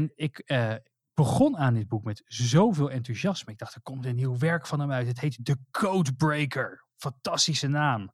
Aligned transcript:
En 0.00 0.12
ik 0.14 0.38
eh, 0.38 0.74
begon 1.14 1.56
aan 1.56 1.74
dit 1.74 1.88
boek 1.88 2.04
met 2.04 2.22
zoveel 2.26 2.90
enthousiasme. 2.90 3.52
Ik 3.52 3.58
dacht, 3.58 3.74
er 3.74 3.82
komt 3.82 4.04
een 4.04 4.14
nieuw 4.14 4.38
werk 4.38 4.66
van 4.66 4.80
hem 4.80 4.92
uit. 4.92 5.06
Het 5.06 5.20
heet 5.20 5.38
The 5.44 5.56
Codebreaker. 5.70 6.86
Fantastische 6.96 7.68
naam. 7.68 8.12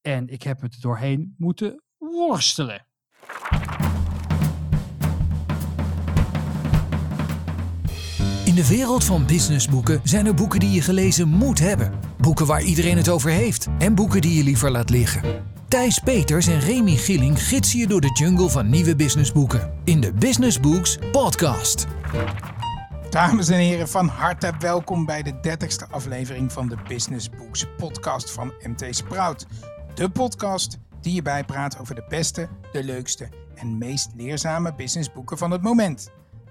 En 0.00 0.28
ik 0.28 0.42
heb 0.42 0.60
me 0.60 0.68
er 0.68 0.80
doorheen 0.80 1.34
moeten 1.38 1.82
worstelen. 1.98 2.86
De 8.60 8.68
wereld 8.68 9.04
van 9.04 9.26
businessboeken 9.26 10.00
zijn 10.04 10.26
er 10.26 10.34
boeken 10.34 10.60
die 10.60 10.70
je 10.70 10.82
gelezen 10.82 11.28
moet 11.28 11.58
hebben. 11.58 11.92
Boeken 12.18 12.46
waar 12.46 12.62
iedereen 12.62 12.96
het 12.96 13.08
over 13.08 13.30
heeft. 13.30 13.66
En 13.78 13.94
boeken 13.94 14.20
die 14.20 14.34
je 14.34 14.44
liever 14.44 14.70
laat 14.70 14.90
liggen. 14.90 15.22
Thijs 15.68 15.98
Peters 15.98 16.46
en 16.46 16.60
Remy 16.60 16.96
Gilling 16.96 17.42
gidsen 17.42 17.78
je 17.78 17.86
door 17.86 18.00
de 18.00 18.10
jungle 18.12 18.50
van 18.50 18.70
nieuwe 18.70 18.96
businessboeken. 18.96 19.72
In 19.84 20.00
de 20.00 20.12
Business 20.12 20.60
Books 20.60 20.98
Podcast. 21.12 21.86
Dames 23.10 23.48
en 23.48 23.58
heren, 23.58 23.88
van 23.88 24.08
harte 24.08 24.52
welkom 24.58 25.04
bij 25.04 25.22
de 25.22 25.32
30ste 25.32 25.90
aflevering 25.90 26.52
van 26.52 26.68
de 26.68 26.76
Business 26.88 27.30
Books 27.30 27.66
podcast 27.76 28.30
van 28.30 28.52
MT 28.62 28.96
Sprout. 28.96 29.46
De 29.94 30.08
podcast 30.08 30.78
die 31.00 31.14
je 31.14 31.22
bijpraat 31.22 31.78
over 31.78 31.94
de 31.94 32.04
beste, 32.08 32.48
de 32.72 32.84
leukste 32.84 33.28
en 33.54 33.78
meest 33.78 34.08
leerzame 34.16 34.74
businessboeken 34.74 35.38
van 35.38 35.50
het 35.50 35.62
moment. 35.62 36.10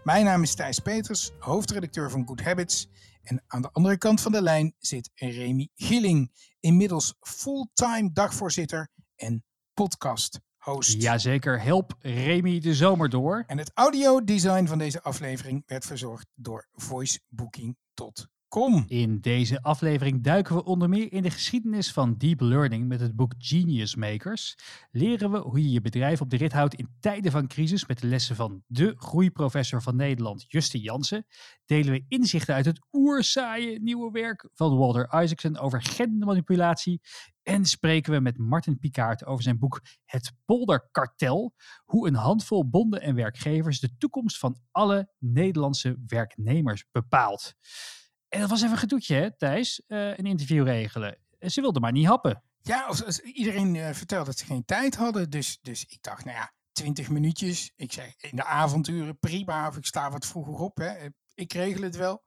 Mijn 0.09 0.25
naam 0.25 0.41
is 0.41 0.55
Thijs 0.55 0.79
Peters, 0.79 1.31
hoofdredacteur 1.39 2.09
van 2.09 2.27
Good 2.27 2.41
Habits. 2.41 2.87
En 3.23 3.43
aan 3.47 3.61
de 3.61 3.69
andere 3.71 3.97
kant 3.97 4.21
van 4.21 4.31
de 4.31 4.41
lijn 4.41 4.75
zit 4.79 5.11
Remy 5.15 5.69
Gilling, 5.75 6.31
inmiddels 6.59 7.15
fulltime 7.19 8.09
dagvoorzitter 8.13 8.89
en 9.15 9.43
podcast 9.73 10.39
host. 10.57 11.01
Jazeker, 11.01 11.61
help 11.61 11.95
Remy 11.99 12.59
de 12.59 12.75
zomer 12.75 13.09
door. 13.09 13.43
En 13.47 13.57
het 13.57 13.71
audiodesign 13.73 14.65
van 14.65 14.77
deze 14.77 15.01
aflevering 15.01 15.63
werd 15.65 15.85
verzorgd 15.85 16.27
door 16.35 16.67
voicebooking.com. 16.71 18.38
In 18.87 19.19
deze 19.21 19.61
aflevering 19.61 20.23
duiken 20.23 20.55
we 20.55 20.63
onder 20.63 20.89
meer 20.89 21.11
in 21.11 21.21
de 21.21 21.29
geschiedenis 21.29 21.91
van 21.91 22.17
deep 22.17 22.41
learning 22.41 22.87
met 22.87 22.99
het 22.99 23.15
boek 23.15 23.33
Genius 23.37 23.95
Makers. 23.95 24.57
Leren 24.91 25.31
we 25.31 25.37
hoe 25.37 25.63
je 25.63 25.71
je 25.71 25.81
bedrijf 25.81 26.21
op 26.21 26.29
de 26.29 26.37
rit 26.37 26.51
houdt 26.51 26.73
in 26.73 26.89
tijden 26.99 27.31
van 27.31 27.47
crisis 27.47 27.85
met 27.85 27.99
de 27.99 28.07
lessen 28.07 28.35
van 28.35 28.63
de 28.67 28.93
groeiprofessor 28.97 29.81
van 29.81 29.95
Nederland, 29.95 30.45
Justin 30.47 30.81
Jansen. 30.81 31.25
Delen 31.65 31.91
we 31.91 32.05
inzichten 32.07 32.55
uit 32.55 32.65
het 32.65 32.85
oersaaie 32.91 33.79
nieuwe 33.81 34.11
werk 34.11 34.49
van 34.53 34.77
Walter 34.77 35.21
Isaacson 35.23 35.57
over 35.57 35.81
gendermanipulatie. 35.81 37.01
En 37.43 37.65
spreken 37.65 38.13
we 38.13 38.19
met 38.19 38.37
Martin 38.37 38.79
Picard 38.79 39.25
over 39.25 39.43
zijn 39.43 39.59
boek 39.59 39.81
Het 40.05 40.31
Polderkartel. 40.45 41.53
Hoe 41.85 42.07
een 42.07 42.15
handvol 42.15 42.69
bonden 42.69 43.01
en 43.01 43.15
werkgevers 43.15 43.79
de 43.79 43.97
toekomst 43.97 44.37
van 44.37 44.59
alle 44.71 45.11
Nederlandse 45.17 45.97
werknemers 46.07 46.85
bepaalt. 46.91 47.55
En 48.29 48.39
dat 48.39 48.49
was 48.49 48.59
even 48.59 48.71
een 48.71 48.77
gedoetje, 48.77 49.15
hè, 49.15 49.37
Thijs? 49.37 49.81
Eh, 49.87 50.07
een 50.07 50.25
interview 50.25 50.63
regelen. 50.63 51.17
Ze 51.39 51.61
wilden 51.61 51.81
maar 51.81 51.91
niet 51.91 52.07
happen. 52.07 52.43
Ja, 52.61 52.81
als, 52.81 53.05
als 53.05 53.19
iedereen 53.19 53.75
uh, 53.75 53.89
vertelde 53.89 54.25
dat 54.25 54.37
ze 54.37 54.45
geen 54.45 54.65
tijd 54.65 54.95
hadden. 54.95 55.29
Dus, 55.29 55.59
dus 55.61 55.85
ik 55.85 55.97
dacht, 56.01 56.25
nou 56.25 56.37
ja, 56.37 56.51
20 56.71 57.09
minuutjes. 57.09 57.71
Ik 57.75 57.91
zei 57.91 58.13
in 58.17 58.35
de 58.35 58.43
avonturen 58.43 59.19
prima, 59.19 59.67
of 59.67 59.77
ik 59.77 59.85
sta 59.85 60.11
wat 60.11 60.25
vroeger 60.25 60.53
op. 60.53 60.77
Hè. 60.77 61.07
Ik 61.33 61.53
regel 61.53 61.81
het 61.81 61.95
wel. 61.95 62.23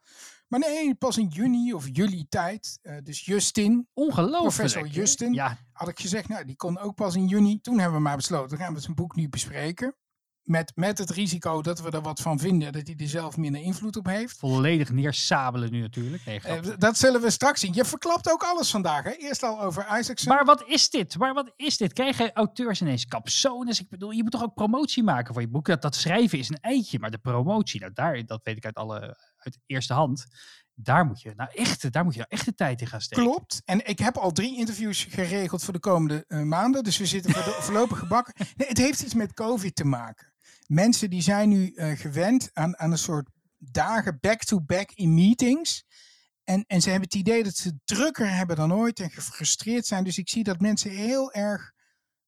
Maar 0.49 0.61
nee, 0.61 0.95
pas 0.95 1.19
in 1.19 1.27
juni 1.29 1.75
of 1.75 1.89
juli 1.93 2.27
tijd. 2.29 2.79
Uh, 2.83 2.97
dus 3.03 3.25
Justin, 3.25 3.89
Ongelooflijk. 3.93 4.55
professor 4.55 4.87
Justin, 4.87 5.33
Ja, 5.33 5.59
had 5.73 5.89
ik 5.89 6.01
gezegd, 6.01 6.29
nou, 6.29 6.45
die 6.45 6.57
kon 6.57 6.79
ook 6.79 6.95
pas 6.95 7.15
in 7.15 7.27
juni. 7.27 7.61
Toen 7.61 7.79
hebben 7.79 7.97
we 7.97 8.03
maar 8.03 8.17
besloten, 8.17 8.49
dan 8.49 8.59
gaan 8.59 8.75
we 8.75 8.81
zijn 8.81 8.95
boek 8.95 9.17
nu 9.17 9.29
bespreken. 9.29 9.97
Met, 10.43 10.73
met 10.75 10.99
het 10.99 11.11
risico 11.11 11.63
dat 11.63 11.81
we 11.81 11.91
er 11.91 12.01
wat 12.01 12.21
van 12.21 12.39
vinden, 12.39 12.73
dat 12.73 12.87
hij 12.87 12.97
er 12.99 13.09
zelf 13.09 13.37
minder 13.37 13.61
invloed 13.61 13.97
op 13.97 14.07
heeft. 14.07 14.39
volledig 14.39 14.91
neersabelen 14.91 15.71
nu 15.73 15.81
natuurlijk. 15.81 16.25
Nee, 16.25 16.41
Eh, 16.41 16.59
dat 16.79 16.99
zullen 16.99 17.21
we 17.21 17.31
straks 17.31 17.61
zien. 17.61 17.75
Je 17.75 17.85
verklapt 17.85 18.31
ook 18.31 18.43
alles 18.43 18.71
vandaag. 18.71 19.05
Hè? 19.05 19.11
Eerst 19.11 19.43
al 19.43 19.61
over 19.61 19.87
Isaacson. 19.99 20.35
Maar 20.35 20.45
wat 20.45 20.65
is 20.67 20.91
dit? 20.91 21.19
Maar 21.19 21.35
wat 21.35 21.53
is 21.57 21.77
dit? 21.77 21.93
Krijgen 21.93 22.33
auteurs 22.33 22.81
ineens 22.81 23.07
capsones? 23.07 23.81
Ik 23.81 23.89
bedoel, 23.89 24.11
je 24.11 24.23
moet 24.23 24.33
toch 24.33 24.43
ook 24.43 24.55
promotie 24.55 25.03
maken 25.03 25.33
voor 25.33 25.43
je 25.43 25.49
boek? 25.49 25.67
Dat, 25.67 25.83
dat 25.83 25.95
schrijven 25.95 26.39
is 26.39 26.49
een 26.49 26.61
eitje, 26.61 26.99
maar 26.99 27.11
de 27.11 27.19
promotie, 27.19 27.81
nou 27.81 27.93
daar, 27.93 28.27
dat 28.27 28.41
weet 28.45 28.57
ik 28.57 28.65
uit, 28.65 28.75
alle, 28.75 29.17
uit 29.37 29.59
eerste 29.67 29.93
hand. 29.93 30.27
Daar 30.75 31.07
moet 31.07 31.21
je 31.23 31.33
nou 31.37 31.51
echt, 31.55 31.93
daar 31.93 32.05
moet 32.05 32.13
je 32.15 32.19
nou 32.19 32.31
echt 32.31 32.45
de 32.45 32.55
tijd 32.55 32.81
in 32.81 32.87
gaan 32.87 33.01
steken. 33.01 33.25
Klopt. 33.25 33.63
En 33.65 33.87
ik 33.87 33.99
heb 33.99 34.17
al 34.17 34.33
drie 34.33 34.57
interviews 34.57 35.05
geregeld 35.11 35.65
voor 35.65 35.73
de 35.73 35.79
komende 35.79 36.25
eh, 36.29 36.43
maanden. 36.43 36.85
Dus 36.85 36.99
we 36.99 37.07
zitten 37.07 37.33
voor 37.33 37.43
de 37.45 37.59
voorlopig 37.65 37.99
gebakken. 37.99 38.35
Nee, 38.57 38.69
het 38.69 38.79
heeft 38.79 39.03
iets 39.03 39.15
met 39.15 39.35
COVID 39.35 39.75
te 39.77 39.85
maken. 39.85 40.32
Mensen 40.73 41.11
die 41.11 41.23
zijn 41.23 41.49
nu 41.49 41.73
eh, 41.75 41.99
gewend 41.99 42.51
aan, 42.53 42.79
aan 42.79 42.91
een 42.93 42.99
soort 42.99 43.29
dagen 43.59 44.19
back-to-back 44.21 44.91
in 44.91 45.15
meetings. 45.15 45.85
En, 46.45 46.65
en 46.67 46.81
ze 46.81 46.91
hebben 46.91 47.09
het 47.09 47.19
idee 47.19 47.45
dat 47.45 47.57
ze 47.57 47.79
drukker 47.85 48.35
hebben 48.35 48.57
dan 48.57 48.75
ooit 48.75 49.01
en 49.01 49.11
gefrustreerd 49.11 49.87
zijn. 49.87 50.05
Dus 50.05 50.19
ik 50.19 50.29
zie 50.29 50.45
dat 50.45 50.61
mensen 50.61 50.91
heel 50.91 51.33
erg 51.33 51.73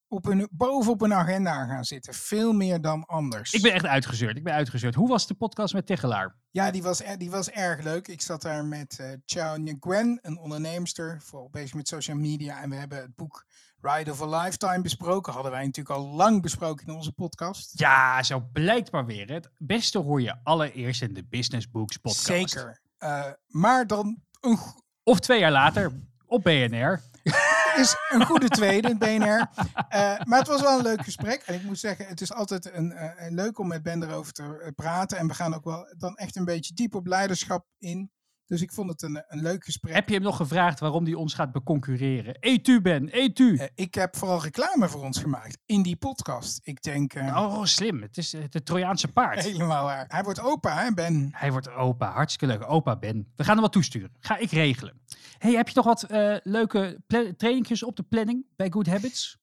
op 0.08 0.24
hun, 0.24 0.48
bovenop 0.50 1.00
een 1.00 1.14
agenda 1.14 1.66
gaan 1.66 1.84
zitten. 1.84 2.14
Veel 2.14 2.52
meer 2.52 2.80
dan 2.80 3.04
anders. 3.04 3.52
Ik 3.52 3.62
ben 3.62 3.72
echt 3.72 3.86
uitgezeurd. 3.86 4.36
Ik 4.36 4.44
ben 4.44 4.54
uitgezeurd. 4.54 4.94
Hoe 4.94 5.08
was 5.08 5.26
de 5.26 5.34
podcast 5.34 5.74
met 5.74 5.86
Tegelaar? 5.86 6.36
Ja, 6.50 6.70
die 6.70 6.82
was, 6.82 7.02
er- 7.02 7.18
die 7.18 7.30
was 7.30 7.50
erg 7.50 7.82
leuk. 7.82 8.08
Ik 8.08 8.20
zat 8.20 8.42
daar 8.42 8.64
met 8.64 8.98
eh 8.98 9.12
Chao 9.24 9.56
Nguyen, 9.56 10.18
een 10.22 10.38
onderneemster, 10.38 11.20
vooral 11.22 11.48
bezig 11.50 11.74
met 11.74 11.88
social 11.88 12.16
media. 12.16 12.62
En 12.62 12.70
we 12.70 12.76
hebben 12.76 12.98
het 12.98 13.14
boek 13.14 13.46
Ride 13.84 14.10
of 14.10 14.22
a 14.22 14.42
Lifetime 14.42 14.80
besproken. 14.80 15.32
Hadden 15.32 15.52
wij 15.52 15.64
natuurlijk 15.64 15.96
al 15.96 16.06
lang 16.06 16.42
besproken 16.42 16.86
in 16.86 16.94
onze 16.94 17.12
podcast. 17.12 17.78
Ja, 17.78 18.22
zo 18.22 18.48
blijkt 18.52 18.90
maar 18.90 19.06
weer. 19.06 19.32
Het 19.32 19.50
beste 19.58 19.98
hoor 19.98 20.22
je 20.22 20.36
allereerst 20.42 21.02
in 21.02 21.14
de 21.14 21.24
Business 21.24 21.70
Books 21.70 21.96
podcast. 21.96 22.24
Zeker. 22.24 22.80
Eh, 22.98 23.24
maar 23.46 23.86
dan 23.86 24.22
een, 24.40 24.58
Of 25.02 25.20
twee 25.20 25.38
jaar 25.38 25.50
later 25.50 25.92
op 26.26 26.42
BNR. 26.42 27.00
is 27.76 27.96
een 28.08 28.26
goede 28.26 28.48
tweede, 28.48 28.96
BNR. 28.96 29.46
Eh, 29.88 30.20
maar 30.24 30.38
het 30.38 30.48
was 30.48 30.60
wel 30.60 30.78
een 30.78 30.84
leuk 30.84 31.04
gesprek. 31.04 31.42
En 31.42 31.54
ik 31.54 31.62
moet 31.62 31.78
zeggen, 31.78 32.06
het 32.06 32.20
is 32.20 32.32
altijd 32.32 32.72
een, 32.72 32.92
eh, 32.92 33.30
leuk 33.30 33.58
om 33.58 33.66
met 33.68 33.82
Ben 33.82 34.02
erover 34.02 34.32
te 34.32 34.72
praten. 34.74 35.18
En 35.18 35.26
we 35.26 35.34
gaan 35.34 35.54
ook 35.54 35.64
wel 35.64 35.94
dan 35.96 36.16
echt 36.16 36.36
een 36.36 36.44
beetje 36.44 36.74
diep 36.74 36.94
op 36.94 37.06
leiderschap 37.06 37.66
in. 37.78 38.10
Dus 38.46 38.62
ik 38.62 38.72
vond 38.72 38.90
het 38.90 39.02
een, 39.02 39.24
een 39.28 39.42
leuk 39.42 39.64
gesprek. 39.64 39.94
Heb 39.94 40.08
je 40.08 40.14
hem 40.14 40.22
nog 40.22 40.36
gevraagd 40.36 40.80
waarom 40.80 41.04
hij 41.04 41.14
ons 41.14 41.34
gaat 41.34 41.52
beconcurreren? 41.52 42.36
Eet 42.40 42.68
u, 42.68 42.80
Ben, 42.80 43.08
eet 43.18 43.38
u. 43.38 43.56
Eh, 43.56 43.66
ik 43.74 43.94
heb 43.94 44.16
vooral 44.16 44.42
reclame 44.42 44.88
voor 44.88 45.02
ons 45.02 45.18
gemaakt 45.18 45.58
in 45.66 45.82
die 45.82 45.96
podcast. 45.96 46.60
Ik 46.62 46.82
denk 46.82 47.14
eh, 47.14 47.36
Oh, 47.36 47.64
slim. 47.64 48.02
Het 48.02 48.16
is 48.16 48.32
het 48.32 48.54
het 48.54 48.66
Trojaanse 48.66 49.08
paard. 49.08 49.42
helemaal 49.42 49.84
waar. 49.84 50.04
Hij 50.08 50.22
wordt 50.22 50.40
opa, 50.40 50.82
hè 50.84 50.92
Ben? 50.94 51.28
Hij 51.32 51.50
wordt 51.52 51.70
opa. 51.70 52.12
Hartstikke 52.12 52.54
leuk. 52.54 52.70
Opa 52.70 52.96
Ben. 52.96 53.32
We 53.36 53.44
gaan 53.44 53.52
hem 53.52 53.62
wat 53.62 53.72
toesturen. 53.72 54.12
Ga 54.20 54.36
ik 54.36 54.50
regelen. 54.50 55.00
hey, 55.38 55.52
heb 55.52 55.68
je 55.68 55.74
nog 55.74 55.84
wat 55.84 56.02
eh, 56.02 56.36
leuke 56.42 57.02
trainingjes 57.36 57.82
op 57.82 57.96
de 57.96 58.02
planning 58.02 58.46
bij 58.56 58.70
Good 58.70 58.86
Habits? 58.86 59.38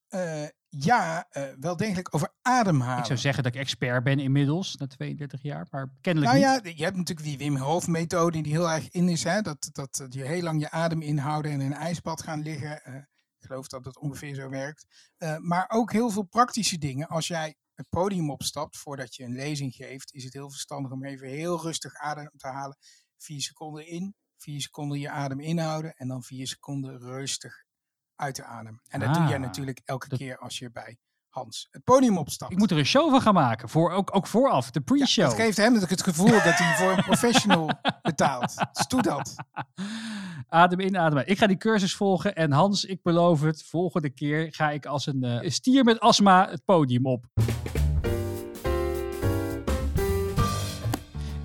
Ja, 0.78 1.26
eh, 1.30 1.44
wel 1.60 1.76
degelijk 1.76 2.14
over 2.14 2.34
ademhalen. 2.42 2.98
Ik 2.98 3.04
zou 3.04 3.18
zeggen 3.18 3.42
dat 3.42 3.54
ik 3.54 3.60
expert 3.60 4.04
ben 4.04 4.18
inmiddels, 4.18 4.76
na 4.76 4.86
32 4.86 5.42
jaar. 5.42 5.66
Maar 5.70 5.92
kennelijk 6.00 6.32
nou 6.32 6.54
niet. 6.54 6.64
ja, 6.64 6.72
je 6.76 6.84
hebt 6.84 6.96
natuurlijk 6.96 7.26
die 7.26 7.38
Wim 7.38 7.56
Hof 7.56 7.86
methode 7.86 8.42
die 8.42 8.52
heel 8.52 8.70
erg 8.70 8.90
in 8.90 9.08
is. 9.08 9.24
Hè? 9.24 9.42
Dat, 9.42 9.68
dat, 9.72 9.96
dat 9.96 10.14
je 10.14 10.24
heel 10.24 10.42
lang 10.42 10.60
je 10.60 10.70
adem 10.70 11.02
inhouden 11.02 11.52
en 11.52 11.60
in 11.60 11.66
een 11.66 11.76
ijsbad 11.78 12.22
gaan 12.22 12.42
liggen. 12.42 12.84
Eh, 12.84 12.94
ik 12.94 13.46
geloof 13.46 13.66
dat 13.66 13.84
het 13.84 13.98
ongeveer 13.98 14.34
zo 14.34 14.48
werkt. 14.48 14.86
Eh, 15.16 15.36
maar 15.36 15.64
ook 15.68 15.92
heel 15.92 16.10
veel 16.10 16.22
praktische 16.22 16.78
dingen. 16.78 17.08
Als 17.08 17.26
jij 17.26 17.56
het 17.74 17.88
podium 17.88 18.30
opstapt 18.30 18.76
voordat 18.76 19.14
je 19.14 19.24
een 19.24 19.34
lezing 19.34 19.74
geeft, 19.74 20.12
is 20.12 20.24
het 20.24 20.32
heel 20.32 20.50
verstandig 20.50 20.92
om 20.92 21.04
even 21.04 21.28
heel 21.28 21.62
rustig 21.62 21.94
adem 21.94 22.30
te 22.36 22.48
halen. 22.48 22.76
Vier 23.16 23.40
seconden 23.40 23.86
in, 23.86 24.14
vier 24.36 24.60
seconden 24.60 24.98
je 24.98 25.10
adem 25.10 25.40
inhouden 25.40 25.94
en 25.96 26.08
dan 26.08 26.22
vier 26.22 26.46
seconden 26.46 26.98
rustig 26.98 27.64
uit 28.22 28.36
de 28.36 28.44
adem. 28.44 28.80
En 28.88 29.00
dat 29.00 29.14
doe 29.14 29.22
jij 29.24 29.34
Ah, 29.34 29.40
natuurlijk 29.40 29.80
elke 29.84 30.08
dat- 30.08 30.18
keer 30.18 30.38
als 30.38 30.58
je 30.58 30.70
bij 30.70 30.96
Hans 31.28 31.68
het 31.70 31.84
podium 31.84 32.18
opstapt. 32.18 32.52
Ik 32.52 32.58
moet 32.58 32.70
er 32.70 32.78
een 32.78 32.84
show 32.86 33.10
van 33.10 33.20
gaan 33.20 33.34
maken. 33.34 33.68
Voor, 33.68 33.90
ook, 33.90 34.16
ook 34.16 34.26
vooraf, 34.26 34.70
de 34.70 34.80
Ja, 34.84 34.94
pre-show. 34.94 35.24
dat 35.24 35.34
geeft 35.34 35.56
hem 35.56 35.72
natuurlijk 35.72 35.90
het 36.00 36.08
gevoel 36.08 36.30
dat 36.30 36.42
hij 36.42 36.74
voor 36.76 36.90
een 36.90 37.04
professional 37.12 37.70
betaalt. 38.02 38.54
Dus 38.72 38.86
doe 38.86 39.02
dat. 39.02 39.34
Adem 40.48 40.80
in, 40.80 40.98
adem 40.98 41.18
uit. 41.18 41.28
Ik 41.30 41.38
ga 41.38 41.46
die 41.46 41.56
cursus 41.56 41.94
volgen. 41.96 42.34
En 42.34 42.52
Hans, 42.52 42.84
ik 42.84 43.02
beloof 43.02 43.40
het, 43.40 43.62
volgende 43.64 44.10
keer 44.10 44.54
ga 44.54 44.70
ik 44.70 44.86
als 44.86 45.06
een 45.06 45.22
eh, 45.24 45.50
stier 45.50 45.84
met 45.84 46.00
astma 46.00 46.48
het 46.50 46.64
podium 46.64 47.06
op. 47.06 47.24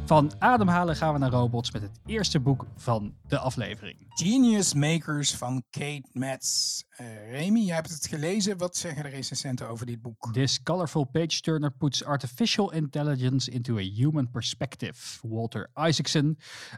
Van 0.07 0.31
ademhalen 0.39 0.95
gaan 0.95 1.13
we 1.13 1.19
naar 1.19 1.31
robots 1.31 1.71
met 1.71 1.81
het 1.81 1.99
eerste 2.05 2.39
boek 2.39 2.65
van 2.75 3.15
de 3.27 3.37
aflevering. 3.37 4.05
Genius 4.07 4.73
Makers 4.73 5.35
van 5.35 5.63
Kate 5.69 6.03
Metz. 6.11 6.81
Eh 6.89 7.31
Remy, 7.31 7.59
jij 7.59 7.75
hebt 7.75 7.89
het 7.89 8.07
gelezen. 8.07 8.57
Wat 8.57 8.77
zeggen 8.77 9.03
de 9.03 9.09
recensenten 9.09 9.69
over 9.69 9.85
dit 9.85 10.01
boek? 10.01 10.33
This 10.33 10.63
colorful 10.63 11.03
page 11.03 11.41
turner 11.41 11.71
puts 11.71 12.03
artificial 12.03 12.71
intelligence 12.73 13.51
into 13.51 13.77
a 13.77 13.81
human 13.81 14.29
perspective. 14.31 15.27
Walter 15.27 15.69
Isaacson, 15.73 16.37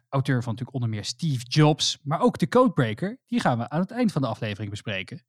auteur 0.10 0.44
van 0.44 0.52
natuurlijk 0.52 0.74
onder 0.74 0.90
meer 0.90 1.06
Steve 1.06 1.46
Jobs, 1.48 2.00
maar 2.04 2.20
ook 2.22 2.38
de 2.38 2.48
Codebreaker, 2.48 3.20
die 3.26 3.40
gaan 3.40 3.58
we 3.58 3.70
aan 3.70 3.80
het 3.80 3.92
eind 3.92 4.12
van 4.12 4.22
de 4.22 4.28
aflevering 4.28 4.70
bespreken. 4.70 5.24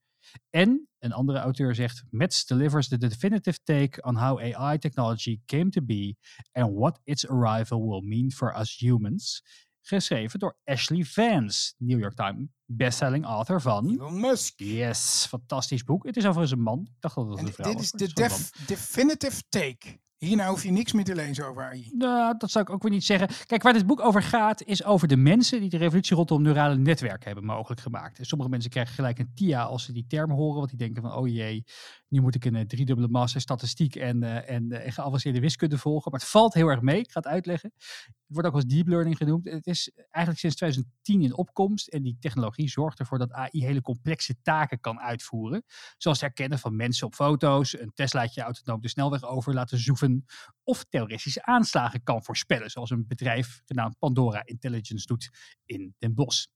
En 0.51 0.89
een 0.99 1.13
andere 1.13 1.39
auteur 1.39 1.75
zegt: 1.75 2.03
Metz 2.11 2.45
delivers 2.45 2.89
the 2.89 2.99
definitive 2.99 3.59
take 3.63 4.03
on 4.03 4.17
how 4.17 4.39
AI 4.41 4.79
technology 4.79 5.41
came 5.47 5.71
to 5.71 5.83
be 5.83 6.17
and 6.53 6.73
what 6.75 7.01
its 7.05 7.29
arrival 7.29 7.89
will 7.89 8.03
mean 8.03 8.33
for 8.33 8.59
us 8.59 8.77
humans. 8.79 9.43
Geschreven 9.83 10.39
door 10.39 10.57
Ashley 10.65 11.05
Vance, 11.05 11.75
New 11.79 11.99
York 11.99 12.15
Times 12.15 12.49
bestselling 12.65 13.25
author 13.25 13.61
van. 13.61 13.91
Elon 13.91 14.21
Musk. 14.21 14.61
Yes, 14.61 15.27
fantastisch 15.29 15.85
boek. 15.85 16.07
Het 16.07 16.17
is 16.17 16.25
overigens 16.25 16.53
een 16.53 16.63
man. 16.63 16.81
Ik 16.81 17.01
dacht 17.01 17.15
dat 17.15 17.29
het 17.29 17.39
En 17.39 17.47
een 17.47 17.53
vrouw 17.53 17.73
dit 17.73 17.81
is 17.83 17.91
was, 17.91 18.01
de 18.01 18.13
def- 18.15 18.51
definitive 18.67 19.43
take. 19.49 19.99
Hierna 20.21 20.49
hoef 20.49 20.63
je 20.63 20.71
niks 20.71 20.93
meer 20.93 21.05
te 21.05 21.15
lezen 21.15 21.47
over 21.49 21.63
AI. 21.63 21.91
Nou, 21.93 22.35
dat 22.39 22.51
zou 22.51 22.65
ik 22.65 22.71
ook 22.71 22.83
weer 22.83 22.93
niet 22.93 23.05
zeggen. 23.05 23.29
Kijk, 23.47 23.63
waar 23.63 23.73
dit 23.73 23.87
boek 23.87 24.01
over 24.01 24.23
gaat, 24.23 24.63
is 24.63 24.85
over 24.85 25.09
de 25.09 25.17
mensen 25.17 25.61
die 25.61 25.69
de 25.69 25.77
revolutie 25.77 26.17
rondom 26.17 26.43
neurale 26.43 26.77
netwerken 26.77 27.27
hebben 27.27 27.45
mogelijk 27.45 27.81
gemaakt. 27.81 28.19
En 28.19 28.25
sommige 28.25 28.51
mensen 28.51 28.71
krijgen 28.71 28.95
gelijk 28.95 29.19
een 29.19 29.31
TIA 29.35 29.63
als 29.63 29.85
ze 29.85 29.93
die 29.93 30.07
term 30.09 30.31
horen, 30.31 30.57
want 30.57 30.69
die 30.69 30.79
denken 30.79 31.03
van, 31.03 31.15
oh 31.15 31.29
jee, 31.29 31.65
nu 32.11 32.21
moet 32.21 32.35
ik 32.35 32.45
een 32.45 32.55
eh, 32.55 32.67
driedubbele 32.67 33.09
master 33.09 33.41
statistiek 33.41 33.97
en, 33.97 34.23
eh, 34.23 34.55
en, 34.55 34.73
eh, 34.73 34.93
geavanceerde 34.93 35.41
wiskunde 35.41 35.79
volgen. 35.79 36.11
Maar 36.11 36.21
het 36.21 36.29
valt 36.29 36.55
heel 36.55 36.69
erg 36.69 36.81
mee. 36.81 36.99
Ik 36.99 37.11
ga 37.11 37.21
het 37.21 37.29
uitleggen. 37.29 37.73
Het 37.77 38.15
wordt 38.27 38.49
ook 38.49 38.55
als 38.55 38.65
deep 38.65 38.89
learning 38.89 39.17
genoemd. 39.17 39.45
Het 39.45 39.67
is 39.67 39.91
eigenlijk 39.95 40.39
sinds 40.39 40.57
2010 40.57 41.23
in 41.23 41.37
opkomst 41.37 41.89
en 41.89 42.03
die 42.03 42.17
technologie 42.21 42.69
zorgt 42.69 42.99
ervoor 42.99 43.19
dat 43.19 43.33
AI 43.33 43.65
hele 43.65 43.81
complexe 43.81 44.37
taken 44.43 44.81
kan 44.81 45.01
uitvoeren. 45.01 45.65
Zoals 45.97 46.21
het 46.21 46.27
herkennen 46.27 46.59
van 46.59 46.77
mensen 46.77 47.07
op 47.07 47.15
foto's, 47.15 47.81
een 47.81 47.93
Teslaatje 47.95 48.43
autonoom 48.43 48.81
de 48.81 48.89
snelweg 48.89 49.25
over 49.25 49.55
laten 49.55 49.79
zoeven 49.79 50.25
of 50.63 50.85
terroristische 50.89 51.45
aanslagen 51.45 52.03
kan 52.03 52.23
voorspellen, 52.23 52.71
zoals 52.71 52.91
een 52.91 53.07
bedrijf 53.07 53.63
genaamd 53.65 53.99
Pandora 53.99 54.43
Intelligence 54.45 55.07
doet 55.07 55.31
in 55.65 55.95
Den 55.99 56.15
Bosch. 56.15 56.47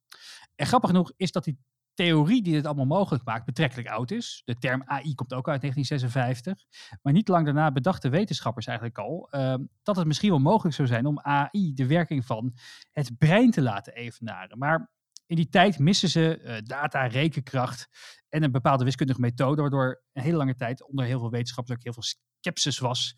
En 0.54 0.66
grappig 0.66 0.90
genoeg 0.90 1.12
is 1.16 1.32
dat 1.32 1.44
die 1.44 1.58
theorie 1.94 2.42
die 2.42 2.52
dit 2.52 2.66
allemaal 2.66 2.86
mogelijk 2.86 3.24
maakt 3.24 3.44
betrekkelijk 3.44 3.88
oud 3.88 4.10
is. 4.10 4.42
De 4.44 4.58
term 4.58 4.82
AI 4.86 5.14
komt 5.14 5.34
ook 5.34 5.48
uit 5.48 5.60
1956. 5.60 6.64
Maar 7.02 7.12
niet 7.12 7.28
lang 7.28 7.44
daarna 7.44 7.72
bedachten 7.72 8.10
wetenschappers 8.10 8.66
eigenlijk 8.66 8.98
al 8.98 9.28
ehm, 9.30 9.64
dat 9.82 9.96
het 9.96 10.06
misschien 10.06 10.30
wel 10.30 10.38
mogelijk 10.38 10.76
zou 10.76 10.88
zijn 10.88 11.06
om 11.06 11.20
AI 11.20 11.74
de 11.74 11.86
werking 11.86 12.24
van 12.24 12.54
het 12.92 13.18
brein 13.18 13.50
te 13.50 13.62
laten 13.62 13.94
evenaren. 13.94 14.58
Maar 14.58 14.92
in 15.26 15.36
die 15.36 15.48
tijd 15.48 15.78
missen 15.78 16.08
ze 16.08 16.38
eh, 16.38 16.56
data, 16.64 17.06
rekenkracht 17.06 17.88
en 18.28 18.42
een 18.42 18.52
bepaalde 18.52 18.84
wiskundige 18.84 19.20
methode, 19.20 19.60
waardoor 19.60 20.02
een 20.12 20.22
hele 20.22 20.36
lange 20.36 20.54
tijd 20.54 20.88
onder 20.88 21.04
heel 21.04 21.18
veel 21.18 21.30
wetenschappers 21.30 21.76
ook 21.76 21.84
heel 21.84 21.92
veel 21.92 22.18
sceptisch 22.40 22.78
was 22.78 23.14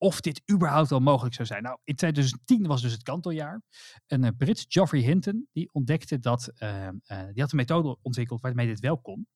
of 0.00 0.20
dit 0.20 0.42
überhaupt 0.52 0.90
wel 0.90 1.00
mogelijk 1.00 1.34
zou 1.34 1.46
zijn. 1.46 1.62
Nou, 1.62 1.78
in 1.84 1.94
2010 1.94 2.66
was 2.66 2.82
dus 2.82 2.92
het 2.92 3.02
kanteljaar. 3.02 3.62
Een 4.06 4.24
uh, 4.24 4.30
Brits, 4.36 4.64
Geoffrey 4.68 5.00
Hinton, 5.00 5.48
die 5.52 5.68
ontdekte 5.72 6.18
dat, 6.18 6.52
uh, 6.58 6.82
uh, 6.82 6.90
die 7.32 7.42
had 7.42 7.52
een 7.52 7.56
methode 7.56 7.98
ontwikkeld 8.02 8.40
waarmee 8.40 8.66
dit 8.66 8.80
wel 8.80 8.98
kon. 8.98 9.26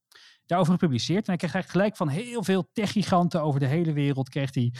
Daarover 0.47 0.73
gepubliceerd. 0.73 1.19
En 1.21 1.27
hij 1.27 1.37
kreeg 1.37 1.55
eigenlijk 1.55 1.85
gelijk 1.85 1.97
van 1.97 2.09
heel 2.09 2.45
veel 2.45 2.69
techgiganten 2.73 3.43
over 3.43 3.61
de 3.61 3.67
hele 3.67 3.93
wereld, 3.93 4.29
kreeg 4.29 4.55
hij, 4.55 4.73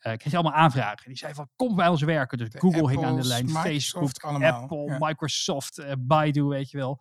kreeg 0.00 0.22
hij 0.22 0.32
allemaal 0.32 0.52
aanvragen. 0.52 1.06
Die 1.06 1.16
zei 1.16 1.34
van, 1.34 1.48
kom 1.56 1.76
bij 1.76 1.88
ons 1.88 2.02
werken. 2.02 2.38
Dus 2.38 2.50
De 2.50 2.58
Google 2.58 2.80
Apples, 2.80 2.96
hing 2.96 3.10
aan 3.10 3.20
de 3.20 3.26
lijn, 3.26 3.44
Microsoft, 3.44 3.66
Facebook, 3.66 4.22
allemaal, 4.22 4.62
Apple, 4.62 4.84
ja. 4.84 4.96
Microsoft, 4.98 5.84
Baidu, 5.98 6.42
weet 6.42 6.70
je 6.70 6.76
wel. 6.76 7.00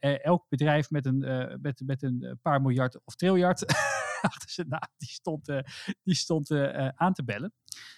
elk 0.00 0.44
bedrijf 0.48 0.90
met 0.90 1.06
een, 1.06 1.18
met, 1.62 1.82
met 1.86 2.02
een 2.02 2.38
paar 2.42 2.60
miljard 2.60 3.00
of 3.04 3.14
triljard 3.14 3.64
achter 4.30 4.50
zijn 4.50 4.68
naam, 4.68 4.88
die 4.96 5.08
stond, 5.08 5.48
uh, 5.48 5.60
die 6.02 6.14
stond 6.14 6.50
uh, 6.50 6.88
aan 6.88 7.12
te 7.12 7.24
bellen. 7.24 7.52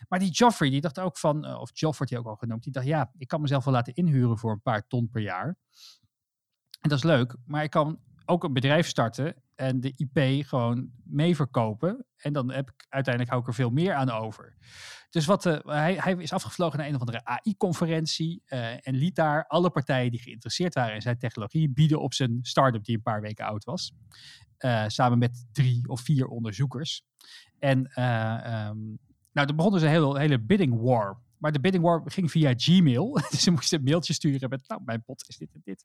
Maar 0.09 0.19
die 0.19 0.31
Joffrey, 0.31 0.71
die 0.71 0.81
dacht 0.81 1.01
ook 1.01 1.19
van, 1.19 1.57
of 1.57 1.71
Joff 1.73 1.99
wordt 1.99 2.13
hij 2.13 2.21
ook 2.21 2.29
al 2.29 2.37
genoemd, 2.37 2.63
die 2.63 2.73
dacht, 2.73 2.87
ja, 2.87 3.13
ik 3.19 3.29
kan 3.29 3.41
mezelf 3.41 3.65
wel 3.65 3.75
laten 3.75 3.95
inhuren 3.95 4.39
voor 4.39 4.53
een 4.53 4.63
paar 4.63 4.87
ton 4.87 5.09
per 5.11 5.23
jaar. 5.23 5.57
En 6.81 6.89
dat 6.89 6.99
is 6.99 7.05
leuk, 7.05 7.37
maar 7.45 7.63
ik 7.63 7.71
kan 7.71 8.01
ook 8.27 8.45
een 8.45 8.53
bedrijf 8.53 8.87
starten 8.87 9.35
en 9.55 9.81
de 9.81 9.93
IP 9.97 10.47
gewoon 10.47 10.91
mee 11.05 11.37
verkopen. 11.37 12.07
En 12.17 12.33
dan 12.33 12.51
heb 12.51 12.71
ik 12.71 12.87
uiteindelijk 12.89 13.33
hou 13.33 13.43
ik 13.43 13.49
er 13.49 13.55
veel 13.55 13.71
meer 13.71 13.95
aan 13.95 14.11
over. 14.11 14.57
Dus 15.11 15.27
wat, 15.27 15.47
uh, 15.47 15.59
hij, 15.65 15.95
hij 15.95 16.13
is 16.13 16.33
afgevlogen 16.33 16.79
naar 16.79 16.89
een 16.89 16.95
of 16.95 17.01
andere 17.01 17.25
AI-conferentie 17.25 18.43
uh, 18.47 18.87
en 18.87 18.95
liet 18.95 19.15
daar 19.15 19.47
alle 19.47 19.71
partijen 19.71 20.11
die 20.11 20.21
geïnteresseerd 20.21 20.75
waren 20.75 20.95
in 20.95 21.03
zijn 21.03 21.19
technologie 21.19 21.71
bieden 21.71 22.01
op 22.01 22.15
zijn 22.15 22.39
start-up 22.43 22.85
die 22.85 22.97
een 22.97 23.03
paar 23.03 23.21
weken 23.21 23.47
oud 23.47 23.65
was. 23.65 23.93
Uh, 24.59 24.85
samen 24.87 25.19
met 25.19 25.47
drie 25.53 25.89
of 25.89 26.01
vier 26.01 26.27
onderzoekers. 26.27 27.03
En 27.59 27.79
um, 27.79 28.99
nou, 29.33 29.49
er 29.49 29.55
begon 29.55 29.73
dus 29.73 29.83
een 29.83 29.89
hele, 29.89 30.19
hele 30.19 30.41
bidding 30.41 30.81
war. 30.81 31.19
Maar 31.43 31.53
de 31.53 31.61
bidding 31.61 31.85
war 31.85 32.03
ging 32.05 32.31
via 32.31 32.53
Gmail. 32.57 33.13
dus 33.31 33.43
ze 33.43 33.51
moesten 33.51 33.79
een 33.79 33.85
mailtje 33.85 34.13
sturen 34.13 34.49
met, 34.49 34.69
nou, 34.69 34.81
mijn 34.85 35.03
bot 35.07 35.25
is 35.29 35.37
dit 35.37 35.53
en 35.53 35.61
dit. 35.65 35.85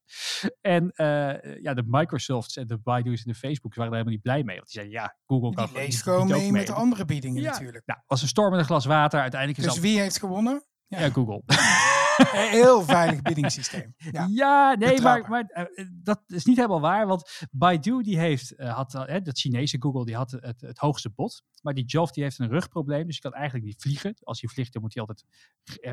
En 0.61 0.83
uh, 0.83 1.61
ja, 1.61 1.73
de 1.73 1.83
Microsofts 1.85 2.57
en 2.57 2.67
de 2.67 2.77
Baidu's 2.77 3.23
en 3.23 3.31
de 3.31 3.37
Facebooks 3.37 3.75
waren 3.75 3.91
daar 3.91 4.01
helemaal 4.01 4.13
niet 4.13 4.21
blij 4.21 4.43
mee. 4.43 4.55
Want 4.55 4.71
die 4.71 4.81
zeiden, 4.81 4.93
ja, 4.93 5.17
Google 5.25 5.53
kan 5.53 5.65
Die 5.65 5.75
leest 5.75 6.03
gewoon 6.03 6.27
mee, 6.27 6.39
mee 6.41 6.51
met 6.51 6.67
de 6.67 6.73
andere 6.73 7.05
biedingen 7.05 7.41
ja. 7.41 7.51
natuurlijk. 7.51 7.85
Nou, 7.85 7.99
was 8.07 8.21
een 8.21 8.27
storm 8.27 8.49
met 8.49 8.59
een 8.59 8.65
glas 8.65 8.85
water. 8.85 9.19
Uiteindelijk 9.19 9.59
is 9.59 9.65
Dus 9.65 9.75
al... 9.75 9.81
wie 9.81 9.99
heeft 9.99 10.19
gewonnen? 10.19 10.65
Ja, 10.87 10.99
ja 10.99 11.09
Google. 11.09 11.41
Een 12.33 12.49
heel 12.49 12.81
veilig 12.81 13.21
biedingssysteem. 13.21 13.93
Ja, 13.97 14.27
ja 14.31 14.75
nee, 14.75 15.01
maar, 15.01 15.29
maar 15.29 15.69
uh, 15.75 15.85
dat 15.93 16.21
is 16.27 16.45
niet 16.45 16.55
helemaal 16.55 16.81
waar. 16.81 17.07
Want 17.07 17.47
Baidu 17.51 18.01
die 18.01 18.19
heeft, 18.19 18.53
uh, 18.57 18.75
had, 18.75 18.93
uh, 18.93 19.15
dat 19.23 19.39
Chinese 19.39 19.77
Google, 19.79 20.05
die 20.05 20.15
had 20.15 20.31
het, 20.31 20.61
het 20.61 20.77
hoogste 20.77 21.09
bod. 21.09 21.43
Maar 21.61 21.73
die 21.73 21.85
Joff 21.85 22.11
die 22.11 22.23
heeft 22.23 22.39
een 22.39 22.49
rugprobleem, 22.49 23.05
dus 23.05 23.19
hij 23.21 23.31
kan 23.31 23.39
eigenlijk 23.39 23.65
niet 23.65 23.81
vliegen. 23.81 24.15
Als 24.23 24.41
hij 24.41 24.49
vliegt, 24.49 24.73
dan 24.73 24.81
moet 24.81 24.93
hij 24.93 25.03
altijd 25.03 25.25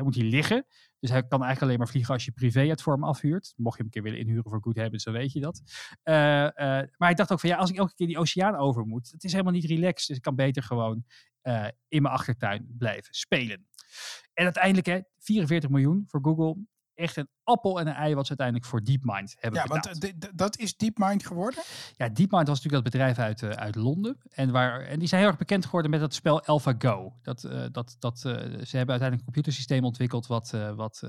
moet 0.03 0.15
hij 0.15 0.23
liggen. 0.23 0.65
Dus 0.99 1.09
hij 1.09 1.21
kan 1.21 1.29
eigenlijk 1.29 1.61
alleen 1.61 1.77
maar 1.77 1.87
vliegen 1.87 2.13
als 2.13 2.25
je 2.25 2.31
privé 2.31 2.67
het 2.67 2.81
voor 2.81 2.93
hem 2.93 3.03
afhuurt. 3.03 3.53
Mocht 3.55 3.77
je 3.77 3.83
hem 3.83 3.85
een 3.85 4.01
keer 4.01 4.11
willen 4.11 4.19
inhuren 4.19 4.51
voor 4.51 4.61
Good 4.61 4.77
Habits, 4.77 5.03
dan 5.03 5.13
weet 5.13 5.31
je 5.31 5.39
dat. 5.39 5.61
Maar 6.03 6.93
hij 6.97 7.13
dacht 7.13 7.31
ook 7.31 7.39
van 7.39 7.49
ja, 7.49 7.57
als 7.57 7.69
ik 7.69 7.77
elke 7.77 7.93
keer 7.95 8.07
die 8.07 8.17
oceaan 8.17 8.55
over 8.55 8.85
moet, 8.85 9.11
het 9.11 9.23
is 9.23 9.31
helemaal 9.31 9.53
niet 9.53 9.65
relaxed. 9.65 10.07
Dus 10.07 10.17
ik 10.17 10.23
kan 10.23 10.35
beter 10.35 10.63
gewoon 10.63 11.05
uh, 11.47 11.67
in 11.87 12.01
mijn 12.01 12.13
achtertuin 12.13 12.75
blijven 12.77 13.13
spelen. 13.13 13.67
En 14.33 14.43
uiteindelijk 14.43 14.85
hè, 14.85 14.99
44 15.17 15.69
miljoen 15.69 16.03
voor 16.07 16.19
Google. 16.23 16.55
Echt 16.93 17.17
een 17.17 17.29
appel 17.43 17.79
en 17.79 17.87
een 17.87 17.93
ei 17.93 18.15
wat 18.15 18.23
ze 18.23 18.29
uiteindelijk 18.29 18.67
voor 18.67 18.83
DeepMind 18.83 19.35
hebben 19.39 19.59
ja, 19.59 19.65
betaald. 19.65 19.99
want 19.99 20.37
dat 20.37 20.57
is 20.57 20.75
DeepMind 20.75 21.25
geworden? 21.25 21.63
Ja, 21.95 22.09
DeepMind 22.09 22.47
was 22.47 22.63
natuurlijk 22.63 22.83
dat 22.83 22.93
bedrijf 22.93 23.17
uit, 23.17 23.41
uh, 23.41 23.49
uit 23.49 23.75
Londen. 23.75 24.17
En, 24.29 24.51
waar, 24.51 24.81
en 24.81 24.99
die 24.99 25.07
zijn 25.07 25.21
heel 25.21 25.29
erg 25.29 25.39
bekend 25.39 25.65
geworden 25.65 25.91
met 25.91 25.99
dat 25.99 26.13
spel 26.13 26.43
AlphaGo. 26.45 27.19
Dat, 27.21 27.43
uh, 27.43 27.65
dat, 27.71 27.95
dat, 27.99 28.19
ze 28.19 28.27
hebben 28.29 28.71
uiteindelijk 28.71 29.17
een 29.17 29.23
computersysteem 29.23 29.83
ontwikkeld 29.83 30.27
wat, 30.27 30.49
wat 30.75 31.01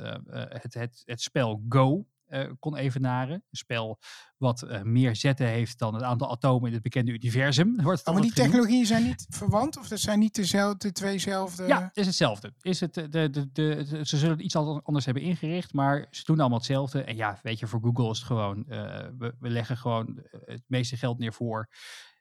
het, 0.48 0.74
het, 0.74 1.02
het 1.04 1.20
spel 1.20 1.64
Go 1.68 2.06
uh, 2.28 2.50
kon 2.58 2.76
evenaren. 2.76 3.34
Een 3.34 3.56
spel 3.56 3.98
wat 4.36 4.62
uh, 4.62 4.82
meer 4.82 5.16
zetten 5.16 5.46
heeft 5.46 5.78
dan 5.78 5.94
het 5.94 6.02
aantal 6.02 6.30
atomen 6.30 6.66
in 6.68 6.74
het 6.74 6.82
bekende 6.82 7.12
universum. 7.12 7.76
Wordt 7.82 7.98
het 7.98 8.08
oh, 8.08 8.14
maar 8.14 8.22
die 8.22 8.32
genoemd. 8.32 8.50
technologieën 8.50 8.86
zijn 8.86 9.04
niet 9.04 9.26
verwant? 9.28 9.78
Of 9.78 9.88
dat 9.88 10.00
zijn 10.00 10.18
niet 10.18 10.34
dezelfde, 10.34 10.86
de 10.86 10.92
tweezelfde? 10.92 11.66
Ja, 11.66 11.82
het 11.82 11.96
is 11.96 12.06
hetzelfde. 12.06 12.52
Is 12.60 12.80
het, 12.80 12.94
de, 12.94 13.08
de, 13.08 13.30
de, 13.30 13.50
de, 13.52 13.86
ze 14.02 14.16
zullen 14.16 14.36
het 14.36 14.44
iets 14.44 14.56
anders 14.56 15.04
hebben 15.04 15.22
ingericht, 15.22 15.72
maar 15.72 16.06
ze 16.10 16.24
doen 16.24 16.40
allemaal 16.40 16.58
hetzelfde. 16.58 17.02
En 17.02 17.16
ja, 17.16 17.38
weet 17.42 17.58
je, 17.58 17.66
voor 17.66 17.80
Google 17.80 18.10
is 18.10 18.18
het 18.18 18.26
gewoon, 18.26 18.64
uh, 18.68 18.74
we, 19.18 19.34
we 19.38 19.48
leggen 19.48 19.76
gewoon 19.76 20.22
het 20.44 20.62
meeste 20.66 20.96
geld 20.96 21.18
neer 21.18 21.32
voor 21.32 21.68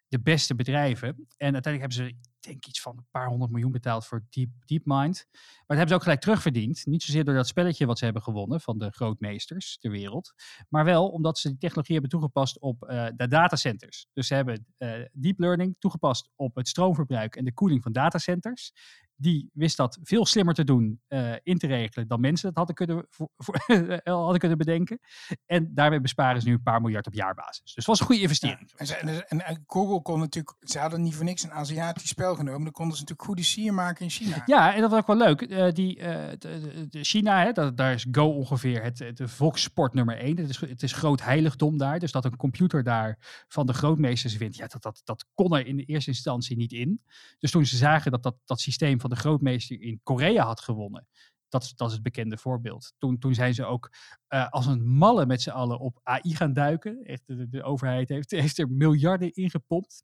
de 0.08 0.22
beste 0.22 0.56
bedrijven. 0.56 1.28
En 1.38 1.54
uiteindelijk 1.54 1.94
hebben 1.94 2.18
ze, 2.18 2.34
denk 2.46 2.66
iets 2.66 2.82
van 2.82 2.98
een 2.98 3.08
paar 3.12 3.28
honderd 3.28 3.52
miljoen 3.52 3.72
betaald 3.72 4.06
voor 4.06 4.26
Deep, 4.30 4.50
DeepMind. 4.66 5.28
Maar 5.32 5.64
dat 5.68 5.78
hebben 5.78 5.88
ze 5.88 5.94
ook 5.94 6.04
gelijk 6.04 6.22
terugverdiend. 6.22 6.86
Niet 6.86 7.04
zozeer 7.04 7.24
door 7.24 7.36
dat 7.36 7.48
spelletje 7.48 7.86
wat 7.86 7.98
ze 7.98 8.04
hebben 8.04 8.24
gewonnen 8.24 8.62
van 8.62 8.78
de 8.78 8.92
grootmeesters 8.92 9.78
ter 9.78 9.92
wereld. 9.92 10.34
Maar 10.70 10.86
wel 10.86 11.10
omdat 11.10 11.38
ze 11.38 11.48
die 11.48 11.58
technologie 11.58 11.94
hebben 11.94 12.12
toegepast 12.12 12.60
op 12.60 12.84
uh, 12.84 13.08
de 13.16 13.28
datacenters. 13.28 14.08
Dus 14.14 14.28
ze 14.28 14.36
hebben 14.36 14.66
uh, 14.78 15.06
deep 15.12 15.40
learning 15.40 15.76
toegepast 15.80 16.30
op 16.36 16.56
het 16.56 16.68
stroomverbruik 16.68 17.36
en 17.36 17.46
de 17.46 17.54
koeling 17.54 17.84
van 17.84 17.92
datacenters. 17.92 18.72
Die 19.18 19.50
wist 19.54 19.78
dat 19.78 20.00
veel 20.04 20.26
slimmer 20.26 20.54
te 20.54 20.64
doen, 20.64 21.02
uh, 21.10 21.36
in 21.44 21.58
te 21.58 21.68
regelen 21.68 22.08
dan 22.08 22.20
mensen 22.20 22.46
dat 22.46 22.56
hadden 22.58 22.76
kunnen, 22.76 23.06
voor, 23.10 23.30
voor, 23.38 23.64
hadden 24.04 24.40
kunnen 24.40 24.58
bedenken. 24.58 25.00
En 25.46 25.74
daarmee 25.74 26.02
besparen 26.02 26.42
ze 26.42 26.48
nu 26.48 26.54
een 26.54 26.64
paar 26.64 26.82
miljard 26.82 27.08
op 27.08 27.14
jaarbasis. 27.14 27.64
Dus 27.64 27.76
het 27.76 27.86
was 27.86 28.00
een 28.00 28.06
goede 28.06 28.22
investering. 28.22 28.72
Ja, 28.78 28.96
en, 28.96 29.28
en, 29.28 29.46
en, 29.46 29.64
Google 29.68 30.02
kon 30.02 30.20
natuurlijk, 30.20 30.56
ze 30.60 30.80
hadden 30.80 31.02
niet 31.02 31.16
voor 31.16 31.26
niks 31.26 31.44
een 31.44 31.52
Aziatisch 31.52 32.10
spel 32.10 32.36
genomen. 32.36 32.64
Dan 32.64 32.72
konden 32.72 32.96
ze 32.96 33.02
natuurlijk 33.02 33.28
goede 33.28 33.44
sier 33.44 33.74
maken 33.74 34.04
in 34.04 34.10
China. 34.10 34.44
Ja, 34.46 34.76
en 34.76 34.82
dat 34.82 34.90
was 34.90 35.00
ook 35.00 35.08
wel 35.08 35.18
leuk. 35.18 35.42
Uh, 35.42 35.72
die, 35.72 36.00
uh, 36.00 36.04
de, 36.38 36.88
de 36.90 37.04
China, 37.04 37.44
hè, 37.44 37.52
dat, 37.52 37.78
daar 37.78 37.94
is 37.94 38.06
Go 38.12 38.28
ongeveer 38.28 38.84
het, 38.84 38.98
de 39.14 39.28
volkssport 39.28 39.94
nummer 39.94 40.18
één. 40.18 40.38
Het 40.38 40.50
is, 40.50 40.60
het 40.60 40.84
is 40.84 40.94
groot 40.94 41.22
heiligdom 41.22 41.78
daar. 41.78 42.00
Dus 42.00 42.12
dat 42.12 42.26
een 42.26 42.38
computer 42.38 42.84
daar 42.84 43.18
van 43.48 43.66
de 43.66 43.74
grootmeesters 43.74 44.38
wint, 44.38 44.56
ja, 44.56 44.68
dat, 44.68 44.82
dat, 44.82 45.02
dat 45.04 45.26
kon 45.34 45.56
er 45.56 45.66
in 45.66 45.78
de 45.78 45.84
eerste 45.84 46.10
instantie 46.10 46.58
niet 46.58 46.72
in. 46.72 47.02
Dus 47.40 47.52
toen 47.52 47.66
ze 47.66 47.78
zagen 47.78 48.12
dat 48.12 48.24
dat, 48.24 48.36
dat 48.46 48.60
systeem 48.60 49.00
van 49.06 49.16
de 49.16 49.22
grootmeester 49.22 49.82
in 49.82 50.00
Korea 50.04 50.46
had 50.46 50.62
gewonnen. 50.62 51.08
Dat, 51.50 51.74
dat 51.76 51.88
is 51.88 51.94
het 51.94 52.04
bekende 52.04 52.38
voorbeeld. 52.38 52.94
Toen, 52.98 53.18
toen 53.18 53.34
zijn 53.34 53.54
ze 53.54 53.66
ook 53.66 53.92
uh, 54.30 54.50
als 54.50 54.66
een 54.66 54.88
malle 54.88 55.26
met 55.26 55.42
z'n 55.42 55.50
allen 55.50 55.80
op 55.80 56.00
AI 56.04 56.36
gaan 56.36 56.54
duiken. 56.54 57.04
Echt, 57.04 57.52
de, 57.52 57.64
overheid 57.64 58.10
heeft, 58.10 58.32
heeft 58.42 58.58
er 58.58 58.70
miljarden 58.70 59.34
ingepompt. 59.34 60.04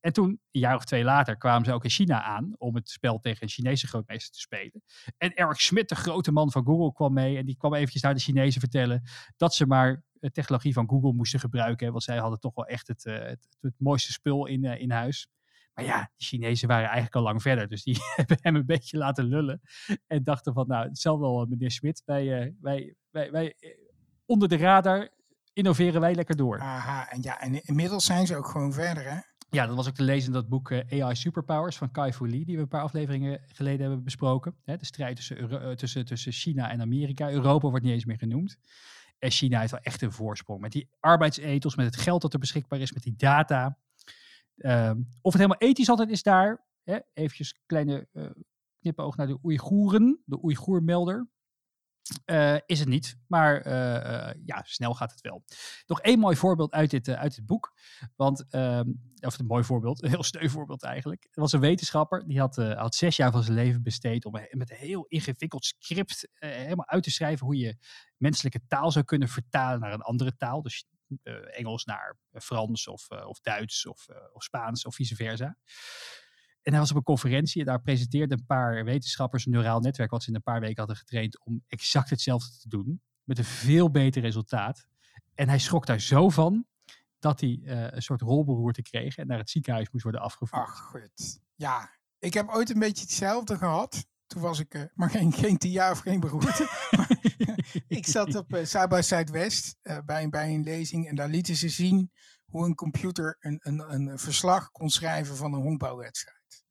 En 0.00 0.12
toen, 0.12 0.28
een 0.28 0.60
jaar 0.60 0.76
of 0.76 0.84
twee 0.84 1.04
later, 1.04 1.36
kwamen 1.36 1.64
ze 1.64 1.72
ook 1.72 1.84
in 1.84 1.90
China 1.90 2.22
aan 2.22 2.54
om 2.58 2.74
het 2.74 2.88
spel 2.88 3.18
tegen 3.18 3.42
een 3.42 3.48
Chinese 3.48 3.86
grootmeester 3.86 4.32
te 4.32 4.40
spelen. 4.40 4.82
En 5.16 5.34
Eric 5.34 5.60
Schmidt, 5.60 5.88
de 5.88 5.94
grote 5.94 6.32
man 6.32 6.50
van 6.50 6.64
Google, 6.64 6.92
kwam 6.92 7.12
mee. 7.12 7.36
En 7.36 7.46
die 7.46 7.56
kwam 7.56 7.74
eventjes 7.74 8.02
naar 8.02 8.14
de 8.14 8.20
Chinezen 8.20 8.60
vertellen 8.60 9.02
dat 9.36 9.54
ze 9.54 9.66
maar 9.66 10.02
eh, 10.20 10.30
technologie 10.30 10.72
van 10.72 10.88
Google 10.88 11.12
moesten 11.12 11.40
gebruiken. 11.40 11.90
Want 11.90 12.02
zij 12.02 12.18
hadden 12.18 12.40
toch 12.40 12.54
wel 12.54 12.66
echt 12.66 12.88
het, 12.88 13.06
eh, 13.06 13.14
het, 13.60 13.74
mooiste 13.76 14.12
spul 14.12 14.46
in, 14.46 14.64
eh, 14.64 14.80
in 14.80 14.90
huis. 14.90 15.28
Maar 15.74 15.84
ja, 15.84 16.00
de 16.16 16.24
Chinezen 16.24 16.68
waren 16.68 16.84
eigenlijk 16.84 17.14
al 17.14 17.22
lang 17.22 17.42
verder. 17.42 17.68
Dus 17.68 17.82
die 17.82 17.96
hebben 18.16 18.38
hem 18.40 18.56
een 18.56 18.66
beetje 18.66 18.96
laten 18.98 19.24
lullen. 19.24 19.60
En 20.06 20.24
dachten 20.24 20.52
van, 20.52 20.66
nou, 20.66 20.88
hetzelfde 20.88 21.26
wel, 21.26 21.46
meneer 21.46 21.70
Schmidt. 21.70 22.02
Wij, 22.04 22.40
eh, 22.40 22.52
wij, 22.60 22.94
wij, 23.10 23.30
wij 23.30 23.54
eh, 23.58 23.70
onder 24.26 24.48
de 24.48 24.56
radar 24.56 25.08
innoveren 25.52 26.00
wij 26.00 26.14
lekker 26.14 26.36
door. 26.36 26.60
Aha, 26.60 27.10
en 27.10 27.22
ja, 27.22 27.40
en 27.40 27.64
inmiddels 27.64 28.04
zijn 28.04 28.26
ze 28.26 28.36
ook 28.36 28.46
gewoon 28.46 28.72
verder, 28.72 29.10
hè? 29.10 29.18
Ja, 29.50 29.66
dat 29.66 29.76
was 29.76 29.88
ook 29.88 29.94
te 29.94 30.02
lezen 30.02 30.26
in 30.26 30.32
dat 30.32 30.48
boek 30.48 30.70
eh, 30.70 31.02
AI 31.02 31.14
Superpowers 31.16 31.76
van 31.76 31.90
Kai 31.90 32.12
Fu 32.12 32.28
Lee, 32.28 32.44
die 32.44 32.56
we 32.56 32.62
een 32.62 32.68
paar 32.68 32.82
afleveringen 32.82 33.40
geleden 33.46 33.80
hebben 33.80 34.04
besproken. 34.04 34.56
De 34.64 34.78
strijd 34.80 35.16
tussen, 35.16 35.38
Euro- 35.38 35.58
eh, 35.58 35.70
tussen, 35.76 36.04
tussen 36.04 36.32
China 36.32 36.70
en 36.70 36.80
Amerika. 36.80 37.30
Europa 37.30 37.68
wordt 37.68 37.84
niet 37.84 37.94
eens 37.94 38.04
meer 38.04 38.18
genoemd. 38.18 38.56
En 39.18 39.30
China 39.30 39.58
heeft 39.58 39.70
wel 39.70 39.80
echt 39.80 40.02
een 40.02 40.12
voorsprong. 40.12 40.60
Met 40.60 40.72
die 40.72 40.88
arbeidsethos, 41.00 41.76
met 41.76 41.86
het 41.86 41.96
geld 41.96 42.22
dat 42.22 42.32
er 42.32 42.38
beschikbaar 42.38 42.80
is, 42.80 42.92
met 42.92 43.02
die 43.02 43.14
data. 43.16 43.78
Ehm, 44.62 45.00
of 45.20 45.32
het 45.32 45.42
helemaal 45.42 45.68
ethisch 45.68 45.88
altijd 45.88 46.10
is 46.10 46.22
daar. 46.22 46.64
Hè, 46.82 46.98
eventjes 47.12 47.60
kleine 47.66 48.08
eh 48.12 48.30
knipoog 48.82 49.16
naar 49.16 49.26
de 49.26 49.38
Oeigoeren, 49.42 50.22
de 50.24 50.44
Oeigoermelder. 50.44 51.28
Eh, 52.24 52.56
is 52.66 52.78
het 52.78 52.88
niet, 52.88 53.16
maar 53.26 53.60
eh, 53.60 54.40
ja, 54.44 54.62
snel 54.66 54.94
gaat 54.94 55.10
het 55.10 55.20
wel. 55.20 55.44
Nog 55.86 56.00
één 56.00 56.18
mooi 56.18 56.36
voorbeeld 56.36 56.72
uit 56.72 56.90
dit, 56.90 57.08
uit 57.08 57.46
boek. 57.46 57.72
Want, 58.16 58.44
ehm, 58.48 58.92
of 59.20 59.38
een 59.38 59.46
mooi 59.46 59.64
voorbeeld, 59.64 60.02
een 60.02 60.08
heel 60.08 60.22
sneu 60.22 60.48
voorbeeld 60.48 60.82
eigenlijk. 60.82 61.28
Er 61.30 61.40
was 61.40 61.52
een 61.52 61.60
wetenschapper, 61.60 62.26
die 62.26 62.38
had, 62.38 62.56
had 62.56 62.94
zes 62.94 63.16
jaar 63.16 63.32
van 63.32 63.42
zijn 63.42 63.56
leven 63.56 63.82
besteed 63.82 64.24
om 64.24 64.32
met 64.50 64.70
een 64.70 64.76
heel 64.76 65.04
ingewikkeld 65.08 65.64
script 65.64 66.28
helemaal 66.34 66.88
uit 66.88 67.02
te 67.02 67.10
schrijven 67.10 67.46
hoe 67.46 67.56
je 67.56 67.76
menselijke 68.16 68.60
taal 68.66 68.90
zou 68.90 69.04
kunnen 69.04 69.28
vertalen 69.28 69.80
naar 69.80 69.92
een 69.92 70.02
andere 70.02 70.36
taal. 70.36 70.62
Dus 70.62 70.86
eh, 71.22 71.58
Engels 71.58 71.84
naar 71.84 72.16
Frans 72.32 72.88
of, 72.88 73.10
eh, 73.10 73.26
of 73.26 73.40
Duits 73.40 73.86
of, 73.86 74.08
eh, 74.08 74.16
of 74.32 74.42
Spaans 74.42 74.84
of 74.84 74.94
vice 74.94 75.14
versa. 75.14 75.56
En 76.62 76.72
hij 76.72 76.80
was 76.80 76.90
op 76.90 76.96
een 76.96 77.02
conferentie 77.02 77.60
en 77.60 77.66
daar 77.66 77.82
presenteerden 77.82 78.38
een 78.38 78.46
paar 78.46 78.84
wetenschappers 78.84 79.46
een 79.46 79.52
neuraal 79.52 79.80
netwerk 79.80 80.10
wat 80.10 80.22
ze 80.22 80.28
in 80.28 80.34
een 80.34 80.42
paar 80.42 80.60
weken 80.60 80.78
hadden 80.78 80.96
getraind 80.96 81.44
om 81.44 81.64
exact 81.68 82.10
hetzelfde 82.10 82.58
te 82.58 82.68
doen. 82.68 83.02
Met 83.24 83.38
een 83.38 83.44
veel 83.44 83.90
beter 83.90 84.22
resultaat. 84.22 84.86
En 85.34 85.48
hij 85.48 85.58
schrok 85.58 85.86
daar 85.86 86.00
zo 86.00 86.28
van 86.28 86.66
dat 87.18 87.40
hij 87.40 87.60
eh, 87.64 87.86
een 87.90 88.02
soort 88.02 88.20
rolberoerte 88.20 88.82
kreeg 88.82 89.16
en 89.16 89.26
naar 89.26 89.38
het 89.38 89.50
ziekenhuis 89.50 89.90
moest 89.90 90.02
worden 90.02 90.20
afgevoerd. 90.20 90.62
Ach, 90.62 90.80
goed. 90.80 91.40
Ja, 91.54 91.90
ik 92.18 92.34
heb 92.34 92.48
ooit 92.48 92.70
een 92.70 92.78
beetje 92.78 93.02
hetzelfde 93.02 93.56
gehad. 93.56 94.06
Toen 94.32 94.42
was 94.42 94.58
ik, 94.58 94.74
eh, 94.74 94.82
maar 94.94 95.10
geen, 95.10 95.32
geen 95.32 95.58
tien 95.58 95.70
jaar 95.70 95.90
of 95.90 95.98
geen 95.98 96.20
beroerte. 96.20 96.68
ik 97.88 98.06
zat 98.06 98.34
op 98.34 98.54
uh, 98.54 98.64
South 98.64 98.88
by 98.88 99.00
Southwest 99.00 99.76
eh, 99.82 99.98
bij, 100.04 100.28
bij 100.28 100.54
een 100.54 100.62
lezing 100.62 101.08
en 101.08 101.14
daar 101.14 101.28
lieten 101.28 101.56
ze 101.56 101.68
zien 101.68 102.10
hoe 102.46 102.64
een 102.64 102.74
computer 102.74 103.36
een, 103.40 103.60
een, 103.62 103.92
een 103.92 104.18
verslag 104.18 104.70
kon 104.70 104.90
schrijven 104.90 105.36
van 105.36 105.52
een 105.52 105.62
honkbalwedstrijd. 105.62 106.64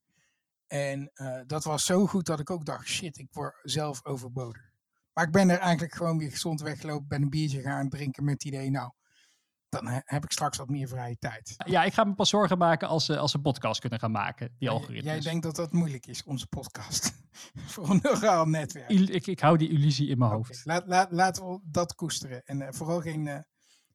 En 0.68 1.12
eh, 1.14 1.42
dat 1.46 1.64
was 1.64 1.86
zo 1.86 2.08
goed 2.08 2.26
dat 2.26 2.40
ik 2.40 2.50
ook 2.50 2.66
dacht, 2.66 2.88
shit, 2.88 3.18
ik 3.18 3.28
word 3.32 3.60
zelf 3.64 4.06
overbodig. 4.06 4.70
Maar 5.14 5.26
ik 5.26 5.32
ben 5.32 5.50
er 5.50 5.58
eigenlijk 5.58 5.94
gewoon 5.94 6.18
weer 6.18 6.32
gezond 6.32 6.62
weggelopen, 6.62 7.08
ben 7.08 7.22
een 7.22 7.30
biertje 7.30 7.62
gaan 7.62 7.90
drinken 7.90 8.24
met 8.24 8.34
het 8.34 8.44
idee, 8.44 8.70
nou, 8.70 8.92
dan 9.72 9.88
he- 9.88 10.02
heb 10.06 10.24
ik 10.24 10.32
straks 10.32 10.58
wat 10.58 10.70
meer 10.70 10.88
vrije 10.88 11.18
tijd. 11.18 11.54
Ja, 11.66 11.84
ik 11.84 11.94
ga 11.94 12.04
me 12.04 12.14
pas 12.14 12.30
zorgen 12.30 12.58
maken 12.58 12.88
als 12.88 13.06
ze, 13.06 13.18
als 13.18 13.32
ze 13.32 13.38
een 13.38 13.44
podcast 13.44 13.80
kunnen 13.80 14.00
gaan 14.00 14.12
maken, 14.12 14.56
die 14.58 14.70
algoritmes. 14.70 15.04
Jij 15.14 15.20
denkt 15.20 15.44
dat 15.44 15.56
dat 15.56 15.72
moeilijk 15.72 16.06
is, 16.06 16.24
onze 16.24 16.48
podcast. 16.48 17.14
Voor 17.74 17.90
een 17.90 18.00
neuraal 18.04 18.46
netwerk. 18.46 18.90
Ik, 18.90 19.28
ik 19.28 19.40
hou 19.40 19.58
die 19.58 19.70
illusie 19.70 20.10
in 20.10 20.18
mijn 20.18 20.32
hoofd. 20.32 20.62
laat, 20.64 20.84
laat, 20.88 21.12
laten 21.12 21.48
we 21.48 21.60
dat 21.64 21.96
koesteren. 21.96 22.42
En 22.46 22.62
eh, 22.62 22.68
vooral 22.72 23.02
geen, 23.02 23.28
eh, 23.28 23.40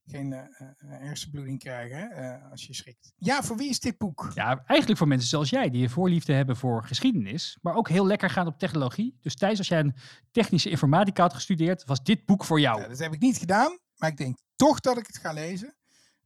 geen 0.06 0.32
eh, 0.32 0.42
hersenbloeding 0.86 1.58
krijgen 1.58 2.40
als 2.50 2.66
je 2.66 2.74
schrikt. 2.74 3.12
Ja, 3.16 3.42
voor 3.42 3.56
wie 3.56 3.68
is 3.68 3.80
dit 3.80 3.98
boek? 3.98 4.30
Ja, 4.34 4.62
eigenlijk 4.66 4.98
voor 4.98 5.08
mensen 5.08 5.28
zoals 5.28 5.50
jij, 5.50 5.70
die 5.70 5.82
een 5.82 5.90
voorliefde 5.90 6.32
hebben 6.32 6.56
voor 6.56 6.84
geschiedenis, 6.84 7.58
maar 7.62 7.74
ook 7.74 7.88
heel 7.88 8.06
lekker 8.06 8.30
gaan 8.30 8.46
op 8.46 8.58
technologie. 8.58 9.18
Dus 9.20 9.36
Thijs, 9.36 9.58
als 9.58 9.68
jij 9.68 9.80
een 9.80 9.96
technische 10.30 10.70
informatica 10.70 11.22
had 11.22 11.34
gestudeerd, 11.34 11.84
was 11.84 12.02
dit 12.02 12.24
boek 12.24 12.44
voor 12.44 12.60
jou. 12.60 12.80
Ja, 12.80 12.88
dat 12.88 12.98
heb 12.98 13.12
ik 13.12 13.20
niet 13.20 13.38
gedaan, 13.38 13.78
maar 13.96 14.10
ik 14.10 14.16
denk 14.16 14.36
toch 14.56 14.80
dat 14.80 14.98
ik 14.98 15.06
het 15.06 15.18
ga 15.18 15.32
lezen. 15.32 15.76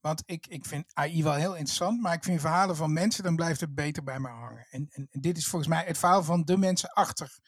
Want 0.01 0.23
ik, 0.27 0.47
ik 0.47 0.65
vind 0.65 0.91
AI 0.95 1.23
wel 1.23 1.35
heel 1.35 1.57
interessant, 1.57 2.01
maar 2.01 2.15
ik 2.15 2.25
vind 2.25 2.41
verhalen 2.41 2.77
van 2.77 2.93
mensen, 2.93 3.25
dan 3.25 3.37
blijft 3.37 3.61
het 3.61 3.75
beter 3.75 4.03
bij 4.03 4.21
me 4.21 4.29
hangen. 4.29 4.67
En, 4.71 4.87
en, 4.91 5.09
en 5.11 5.21
dit 5.21 5.37
is 5.37 5.47
volgens 5.47 5.71
mij 5.71 5.85
het 5.87 5.99
verhaal 5.99 6.23
van 6.23 6.45
de 6.45 6.57
mensen 6.57 6.93
achter 6.93 7.39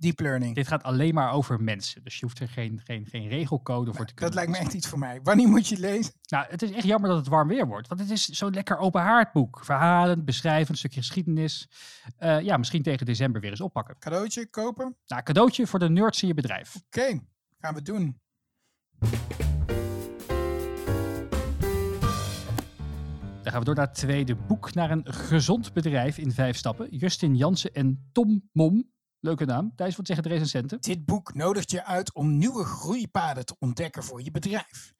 deep 0.00 0.20
learning. 0.20 0.54
Dit 0.54 0.66
gaat 0.66 0.82
alleen 0.82 1.14
maar 1.14 1.32
over 1.32 1.62
mensen, 1.62 2.04
dus 2.04 2.18
je 2.18 2.24
hoeft 2.24 2.38
er 2.38 2.48
geen, 2.48 2.80
geen, 2.84 3.06
geen 3.06 3.28
regelcode 3.28 3.94
voor 3.94 4.06
te 4.06 4.14
kunnen. 4.14 4.34
Dat 4.34 4.44
lijkt 4.44 4.50
me 4.50 4.66
echt 4.66 4.74
iets 4.74 4.88
voor 4.88 4.98
mij. 4.98 5.20
Wanneer 5.22 5.48
moet 5.48 5.68
je 5.68 5.74
het 5.74 5.84
lezen? 5.84 6.12
Nou, 6.28 6.46
het 6.48 6.62
is 6.62 6.70
echt 6.70 6.84
jammer 6.84 7.10
dat 7.10 7.18
het 7.18 7.28
warm 7.28 7.48
weer 7.48 7.66
wordt, 7.66 7.88
want 7.88 8.00
het 8.00 8.10
is 8.10 8.28
zo'n 8.28 8.52
lekker 8.52 8.78
open 8.78 9.02
haard 9.02 9.32
boek. 9.32 9.64
Verhalen, 9.64 10.24
beschrijvend, 10.24 10.68
een 10.68 10.76
stukje 10.76 11.00
geschiedenis. 11.00 11.68
Eh, 12.16 12.40
ja, 12.40 12.56
misschien 12.56 12.82
tegen 12.82 13.06
december 13.06 13.40
weer 13.40 13.50
eens 13.50 13.60
oppakken. 13.60 13.98
Cadeautje 13.98 14.46
kopen? 14.46 14.96
Nou, 15.06 15.22
cadeautje 15.22 15.66
voor 15.66 15.78
de 15.78 15.90
nerds 15.90 16.22
in 16.22 16.28
je 16.28 16.34
bedrijf. 16.34 16.76
Oké, 16.86 17.20
gaan 17.58 17.74
we 17.74 17.82
doen. 17.82 18.20
Dan 23.50 23.58
gaan 23.58 23.68
we 23.68 23.74
door 23.74 23.84
naar 23.84 23.94
het 23.94 24.04
tweede 24.04 24.36
boek, 24.36 24.74
naar 24.74 24.90
een 24.90 25.12
gezond 25.12 25.72
bedrijf 25.72 26.18
in 26.18 26.32
vijf 26.32 26.56
stappen. 26.56 26.96
Justin 26.96 27.36
Jansen 27.36 27.74
en 27.74 28.08
Tom 28.12 28.48
Mom. 28.52 28.92
Leuke 29.20 29.44
naam. 29.44 29.72
Thijs, 29.76 29.96
wat 29.96 30.06
zeggen 30.06 30.24
de 30.24 30.30
recensenten? 30.30 30.80
Dit 30.80 31.04
boek 31.04 31.34
nodigt 31.34 31.70
je 31.70 31.84
uit 31.84 32.14
om 32.14 32.38
nieuwe 32.38 32.64
groeipaden 32.64 33.46
te 33.46 33.56
ontdekken 33.58 34.02
voor 34.02 34.22
je 34.22 34.30
bedrijf. 34.30 34.94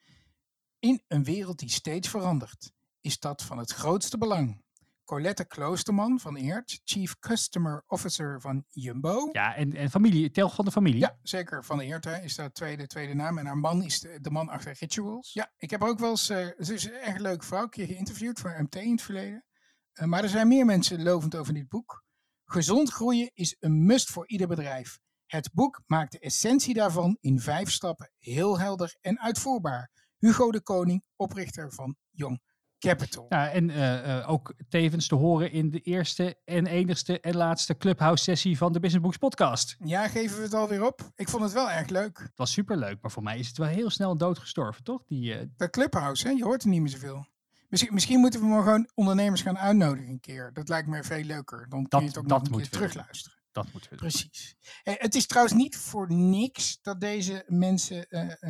In 0.79 1.03
een 1.09 1.25
wereld 1.25 1.59
die 1.59 1.71
steeds 1.71 2.09
verandert, 2.09 2.73
is 3.01 3.19
dat 3.19 3.43
van 3.43 3.59
het 3.59 3.73
grootste 3.73 4.19
belang. 4.19 4.63
Colette 5.11 5.45
Kloosterman 5.45 6.21
van 6.21 6.37
Eert, 6.37 6.81
Chief 6.85 7.19
Customer 7.19 7.85
Officer 7.87 8.41
van 8.41 8.65
Jumbo. 8.69 9.29
Ja, 9.33 9.55
en, 9.55 9.73
en 9.73 9.91
familie, 9.91 10.31
tel 10.31 10.49
van 10.49 10.65
de 10.65 10.71
familie. 10.71 11.01
Ja, 11.01 11.19
zeker. 11.23 11.65
Van 11.65 11.81
Eert 11.81 12.05
hè, 12.05 12.21
is 12.21 12.37
dat 12.37 12.55
tweede, 12.55 12.87
tweede 12.87 13.15
naam. 13.15 13.39
En 13.39 13.47
haar 13.47 13.59
man 13.59 13.83
is 13.83 14.01
de, 14.01 14.21
de 14.21 14.31
man 14.31 14.49
achter 14.49 14.77
Rituals. 14.79 15.33
Ja, 15.33 15.53
ik 15.57 15.71
heb 15.71 15.83
ook 15.83 15.99
wel 15.99 16.11
eens... 16.11 16.25
ze 16.25 16.55
is 16.57 16.85
een 16.85 16.93
echt 16.93 17.21
leuke 17.21 17.47
vrouw. 17.47 17.63
Een 17.63 17.69
keer 17.69 17.87
geïnterviewd 17.87 18.41
voor 18.41 18.57
MT 18.59 18.75
in 18.75 18.91
het 18.91 19.03
verleden. 19.03 19.45
Eh, 19.93 20.07
maar 20.07 20.23
er 20.23 20.29
zijn 20.29 20.49
meer 20.49 20.65
mensen 20.65 21.03
lovend 21.03 21.37
over 21.37 21.55
dit 21.55 21.69
boek. 21.69 22.05
Gezond 22.45 22.91
groeien 22.91 23.31
is 23.35 23.57
een 23.59 23.85
must 23.87 24.11
voor 24.11 24.29
ieder 24.29 24.49
bedrijf. 24.49 24.99
Het 25.27 25.51
boek 25.53 25.83
maakt 25.87 26.13
de 26.13 26.19
essentie 26.19 26.75
daarvan 26.75 27.17
in 27.21 27.41
vijf 27.41 27.71
stappen 27.71 28.13
heel 28.19 28.59
helder 28.59 28.97
en 29.01 29.21
uitvoerbaar. 29.21 29.91
Hugo 30.19 30.51
de 30.51 30.63
Koning, 30.63 31.05
oprichter 31.17 31.73
van 31.73 31.97
Young 32.11 32.41
Capital. 32.81 33.27
Ja, 33.29 33.51
en 33.51 33.71
eh, 33.71 34.19
eh, 34.19 34.31
ook 34.31 34.55
tevens 34.69 35.07
te 35.07 35.15
horen 35.15 35.53
in 35.53 35.71
de 35.71 35.81
eerste 35.81 36.37
en 36.45 36.67
enigste 36.67 37.21
en 37.21 37.37
laatste 37.37 37.77
Clubhouse 37.77 38.23
sessie 38.25 38.57
van 38.57 38.73
de 38.73 38.81
Business 38.81 39.03
Books 39.05 39.17
podcast. 39.19 39.77
Ja, 39.85 40.09
geven 40.09 40.37
we 40.37 40.43
het 40.43 40.55
alweer 40.55 40.87
op? 40.87 41.11
Ik 41.15 41.29
vond 41.29 41.43
het 41.43 41.53
wel 41.53 41.71
erg 41.71 41.89
leuk. 41.89 42.19
Het 42.19 42.33
was 42.35 42.53
superleuk, 42.53 42.99
maar 43.03 43.11
voor 43.11 43.23
mij 43.23 43.39
is 43.39 43.49
het 43.49 43.57
wel 43.59 43.69
heel 43.69 43.91
snel 43.91 44.17
doodgestorven, 44.17 44.85
toch? 44.85 45.03
Die, 45.07 45.35
eh, 45.35 45.47
Dat 45.57 45.71
Clubhouse, 45.71 46.27
hè? 46.27 46.33
je 46.33 46.45
hoort 46.45 46.63
er 46.63 46.69
niet 46.69 46.81
meer 46.81 46.91
zoveel. 46.91 47.27
Misschien, 47.69 47.95
misschien 47.95 48.21
moeten 48.21 48.41
we 48.41 48.47
maar 48.47 48.63
gewoon 48.63 48.91
ondernemers 48.95 49.43
gaan 49.43 49.59
uitnodigen 49.59 50.09
een 50.11 50.21
keer. 50.21 50.51
Dat 50.53 50.69
lijkt 50.69 50.89
me 50.89 51.03
veel 51.05 51.23
leuker. 51.25 51.67
Dan 51.69 51.81
kun 51.81 51.89
Dat- 51.89 52.01
je 52.01 52.07
het 52.07 52.19
ook 52.19 52.27
nog 52.27 52.43
een 52.43 52.57
keer 52.57 52.69
terugluisteren. 52.69 53.39
dat 53.53 53.73
moeten 53.73 53.91
we 53.91 53.97
doen. 53.97 54.09
Precies. 54.09 54.57
Eh, 54.83 54.95
het 54.97 55.15
is 55.15 55.27
trouwens 55.27 55.55
niet 55.57 55.77
voor 55.77 56.13
niks 56.13 56.79
dat 56.83 57.01
deze 57.01 57.45
mensen 57.47 58.07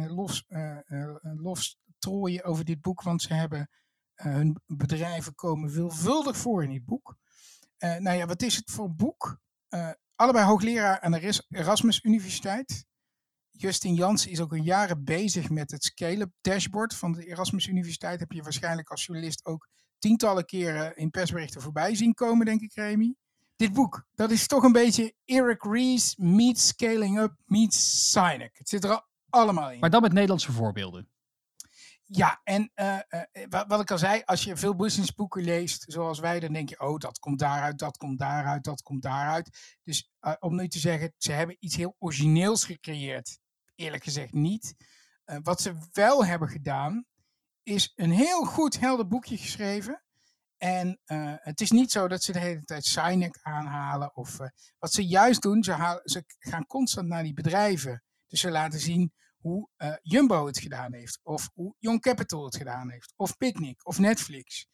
los, 0.09 0.45
los 1.37 1.79
strooien 1.99 2.45
over 2.45 2.65
dit 2.65 2.81
boek. 2.81 3.03
Want 3.03 3.23
ze 3.23 3.35
hebben 3.35 3.69
hun 4.23 4.61
bedrijven 4.67 5.35
komen 5.35 5.71
veelvuldig 5.71 6.37
voor 6.37 6.65
in 6.65 6.71
dit 6.71 6.85
boek. 6.85 7.17
Eh, 7.77 7.97
nou 7.97 8.17
ja, 8.17 8.27
wat 8.27 8.43
is 8.43 8.57
het 8.57 8.71
voor 8.71 8.95
boek? 8.95 9.41
Eh, 9.69 9.91
allebei 10.15 10.45
hoogleraar 10.45 11.01
aan 11.01 11.11
de 11.13 11.21
Eras- 11.21 11.47
Erasmus 11.49 12.03
Universiteit. 12.05 12.85
Justin 13.51 13.95
Jans 13.95 14.27
is 14.27 14.41
ook 14.41 14.53
een 14.53 14.63
jaren 14.63 15.05
bezig 15.05 15.51
met 15.51 15.71
het 15.71 15.85
Scale-up 15.85 16.33
dashboard 16.41 16.95
van 16.95 17.13
de 17.13 17.27
Erasmus 17.27 17.67
Universiteit. 17.67 18.21
Heb 18.21 18.33
je 18.33 18.43
waarschijnlijk 18.43 18.91
als 18.91 19.05
journalist 19.05 19.45
ook 19.45 19.69
tientallen 19.99 20.45
keren 20.45 20.97
in 20.97 21.11
persberichten 21.11 21.61
voorbij 21.61 21.95
zien 21.95 22.15
komen, 22.15 22.47
denk 22.47 22.61
ik, 22.61 22.73
Remy. 22.75 23.15
Dit 23.57 23.73
boek, 23.73 24.07
dat 24.15 24.31
is 24.31 24.47
toch 24.47 24.63
een 24.63 24.73
beetje 24.73 25.15
Eric 25.25 25.63
Ries 25.63 26.17
meets 26.17 26.67
Scaling 26.67 27.19
Up 27.19 27.35
meets 27.45 28.11
Sinek. 28.11 28.59
Het 28.59 28.69
zit 28.69 28.85
er 28.85 28.91
al 28.91 29.03
allemaal 29.29 29.71
in. 29.71 29.79
Maar 29.79 29.91
dan 29.91 30.03
met 30.03 30.13
Nederlandse 30.13 30.53
voorbeelden. 30.53 31.09
Ja, 32.13 32.41
en 32.45 32.71
eh, 32.75 32.99
eh, 33.09 33.23
wat, 33.49 33.65
wat 33.69 33.81
ik 33.81 33.91
al 33.91 33.99
zei, 33.99 34.23
als 34.25 34.45
je 34.45 34.57
veel 34.57 34.77
businessboeken 34.77 35.43
leest, 35.43 35.85
zoals 35.87 36.19
wij, 36.19 36.41
dan 36.41 36.53
denk 36.53 36.69
je, 36.69 36.81
oh, 36.81 36.99
dat 36.99 37.19
komt 37.19 37.39
daaruit, 37.39 37.79
dat 37.79 37.97
komt 37.97 38.19
daaruit, 38.19 38.65
dat 38.65 38.83
komt 38.83 39.03
daaruit. 39.03 39.79
Dus 39.83 40.11
eh, 40.21 40.33
om 40.39 40.57
nu 40.57 40.69
te 40.69 40.79
zeggen, 40.79 41.13
ze 41.17 41.33
hebben 41.33 41.57
iets 41.59 41.77
heel 41.77 41.97
origineels 41.99 42.65
gecreëerd, 42.65 43.39
eerlijk 43.75 44.05
gezegd 44.05 44.33
niet. 44.33 44.75
Eh, 45.25 45.37
wat 45.43 45.61
ze 45.61 45.75
wel 45.93 46.25
hebben 46.25 46.49
gedaan, 46.49 47.05
is 47.63 47.93
een 47.95 48.11
heel 48.11 48.45
goed 48.45 48.81
helder 48.81 49.09
boekje 49.09 49.37
geschreven. 49.37 50.03
En 50.57 51.01
eh, 51.05 51.35
het 51.37 51.61
is 51.61 51.71
niet 51.71 51.91
zo 51.93 52.09
dat 52.09 52.23
ze 52.23 52.33
de 52.33 52.39
hele 52.39 52.65
tijd 52.65 52.85
Sinek 52.85 53.39
aanhalen. 53.43 54.17
Of 54.17 54.41
eh, 54.41 54.49
wat 54.79 54.93
ze 54.93 55.07
juist 55.07 55.43
doen, 55.43 55.65
ze 55.65 56.25
gaan 56.39 56.67
constant 56.67 57.09
naar 57.09 57.23
die 57.23 57.35
bedrijven. 57.35 58.03
Dus 58.27 58.41
ze 58.41 58.51
laten 58.51 58.81
zien 58.81 59.13
hoe 59.41 59.69
eh, 59.77 59.95
Jumbo 60.03 60.47
het 60.47 60.59
gedaan 60.59 60.95
heeft, 60.95 61.21
of 61.23 61.51
hoe 61.55 61.75
Young 61.79 62.01
Capital 62.01 62.45
het 62.45 62.57
gedaan 62.57 62.91
heeft, 62.91 63.13
of 63.17 63.37
Picnic, 63.37 63.87
of 63.87 63.99
Netflix. 63.99 64.67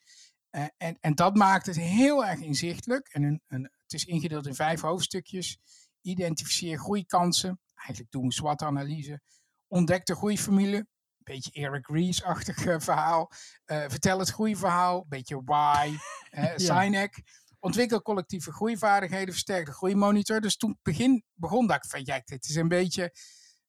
Eh, 0.50 0.64
en, 0.76 0.96
en 1.00 1.14
dat 1.14 1.34
maakt 1.34 1.66
het 1.66 1.76
heel 1.76 2.26
erg 2.26 2.40
inzichtelijk. 2.40 3.08
En 3.08 3.22
een, 3.22 3.42
een, 3.46 3.62
het 3.62 3.92
is 3.92 4.04
ingedeeld 4.04 4.46
in 4.46 4.54
vijf 4.54 4.80
hoofdstukjes. 4.80 5.58
Identificeer 6.00 6.78
groeikansen. 6.78 7.60
Eigenlijk 7.74 8.10
doen 8.10 8.26
we 8.26 8.32
SWOT-analyse. 8.32 9.20
Ontdek 9.66 10.06
de 10.06 10.14
groeiformule. 10.14 10.76
Een 10.76 11.34
beetje 11.34 11.50
Eric 11.52 11.86
Ries-achtig 11.86 12.66
eh, 12.66 12.78
verhaal. 12.78 13.30
vertel 13.66 14.18
het 14.18 14.30
groeiverhaal. 14.30 15.00
Een 15.00 15.08
beetje 15.08 15.42
why. 15.44 15.96
Sinek. 16.56 17.22
Ontwikkel 17.58 18.02
collectieve 18.02 18.52
groeivaardigheden. 18.52 19.32
Versterk 19.32 19.66
de 19.66 19.72
groeimonitor. 19.72 20.40
Dus 20.40 20.56
toen 20.56 20.78
begin, 20.82 21.24
begon 21.34 21.66
dat 21.66 21.76
ik 21.76 21.90
van, 21.90 22.00
ja, 22.04 22.20
dit 22.24 22.44
is 22.48 22.54
een 22.54 22.68
beetje... 22.68 23.12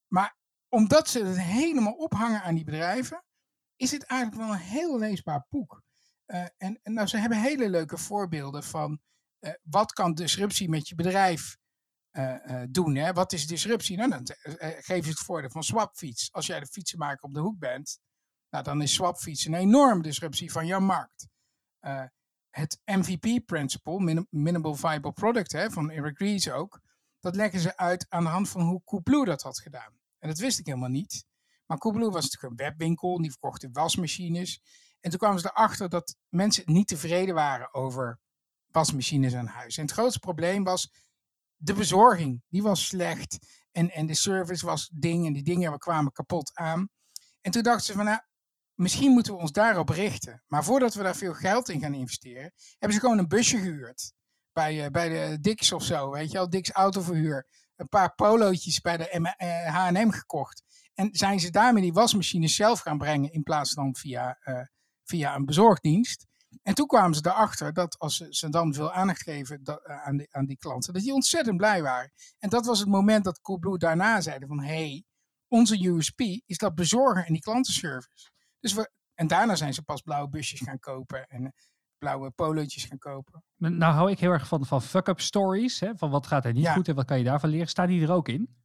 Maar 0.07 0.37
omdat 0.69 1.09
ze 1.09 1.25
het 1.25 1.39
helemaal 1.39 1.93
ophangen 1.93 2.41
aan 2.41 2.55
die 2.55 2.63
bedrijven, 2.63 3.23
is 3.75 3.91
het 3.91 4.03
eigenlijk 4.03 4.41
wel 4.41 4.51
een 4.53 4.59
heel 4.59 4.99
leesbaar 4.99 5.45
boek. 5.49 5.81
Uh, 6.27 6.45
en, 6.57 6.79
nou, 6.83 7.07
ze 7.07 7.17
hebben 7.17 7.41
hele 7.41 7.69
leuke 7.69 7.97
voorbeelden 7.97 8.63
van 8.63 8.99
uh, 9.39 9.51
wat 9.61 9.91
kan 9.91 10.13
disruptie 10.13 10.69
met 10.69 10.87
je 10.87 10.95
bedrijf 10.95 11.57
uh, 12.11 12.63
doen. 12.69 12.95
Hè? 12.95 13.13
Wat 13.13 13.33
is 13.33 13.47
disruptie? 13.47 13.97
Nou, 13.97 14.09
dan 14.09 14.25
geef 14.81 15.03
je 15.03 15.09
het 15.09 15.19
voordeel 15.19 15.49
van 15.49 15.63
swapfiets. 15.63 16.31
Als 16.31 16.45
jij 16.45 16.59
de 16.59 16.65
fietsenmaker 16.65 17.23
op 17.23 17.33
de 17.33 17.39
hoek 17.39 17.59
bent, 17.59 17.99
nou, 18.49 18.63
dan 18.63 18.81
is 18.81 18.93
swapfiets 18.93 19.45
een 19.45 19.53
enorme 19.53 20.01
disruptie 20.01 20.51
van 20.51 20.65
jouw 20.65 20.79
markt. 20.79 21.27
het 22.49 22.81
MVP-principle, 22.85 24.25
Minimal 24.29 24.75
Viable 24.75 25.13
Product, 25.13 25.51
hè, 25.51 25.69
van 25.69 25.89
Eric 25.89 26.17
Ries 26.17 26.49
ook, 26.49 26.79
dat 27.19 27.35
leggen 27.35 27.59
ze 27.59 27.77
uit 27.77 28.05
aan 28.09 28.23
de 28.23 28.29
hand 28.29 28.49
van 28.49 28.61
hoe 28.61 28.83
Coolblue 28.83 29.25
dat 29.25 29.41
had 29.41 29.59
gedaan. 29.59 29.96
Dat 30.27 30.37
wist 30.37 30.59
ik 30.59 30.65
helemaal 30.65 30.89
niet. 30.89 31.25
Maar 31.65 31.77
Coolblue 31.77 32.11
was 32.11 32.23
natuurlijk 32.23 32.51
een 32.51 32.67
webwinkel, 32.67 33.21
die 33.21 33.31
verkochte 33.31 33.69
wasmachines. 33.71 34.61
En 34.99 35.09
toen 35.09 35.19
kwamen 35.19 35.39
ze 35.39 35.47
erachter 35.47 35.89
dat 35.89 36.15
mensen 36.29 36.63
niet 36.65 36.87
tevreden 36.87 37.35
waren 37.35 37.73
over 37.73 38.19
wasmachines 38.67 39.35
aan 39.35 39.47
huis. 39.47 39.77
En 39.77 39.83
het 39.83 39.91
grootste 39.91 40.19
probleem 40.19 40.63
was 40.63 40.91
de 41.55 41.73
bezorging. 41.73 42.43
Die 42.49 42.63
was 42.63 42.85
slecht. 42.85 43.37
En, 43.71 43.91
en 43.91 44.05
de 44.05 44.13
service 44.13 44.65
was 44.65 44.89
ding. 44.93 45.25
En 45.25 45.33
die 45.33 45.43
dingen 45.43 45.77
kwamen 45.77 46.11
kapot 46.11 46.51
aan. 46.53 46.89
En 47.41 47.51
toen 47.51 47.63
dachten 47.63 47.85
ze 47.85 47.93
van, 47.93 48.05
nou, 48.05 48.19
misschien 48.73 49.11
moeten 49.11 49.33
we 49.33 49.39
ons 49.39 49.51
daarop 49.51 49.89
richten. 49.89 50.43
Maar 50.47 50.63
voordat 50.63 50.93
we 50.93 51.03
daar 51.03 51.15
veel 51.15 51.33
geld 51.33 51.69
in 51.69 51.79
gaan 51.79 51.93
investeren, 51.93 52.53
hebben 52.69 52.93
ze 52.93 52.99
gewoon 52.99 53.17
een 53.17 53.27
busje 53.27 53.57
gehuurd. 53.57 54.13
Bij, 54.53 54.85
uh, 54.85 54.91
bij 54.91 55.09
de 55.09 55.39
Dix 55.39 55.71
of 55.71 55.83
zo, 55.83 56.11
weet 56.11 56.31
je 56.31 56.37
wel, 56.37 56.49
Dix 56.49 56.71
Autoverhuur 56.71 57.47
een 57.77 57.89
paar 57.89 58.15
polootjes 58.15 58.81
bij 58.81 58.97
de 58.97 59.33
H&M 59.71 60.09
gekocht. 60.09 60.63
En 60.93 61.09
zijn 61.11 61.39
ze 61.39 61.49
daarmee 61.49 61.83
die 61.83 61.93
wasmachines 61.93 62.55
zelf 62.55 62.79
gaan 62.79 62.97
brengen 62.97 63.31
in 63.31 63.43
plaats 63.43 63.73
van 63.73 63.95
via, 63.95 64.37
uh, 64.45 64.59
via 65.03 65.35
een 65.35 65.45
bezorgdienst. 65.45 66.25
En 66.63 66.73
toen 66.73 66.87
kwamen 66.87 67.15
ze 67.15 67.21
erachter 67.25 67.73
dat 67.73 67.99
als 67.99 68.15
ze, 68.15 68.27
ze 68.29 68.49
dan 68.49 68.73
veel 68.73 68.91
aandacht 68.91 69.21
geven 69.21 69.63
dat, 69.63 69.85
uh, 69.87 70.05
aan, 70.05 70.17
die, 70.17 70.27
aan 70.31 70.45
die 70.45 70.57
klanten, 70.57 70.93
dat 70.93 71.01
die 71.01 71.13
ontzettend 71.13 71.57
blij 71.57 71.81
waren. 71.81 72.11
En 72.39 72.49
dat 72.49 72.65
was 72.65 72.79
het 72.79 72.87
moment 72.87 73.23
dat 73.23 73.41
Coolblue 73.41 73.77
daarna 73.77 74.21
zeiden 74.21 74.47
van, 74.47 74.59
hé, 74.59 74.65
hey, 74.65 75.03
onze 75.47 75.87
USP 75.87 76.19
is 76.45 76.57
dat 76.57 76.75
bezorgen 76.75 77.25
en 77.25 77.33
die 77.33 77.41
klantenservice. 77.41 78.31
Dus 78.59 78.73
we, 78.73 78.91
en 79.13 79.27
daarna 79.27 79.55
zijn 79.55 79.73
ze 79.73 79.81
pas 79.81 80.01
blauwe 80.01 80.29
busjes 80.29 80.59
gaan 80.59 80.79
kopen 80.79 81.27
en 81.27 81.53
blauwe 81.97 82.31
polootjes 82.31 82.85
gaan 82.85 82.97
kopen. 82.97 83.43
Nou 83.57 83.93
hou 83.93 84.11
ik 84.11 84.19
heel 84.19 84.31
erg 84.31 84.47
van, 84.47 84.65
van 84.65 84.81
fuck-up 84.81 85.19
stories. 85.19 85.79
Hè? 85.79 85.95
Van 85.95 86.09
wat 86.09 86.27
gaat 86.27 86.45
er 86.45 86.53
niet 86.53 86.67
goed 86.67 86.87
en 86.87 86.95
wat 86.95 87.05
kan 87.05 87.17
je 87.17 87.23
daarvan 87.23 87.49
leren. 87.49 87.67
Staan 87.67 87.87
die 87.87 88.01
er 88.01 88.11
ook 88.11 88.27
in? 88.27 88.55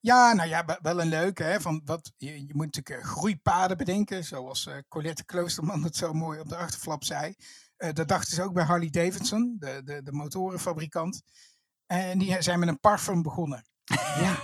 Ja, 0.00 0.32
nou 0.32 0.48
ja, 0.48 0.78
wel 0.82 1.00
een 1.00 1.08
leuke. 1.08 1.42
Hè? 1.42 1.60
Van 1.60 1.82
wat, 1.84 2.12
je, 2.16 2.46
je 2.46 2.54
moet 2.54 2.74
natuurlijk 2.74 3.04
uh, 3.04 3.12
groeipaden 3.12 3.76
bedenken. 3.76 4.24
Zoals 4.24 4.66
uh, 4.66 4.74
Colette 4.88 5.24
Kloosterman 5.24 5.82
het 5.82 5.96
zo 5.96 6.12
mooi 6.12 6.40
op 6.40 6.48
de 6.48 6.56
achterflap 6.56 7.04
zei. 7.04 7.34
Uh, 7.78 7.92
dat 7.92 8.08
dachten 8.08 8.34
ze 8.34 8.42
ook 8.42 8.52
bij 8.52 8.64
Harley 8.64 8.90
Davidson, 8.90 9.56
de, 9.58 9.82
de, 9.84 10.02
de 10.02 10.12
motorenfabrikant. 10.12 11.22
En 11.86 12.18
die 12.18 12.42
zijn 12.42 12.58
met 12.58 12.68
een 12.68 12.80
parfum 12.80 13.22
begonnen. 13.22 13.64
ja, 14.24 14.38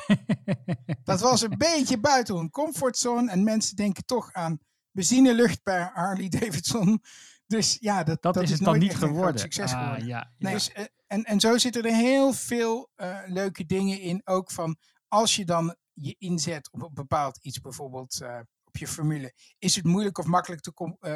dat 1.04 1.20
was 1.20 1.42
een 1.42 1.58
beetje 1.58 1.98
buiten 1.98 2.36
hun 2.36 2.50
comfortzone. 2.50 3.30
En 3.30 3.44
mensen 3.44 3.76
denken 3.76 4.04
toch 4.04 4.32
aan 4.32 4.58
benzinelucht 4.90 5.62
bij 5.62 5.90
Harley 5.94 6.28
Davidson. 6.28 7.02
Dus 7.46 7.76
ja, 7.80 8.04
dat, 8.04 8.22
dat, 8.22 8.34
dat 8.34 8.42
is 8.42 8.50
het 8.50 8.60
dan 8.60 8.78
niet 8.78 8.96
geworden. 8.96 9.40
Succes 9.40 9.72
ah, 9.72 9.82
geworden. 9.82 10.06
Ja, 10.06 10.32
nee, 10.38 10.52
dus, 10.52 10.70
uh, 10.70 10.84
en, 11.06 11.24
en 11.24 11.40
zo 11.40 11.58
zitten 11.58 11.82
er 11.82 11.94
heel 11.94 12.32
veel 12.32 12.90
uh, 12.96 13.18
leuke 13.26 13.66
dingen 13.66 14.00
in. 14.00 14.20
Ook 14.24 14.50
van 14.50 14.76
als 15.08 15.36
je 15.36 15.44
dan 15.44 15.76
je 15.92 16.14
inzet 16.18 16.72
op 16.72 16.82
een 16.82 16.94
bepaald 16.94 17.38
iets, 17.42 17.60
bijvoorbeeld 17.60 18.20
uh, 18.22 18.38
op 18.64 18.76
je 18.76 18.88
formule, 18.88 19.34
is 19.58 19.76
het 19.76 19.84
moeilijk 19.84 20.18
of 20.18 20.26
makkelijk 20.26 20.62
te, 20.62 20.72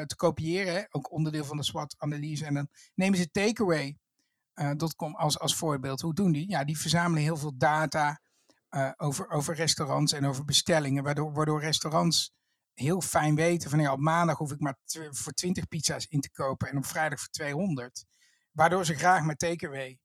te 0.07 0.17
kopiëren. 0.17 0.75
Hè? 0.75 0.83
Ook 0.91 1.13
onderdeel 1.13 1.45
van 1.45 1.57
de 1.57 1.63
SWOT-analyse. 1.63 2.45
En 2.45 2.55
dan 2.55 2.69
nemen 2.95 3.19
ze 3.19 3.31
takeaway.com 3.31 5.15
als, 5.15 5.39
als 5.39 5.55
voorbeeld. 5.55 6.01
Hoe 6.01 6.15
doen 6.15 6.33
die? 6.33 6.49
Ja, 6.49 6.65
die 6.65 6.79
verzamelen 6.79 7.23
heel 7.23 7.37
veel 7.37 7.57
data 7.57 8.21
over, 8.97 9.31
over 9.31 9.55
restaurants 9.55 10.13
en 10.13 10.27
over 10.27 10.45
bestellingen, 10.45 11.03
waardoor, 11.03 11.33
waardoor 11.33 11.61
restaurants 11.61 12.33
heel 12.75 13.01
fijn 13.01 13.35
weten 13.35 13.71
van 13.71 13.81
ja, 13.81 13.93
op 13.93 14.01
maandag 14.01 14.39
hoef 14.39 14.53
ik 14.53 14.61
maar 14.61 14.79
voor 15.11 15.33
20 15.33 15.69
pizza's 15.69 16.07
in 16.07 16.21
te 16.21 16.31
kopen 16.31 16.69
en 16.69 16.77
op 16.77 16.87
vrijdag 16.87 17.19
voor 17.19 17.29
200. 17.29 18.05
Waardoor 18.53 18.85
ze 18.85 18.95
graag 18.95 19.25
met 19.25 19.39
takeaway 19.39 19.99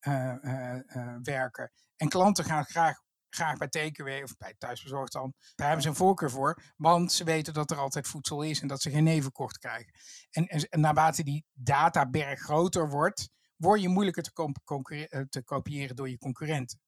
uh, 0.00 0.34
uh, 0.42 0.74
uh, 0.74 1.16
werken. 1.22 1.72
En 1.96 2.08
klanten 2.08 2.44
gaan 2.44 2.64
graag, 2.64 3.02
graag 3.28 3.56
bij 3.56 3.68
takeaway 3.68 4.22
of 4.22 4.36
bij 4.36 4.54
thuisbezorgd 4.58 5.12
dan. 5.12 5.34
Daar 5.54 5.66
hebben 5.66 5.82
ze 5.82 5.88
een 5.88 5.96
voorkeur 5.96 6.30
voor, 6.30 6.62
want 6.76 7.12
ze 7.12 7.24
weten 7.24 7.54
dat 7.54 7.70
er 7.70 7.76
altijd 7.76 8.06
voedsel 8.06 8.42
is 8.42 8.60
en 8.60 8.68
dat 8.68 8.82
ze 8.82 8.90
geen 8.90 9.04
nevenkort 9.04 9.58
krijgen. 9.58 9.92
En, 10.30 10.46
en, 10.46 10.68
en 10.68 10.80
naarmate 10.80 11.22
die 11.22 11.44
databerg 11.52 12.40
groter 12.40 12.88
wordt, 12.88 13.30
word 13.56 13.80
je 13.80 13.88
moeilijker 13.88 14.22
te, 14.22 15.26
te 15.28 15.42
kopiëren 15.42 15.96
door 15.96 16.08
je 16.08 16.18
concurrenten. 16.18 16.80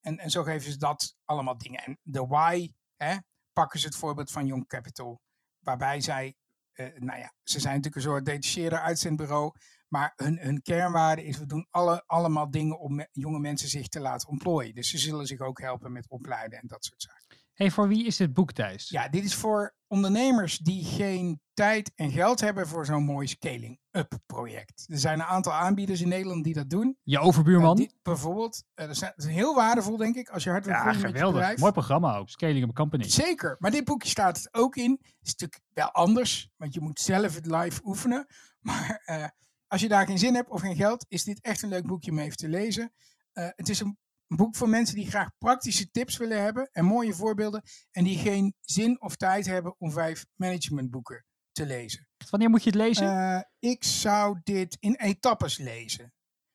En, 0.00 0.18
en 0.18 0.30
zo 0.30 0.42
geven 0.42 0.70
ze 0.70 0.78
dat 0.78 1.16
allemaal 1.24 1.58
dingen. 1.58 1.84
En 1.84 1.98
de 2.02 2.26
why, 2.26 2.72
hè, 2.96 3.16
pakken 3.58 3.80
ze 3.80 3.86
het 3.86 3.96
voorbeeld 3.96 4.30
van 4.30 4.46
Young 4.46 4.66
Capital, 4.66 5.20
waarbij 5.58 6.00
zij, 6.00 6.36
uh, 6.74 6.86
nou 6.98 7.18
ja, 7.18 7.32
ze 7.42 7.60
zijn 7.60 7.74
natuurlijk 7.74 7.96
een 7.96 8.10
soort 8.10 8.24
detacheerder 8.24 8.78
uitzendbureau, 8.78 9.52
maar 9.88 10.12
hun, 10.16 10.38
hun 10.38 10.62
kernwaarde 10.62 11.24
is, 11.24 11.38
we 11.38 11.46
doen 11.46 11.66
alle, 11.70 12.02
allemaal 12.06 12.50
dingen 12.50 12.78
om 12.78 13.06
jonge 13.12 13.38
mensen 13.38 13.68
zich 13.68 13.88
te 13.88 14.00
laten 14.00 14.28
ontplooien. 14.28 14.74
Dus 14.74 14.90
ze 14.90 14.98
zullen 14.98 15.26
zich 15.26 15.40
ook 15.40 15.60
helpen 15.60 15.92
met 15.92 16.08
opleiden 16.08 16.58
en 16.58 16.66
dat 16.66 16.84
soort 16.84 17.02
zaken. 17.02 17.45
Hey, 17.56 17.70
voor 17.70 17.88
wie 17.88 18.06
is 18.06 18.16
dit 18.16 18.32
boek, 18.32 18.52
Thijs? 18.52 18.88
Ja, 18.88 19.08
dit 19.08 19.24
is 19.24 19.34
voor 19.34 19.74
ondernemers 19.86 20.58
die 20.58 20.84
geen 20.84 21.40
tijd 21.54 21.92
en 21.94 22.10
geld 22.10 22.40
hebben 22.40 22.68
voor 22.68 22.86
zo'n 22.86 23.02
mooi 23.02 23.26
scaling-up 23.26 24.18
project. 24.26 24.86
Er 24.88 24.98
zijn 24.98 25.18
een 25.18 25.26
aantal 25.26 25.52
aanbieders 25.52 26.00
in 26.00 26.08
Nederland 26.08 26.44
die 26.44 26.54
dat 26.54 26.70
doen. 26.70 26.98
Je 27.02 27.18
overbuurman? 27.18 27.70
Uh, 27.70 27.76
die, 27.76 27.98
bijvoorbeeld. 28.02 28.64
Uh, 28.74 28.86
dat, 28.86 29.12
is 29.16 29.26
heel 29.26 29.54
waardevol, 29.54 29.96
denk 29.96 30.16
ik, 30.16 30.28
als 30.28 30.44
je 30.44 30.50
hard 30.50 30.64
wil 30.64 30.74
ja, 30.74 30.92
geweldig. 30.92 31.56
Mooi 31.56 31.72
programma 31.72 32.16
ook. 32.16 32.28
Scaling 32.28 32.64
Up 32.64 32.74
Company. 32.74 33.04
Zeker. 33.04 33.56
Maar 33.58 33.70
dit 33.70 33.84
boekje 33.84 34.08
staat 34.08 34.36
het 34.36 34.54
ook 34.54 34.76
in. 34.76 34.90
Het 34.90 35.26
is 35.26 35.34
natuurlijk 35.36 35.62
wel 35.72 35.90
anders, 35.90 36.50
want 36.56 36.74
je 36.74 36.80
moet 36.80 37.00
zelf 37.00 37.34
het 37.34 37.46
live 37.46 37.80
oefenen. 37.84 38.26
Maar 38.60 39.02
uh, 39.06 39.24
als 39.66 39.80
je 39.80 39.88
daar 39.88 40.06
geen 40.06 40.18
zin 40.18 40.34
hebt 40.34 40.50
of 40.50 40.60
geen 40.60 40.76
geld, 40.76 41.06
is 41.08 41.24
dit 41.24 41.40
echt 41.40 41.62
een 41.62 41.68
leuk 41.68 41.86
boekje 41.86 42.10
om 42.10 42.18
even 42.18 42.36
te 42.36 42.48
lezen. 42.48 42.92
het 43.32 43.68
is 43.68 43.80
een 43.80 43.98
een 44.28 44.36
boek 44.36 44.56
voor 44.56 44.68
mensen 44.68 44.94
die 44.94 45.06
graag 45.06 45.30
praktische 45.38 45.90
tips 45.90 46.16
willen 46.16 46.42
hebben 46.42 46.68
en 46.72 46.84
mooie 46.84 47.14
voorbeelden 47.14 47.62
en 47.90 48.04
die 48.04 48.18
geen 48.18 48.54
zin 48.60 49.00
of 49.00 49.16
tijd 49.16 49.46
hebben 49.46 49.74
om 49.78 49.92
vijf 49.92 50.26
managementboeken 50.34 51.24
te 51.52 51.66
lezen. 51.66 52.08
Wanneer 52.30 52.50
moet 52.50 52.62
je 52.62 52.70
het 52.70 52.78
lezen? 52.78 53.06
Uh, 53.06 53.40
ik 53.58 53.84
zou 53.84 54.40
dit 54.42 54.76
in 54.80 54.94
etappes 54.94 55.58
lezen. 55.58 56.12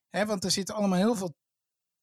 Hè, 0.10 0.26
want 0.26 0.44
er 0.44 0.52
zitten 0.52 0.76
allemaal 0.76 1.00
heel 1.00 1.16
veel 1.16 1.36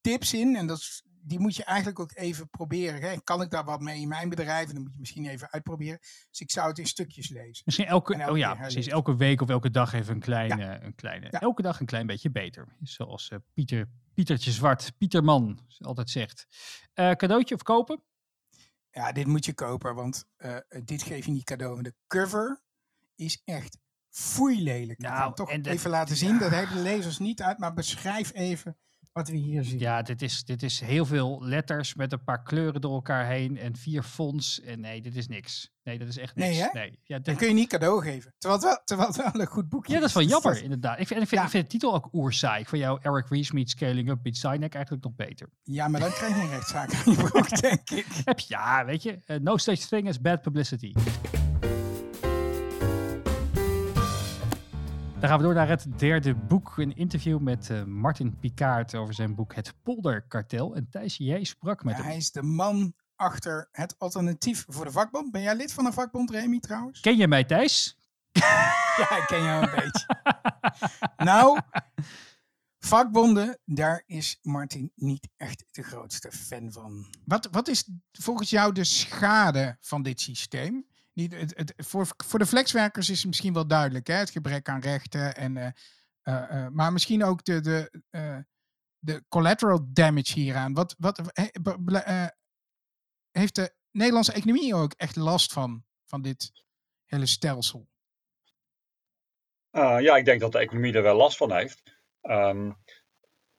tips 0.01 0.33
in 0.33 0.55
en 0.55 0.67
dat, 0.67 1.03
die 1.03 1.39
moet 1.39 1.55
je 1.55 1.63
eigenlijk 1.63 1.99
ook 1.99 2.15
even 2.15 2.49
proberen. 2.49 3.01
Hè. 3.01 3.21
Kan 3.23 3.41
ik 3.41 3.49
daar 3.49 3.65
wat 3.65 3.79
mee 3.79 4.01
in 4.01 4.07
mijn 4.07 4.29
bedrijf? 4.29 4.67
En 4.67 4.73
dan 4.73 4.83
moet 4.83 4.93
je 4.93 4.99
misschien 4.99 5.25
even 5.25 5.51
uitproberen. 5.51 5.97
Dus 5.99 6.39
ik 6.39 6.51
zou 6.51 6.67
het 6.67 6.77
in 6.77 6.85
stukjes 6.85 7.29
lezen. 7.29 7.61
Misschien 7.65 7.87
elke, 7.87 8.13
elke 8.13 8.31
oh 8.31 8.37
ja, 8.37 8.55
precies, 8.55 8.87
elke 8.87 9.15
week 9.15 9.41
of 9.41 9.49
elke 9.49 9.69
dag 9.69 9.93
even 9.93 10.13
een 10.13 10.19
kleine, 10.19 10.63
ja. 10.63 10.83
een 10.83 10.95
kleine 10.95 11.27
ja. 11.29 11.39
elke 11.39 11.61
dag 11.61 11.79
een 11.79 11.85
klein 11.85 12.07
beetje 12.07 12.31
beter. 12.31 12.67
Zoals 12.81 13.29
uh, 13.29 13.39
Pieter 13.53 13.89
Pietertje 14.19 14.51
Zwart, 14.51 14.97
Pieterman, 14.97 15.59
altijd 15.77 16.09
zegt. 16.09 16.47
Uh, 16.95 17.11
cadeautje 17.11 17.55
of 17.55 17.63
kopen? 17.63 18.03
Ja, 18.91 19.11
dit 19.11 19.27
moet 19.27 19.45
je 19.45 19.53
kopen, 19.53 19.95
want 19.95 20.25
uh, 20.37 20.57
dit 20.83 21.03
geef 21.03 21.25
je 21.25 21.31
niet 21.31 21.43
cadeau. 21.43 21.81
De 21.81 21.95
cover 22.07 22.61
is 23.15 23.41
echt 23.45 23.77
foei 24.09 24.63
lelijk. 24.63 24.99
Nou, 24.99 25.33
toch 25.33 25.49
en 25.49 25.65
even 25.65 25.89
laten 25.89 26.15
zien. 26.15 26.33
Ja. 26.33 26.39
Dat 26.39 26.51
hebben 26.51 26.75
de 26.75 26.81
lezers 26.81 27.17
niet 27.17 27.41
uit, 27.41 27.57
maar 27.57 27.73
beschrijf 27.73 28.33
even 28.33 28.77
wat 29.13 29.27
we 29.29 29.35
hier 29.37 29.63
zien. 29.63 29.79
Ja, 29.79 30.01
dit 30.01 30.21
is, 30.21 30.43
dit 30.43 30.63
is 30.63 30.79
heel 30.79 31.05
veel 31.05 31.39
letters 31.43 31.95
met 31.95 32.11
een 32.11 32.23
paar 32.23 32.43
kleuren 32.43 32.81
door 32.81 32.93
elkaar 32.93 33.25
heen 33.27 33.57
en 33.57 33.75
vier 33.75 34.03
fonts. 34.03 34.61
En 34.61 34.79
nee, 34.79 35.01
dit 35.01 35.15
is 35.15 35.27
niks. 35.27 35.71
Nee, 35.83 35.99
dat 35.99 36.07
is 36.07 36.17
echt 36.17 36.35
Nee, 36.35 36.49
niks. 36.49 36.61
hè? 36.71 36.79
Nee, 36.79 36.99
Ja, 37.03 37.15
Dat 37.15 37.25
dit- 37.25 37.37
kun 37.37 37.47
je 37.47 37.53
niet 37.53 37.69
cadeau 37.69 38.01
geven. 38.03 38.33
Terwijl 38.37 38.61
het 38.61 38.69
wel, 38.69 38.81
terwijl 38.85 39.07
het 39.07 39.17
wel 39.33 39.41
een 39.41 39.47
goed 39.47 39.69
boekje 39.69 39.93
ja, 39.93 39.99
dat 39.99 40.07
is 40.09 40.13
wel 40.15 40.23
jammer, 40.23 40.63
inderdaad. 40.63 40.99
Ik 40.99 41.07
vind, 41.07 41.21
ik 41.21 41.27
vind, 41.27 41.39
Ja. 41.41 41.45
ik 41.45 41.51
vind 41.51 41.63
de 41.63 41.69
titel 41.71 41.93
ook 41.93 42.09
oerzaai. 42.13 42.61
Ik 42.61 42.69
vind 42.69 42.81
jou 42.81 42.99
Eric 43.01 43.27
Ries 43.27 43.51
meets 43.51 43.71
Scaling 43.71 44.09
Up 44.09 44.19
meets 44.23 44.39
Sinek 44.39 44.73
eigenlijk 44.73 45.03
nog 45.03 45.15
beter. 45.15 45.49
Ja, 45.63 45.87
maar 45.87 45.99
dan 45.99 46.09
krijg 46.11 46.35
je 46.35 46.41
een 46.41 46.49
rechtszaak 46.49 46.93
aan 46.93 47.11
je 47.13 47.17
broek, 47.17 47.49
denk 47.61 47.89
ik. 47.89 48.39
Ja, 48.39 48.85
weet 48.85 49.03
je, 49.03 49.19
eh, 49.25 49.37
no 49.39 49.57
such 49.57 49.79
thing 49.79 50.07
as 50.07 50.21
bad 50.21 50.41
publicity. 50.41 50.93
Dan 55.19 55.29
gaan 55.29 55.37
we 55.37 55.43
door 55.43 55.53
naar 55.53 55.67
het 55.67 55.85
derde 55.99 56.35
boek. 56.35 56.77
Een 56.77 56.95
interview 56.95 57.39
met 57.39 57.69
eh, 57.69 57.83
Martin 57.83 58.37
Picard 58.39 58.95
over 58.95 59.13
zijn 59.13 59.35
boek 59.35 59.55
Het 59.55 59.73
Polderkartel. 59.83 60.75
En 60.75 60.87
Thijs, 60.89 61.17
jij 61.17 61.43
sprak 61.43 61.83
met 61.83 61.93
Ja, 61.93 61.99
hem. 61.99 62.09
hij 62.09 62.17
is 62.17 62.31
de 62.31 62.43
man 62.43 62.93
achter 63.15 63.69
het 63.71 63.95
alternatief 63.97 64.65
voor 64.67 64.85
de 64.85 64.91
vakbond. 64.91 65.31
Ben 65.31 65.41
jij 65.41 65.55
lid 65.55 65.73
van 65.73 65.85
een 65.85 65.93
vakbond, 65.93 66.29
Remy, 66.31 66.59
trouwens? 66.59 66.99
Ken 66.99 67.17
je 67.17 67.27
mij, 67.27 67.43
Thijs? 67.43 67.97
Ja, 68.99 69.17
ik 69.17 69.23
ken 69.27 69.43
jou 69.43 69.63
een 69.63 69.75
beetje. 69.75 70.05
Nou, 71.17 71.59
vakbonden, 72.79 73.59
daar 73.65 74.03
is 74.05 74.39
Martin 74.41 74.91
niet 74.95 75.27
echt 75.37 75.65
de 75.71 75.83
grootste 75.83 76.31
fan 76.31 76.71
van. 76.71 77.05
Wat, 77.25 77.47
wat 77.51 77.67
is 77.67 77.89
volgens 78.11 78.49
jou 78.49 78.73
de 78.73 78.83
schade 78.83 79.77
van 79.81 80.01
dit 80.03 80.19
systeem? 80.21 80.85
Het, 81.27 81.57
het, 81.57 81.73
voor, 81.77 82.07
voor 82.25 82.39
de 82.39 82.45
flexwerkers 82.45 83.09
is 83.09 83.17
het 83.17 83.27
misschien 83.27 83.53
wel 83.53 83.67
duidelijk, 83.67 84.07
hè? 84.07 84.13
het 84.13 84.29
gebrek 84.29 84.69
aan 84.69 84.81
rechten. 84.81 85.35
En, 85.35 85.57
eh, 85.57 85.71
eh, 86.21 86.65
eh, 86.65 86.71
maar 86.71 86.93
misschien 86.93 87.23
ook 87.23 87.43
de, 87.43 87.61
de, 87.61 88.01
de 88.99 89.23
collateral 89.27 89.87
damage 89.93 90.39
hieraan. 90.39 90.73
Wat, 90.73 90.95
wat, 90.97 91.21
he- 91.33 92.27
heeft 93.31 93.55
de 93.55 93.75
Nederlandse 93.91 94.33
economie 94.33 94.75
ook 94.75 94.93
echt 94.93 95.15
last 95.15 95.53
van, 95.53 95.85
van 96.05 96.21
dit 96.21 96.51
hele 97.05 97.25
stelsel? 97.25 97.87
Ja, 99.71 100.15
ik 100.15 100.25
denk 100.25 100.39
dat 100.39 100.51
de 100.51 100.59
economie 100.59 100.93
er 100.93 101.03
wel 101.03 101.15
last 101.15 101.37
van 101.37 101.53
heeft. 101.53 101.97
Um, 102.21 102.77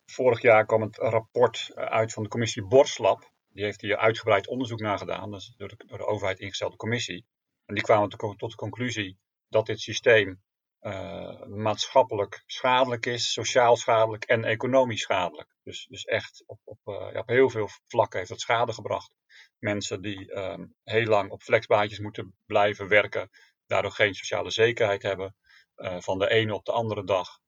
vorig 0.04 0.42
jaar 0.42 0.66
kwam 0.66 0.82
het 0.82 0.96
rapport 0.96 1.70
uit 1.74 2.12
van 2.12 2.22
de 2.22 2.28
commissie 2.28 2.64
Borslab. 2.64 3.32
Die 3.48 3.64
heeft 3.64 3.80
hier 3.80 3.96
uitgebreid 3.96 4.48
onderzoek 4.48 4.80
naar 4.80 4.98
gedaan. 4.98 5.30
Dat 5.30 5.40
is 5.40 5.54
door 5.56 5.68
de, 5.68 5.84
door 5.86 5.98
de 5.98 6.06
overheid 6.06 6.38
ingestelde 6.38 6.76
commissie. 6.76 7.26
En 7.70 7.76
die 7.76 7.84
kwamen 7.84 8.08
tot, 8.08 8.38
de 8.38 8.54
conclusie 8.54 9.18
dat 9.48 9.66
dit 9.66 9.80
systeem 9.80 10.42
uh, 10.80 11.44
maatschappelijk 11.46 12.42
schadelijk 12.46 13.06
is, 13.06 13.32
sociaal 13.32 13.76
schadelijk 13.76 14.24
en 14.24 14.44
economisch 14.44 15.00
schadelijk. 15.00 15.48
Dus, 15.62 15.86
dus 15.86 16.04
echt 16.04 16.42
op, 16.46 16.60
op, 16.64 16.78
ja, 16.84 17.20
op 17.20 17.28
heel 17.28 17.50
veel 17.50 17.68
vlakken 17.86 18.18
heeft 18.18 18.30
dat 18.30 18.40
schade 18.40 18.72
gebracht. 18.72 19.10
Mensen 19.58 20.02
die 20.02 20.36
um, 20.36 20.74
heel 20.84 21.06
lang 21.06 21.30
op 21.30 21.42
flexbaantjes 21.42 21.98
moeten 21.98 22.34
blijven 22.46 22.88
werken, 22.88 23.30
daardoor 23.66 23.92
geen 23.92 24.14
sociale 24.14 24.50
zekerheid 24.50 25.02
hebben. 25.02 25.36
Uh, 25.76 26.00
van 26.00 26.18
de 26.18 26.30
ene 26.30 26.54
op 26.54 26.64
de 26.64 26.72
andere 26.72 27.04
dag 27.04 27.38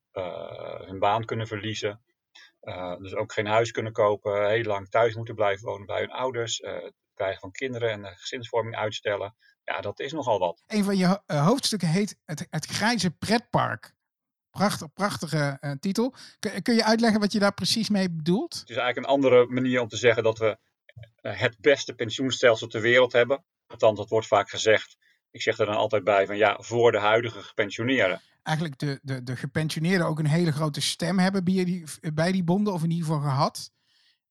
hun 0.86 0.98
baan 0.98 1.24
kunnen 1.24 1.46
verliezen. 1.46 2.04
Dus 2.98 3.14
ook 3.14 3.32
geen 3.32 3.46
huis 3.46 3.70
kunnen 3.70 3.92
kopen, 3.92 4.48
heel 4.48 4.64
lang 4.64 4.88
thuis 4.88 5.14
moeten 5.14 5.34
blijven 5.34 5.66
wonen 5.66 5.86
bij 5.86 6.00
hun 6.00 6.10
ouders. 6.10 6.58
het 6.58 6.94
krijgen 7.14 7.40
van 7.40 7.52
kinderen 7.52 7.90
en 7.90 8.16
gezinsvorming 8.16 8.76
uitstellen. 8.76 9.34
Ja, 9.64 9.80
dat 9.80 10.00
is 10.00 10.12
nogal 10.12 10.38
wat. 10.38 10.62
Een 10.66 10.84
van 10.84 10.96
je 10.96 11.20
hoofdstukken 11.26 11.88
heet 11.88 12.16
Het, 12.24 12.46
het 12.50 12.66
Grijze 12.66 13.10
Pretpark. 13.10 13.94
Prachtig, 14.50 14.92
prachtige 14.92 15.76
titel. 15.80 16.14
Kun, 16.38 16.62
kun 16.62 16.74
je 16.74 16.84
uitleggen 16.84 17.20
wat 17.20 17.32
je 17.32 17.38
daar 17.38 17.54
precies 17.54 17.88
mee 17.88 18.10
bedoelt? 18.10 18.54
Het 18.54 18.70
is 18.70 18.76
eigenlijk 18.76 19.06
een 19.06 19.12
andere 19.12 19.46
manier 19.46 19.80
om 19.80 19.88
te 19.88 19.96
zeggen 19.96 20.22
dat 20.22 20.38
we 20.38 20.58
het 21.20 21.56
beste 21.60 21.94
pensioenstelsel 21.94 22.66
ter 22.66 22.80
wereld 22.80 23.12
hebben. 23.12 23.44
Althans, 23.66 23.98
dat 23.98 24.08
wordt 24.08 24.26
vaak 24.26 24.50
gezegd. 24.50 24.96
Ik 25.30 25.42
zeg 25.42 25.58
er 25.58 25.66
dan 25.66 25.76
altijd 25.76 26.04
bij 26.04 26.26
van 26.26 26.36
ja, 26.36 26.56
voor 26.60 26.92
de 26.92 26.98
huidige 26.98 27.42
gepensioneerden. 27.42 28.20
Eigenlijk 28.42 28.78
de, 28.78 28.98
de, 29.02 29.22
de 29.22 29.36
gepensioneerden 29.36 30.06
ook 30.06 30.18
een 30.18 30.26
hele 30.26 30.52
grote 30.52 30.80
stem 30.80 31.18
hebben 31.18 31.44
bij 31.44 31.64
die, 31.64 31.84
bij 32.14 32.32
die 32.32 32.44
bonden, 32.44 32.72
of 32.72 32.82
in 32.82 32.90
ieder 32.90 33.06
geval 33.06 33.20
gehad. 33.20 33.70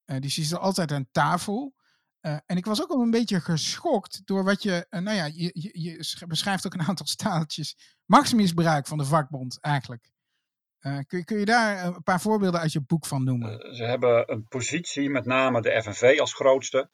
Uh, 0.06 0.20
die 0.20 0.30
zitten 0.30 0.60
altijd 0.60 0.92
aan 0.92 1.08
tafel. 1.12 1.76
Uh, 2.22 2.38
en 2.46 2.58
ik 2.58 2.66
was 2.66 2.82
ook 2.82 2.90
al 2.90 3.02
een 3.02 3.12
beetje 3.12 3.40
geschokt 3.40 4.22
door 4.26 4.44
wat 4.44 4.64
je, 4.64 4.88
uh, 4.90 5.00
nou 5.00 5.18
ja, 5.18 5.26
je, 5.26 5.50
je, 5.54 5.82
je, 5.82 6.26
beschrijft 6.28 6.66
ook 6.66 6.74
een 6.74 6.88
aantal 6.88 7.08
staaltjes 7.18 7.98
machtsmisbruik 8.06 8.88
van 8.88 8.98
de 8.98 9.06
vakbond 9.06 9.60
eigenlijk. 9.62 10.10
Uh, 10.82 11.00
kun, 11.08 11.24
kun, 11.24 11.40
je 11.40 11.46
daar 11.46 11.86
een 11.86 12.04
paar 12.04 12.22
voorbeelden 12.22 12.60
uit 12.60 12.72
je 12.72 12.82
boek 12.82 13.06
van 13.06 13.24
noemen? 13.24 13.76
ze 13.76 13.84
hebben 13.84 14.32
een 14.32 14.48
positie, 14.48 15.10
met 15.10 15.26
name 15.26 15.62
de 15.62 15.82
FNV 15.82 16.20
als 16.20 16.34
grootste. 16.34 16.90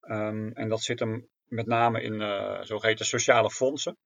Um, 0.00 0.52
en 0.52 0.68
dat 0.68 0.82
zit 0.82 0.98
hem 0.98 1.28
met 1.44 1.66
name 1.66 2.02
in 2.02 2.20
zogeheten 2.66 3.06
sociale 3.06 3.50
fondsen. 3.50 3.96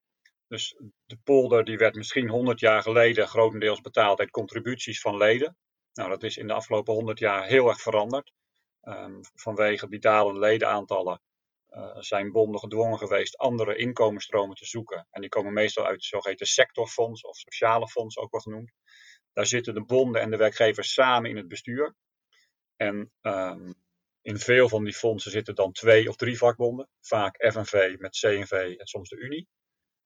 Dus 0.48 0.76
de 1.06 1.16
polder 1.24 1.64
die 1.64 1.76
werd 1.76 1.94
misschien 1.94 2.28
100 2.28 2.60
jaar 2.60 2.82
geleden 2.82 3.28
grotendeels 3.28 3.80
betaald 3.80 4.18
uit 4.18 4.30
contributies 4.30 5.00
van 5.00 5.16
leden. 5.16 5.56
Nou, 5.92 6.08
dat 6.08 6.22
is 6.22 6.36
in 6.36 6.46
de 6.46 6.52
afgelopen 6.52 6.94
100 6.94 7.18
jaar 7.18 7.46
heel 7.46 7.68
erg 7.68 7.80
veranderd. 7.80 8.32
Um, 8.88 9.20
vanwege 9.34 9.88
die 9.88 9.98
dalende 9.98 10.40
ledenaantallen 10.40 11.20
uh, 11.70 11.96
zijn 11.98 12.32
bonden 12.32 12.60
gedwongen 12.60 12.98
geweest 12.98 13.36
andere 13.36 13.76
inkomensstromen 13.76 14.56
te 14.56 14.66
zoeken. 14.66 15.06
En 15.10 15.20
die 15.20 15.30
komen 15.30 15.52
meestal 15.52 15.84
uit 15.84 15.94
het 15.94 16.04
zogeheten 16.04 16.46
sectorfonds 16.46 17.22
of 17.22 17.36
sociale 17.36 17.88
fonds 17.88 18.18
ook 18.18 18.30
wel 18.30 18.40
genoemd. 18.40 18.72
Daar 19.32 19.46
zitten 19.46 19.74
de 19.74 19.84
bonden 19.84 20.20
en 20.20 20.30
de 20.30 20.36
werkgevers 20.36 20.92
samen 20.92 21.30
in 21.30 21.36
het 21.36 21.48
bestuur. 21.48 21.94
En 22.76 23.12
um, 23.22 23.74
in 24.22 24.38
veel 24.38 24.68
van 24.68 24.84
die 24.84 24.94
fondsen 24.94 25.30
zitten 25.30 25.54
dan 25.54 25.72
twee 25.72 26.08
of 26.08 26.16
drie 26.16 26.38
vakbonden. 26.38 26.88
Vaak 27.00 27.52
FNV 27.52 27.96
met 27.98 28.18
CNV 28.18 28.74
en 28.78 28.86
soms 28.86 29.08
de 29.08 29.16
Unie. 29.16 29.48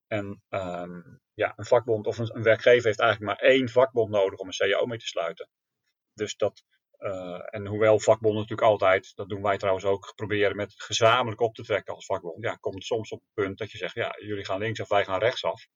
En 0.06 0.42
um, 0.48 1.20
ja, 1.34 1.52
een 1.56 1.64
vakbond 1.64 2.06
of 2.06 2.18
een, 2.18 2.36
een, 2.36 2.42
werkgever 2.42 2.86
heeft 2.86 3.00
eigenlijk 3.00 3.30
maar 3.32 3.50
één 3.50 3.68
vakbond 3.68 4.10
nodig 4.10 4.38
om 4.38 4.46
een 4.46 4.70
CAO 4.70 4.86
mee 4.86 4.98
te 4.98 5.06
sluiten. 5.06 5.48
Dus 6.12 6.36
dat, 6.36 6.62
en 7.50 7.66
hoewel 7.66 8.00
vakbonden 8.00 8.40
natuurlijk 8.40 8.68
altijd, 8.68 9.12
dat 9.16 9.28
doen 9.28 9.42
wij 9.42 9.58
trouwens 9.58 9.84
ook, 9.84 10.12
proberen 10.14 10.56
met 10.56 10.74
gezamenlijk 10.76 11.40
op 11.40 11.54
te 11.54 11.62
trekken 11.62 11.94
als 11.94 12.06
vakbond. 12.06 12.44
Ja, 12.44 12.54
komt 12.54 12.84
soms 12.84 13.10
op 13.10 13.20
het 13.20 13.44
punt 13.44 13.58
dat 13.58 13.70
je 13.70 13.78
zegt, 13.78 13.94
ja, 13.94 14.16
jullie 14.18 14.44
gaan 14.44 14.58
linksaf, 14.58 14.88
wij 14.88 15.04
gaan 15.04 15.18
rechtsaf. 15.18 15.66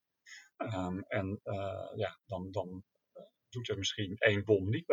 Um, 0.56 1.04
en 1.08 1.40
uh, 1.44 1.90
ja, 1.94 2.18
dan, 2.26 2.50
dan 2.50 2.84
doet 3.48 3.68
er 3.68 3.78
misschien 3.78 4.16
één 4.18 4.44
bond 4.44 4.68
niet, 4.68 4.88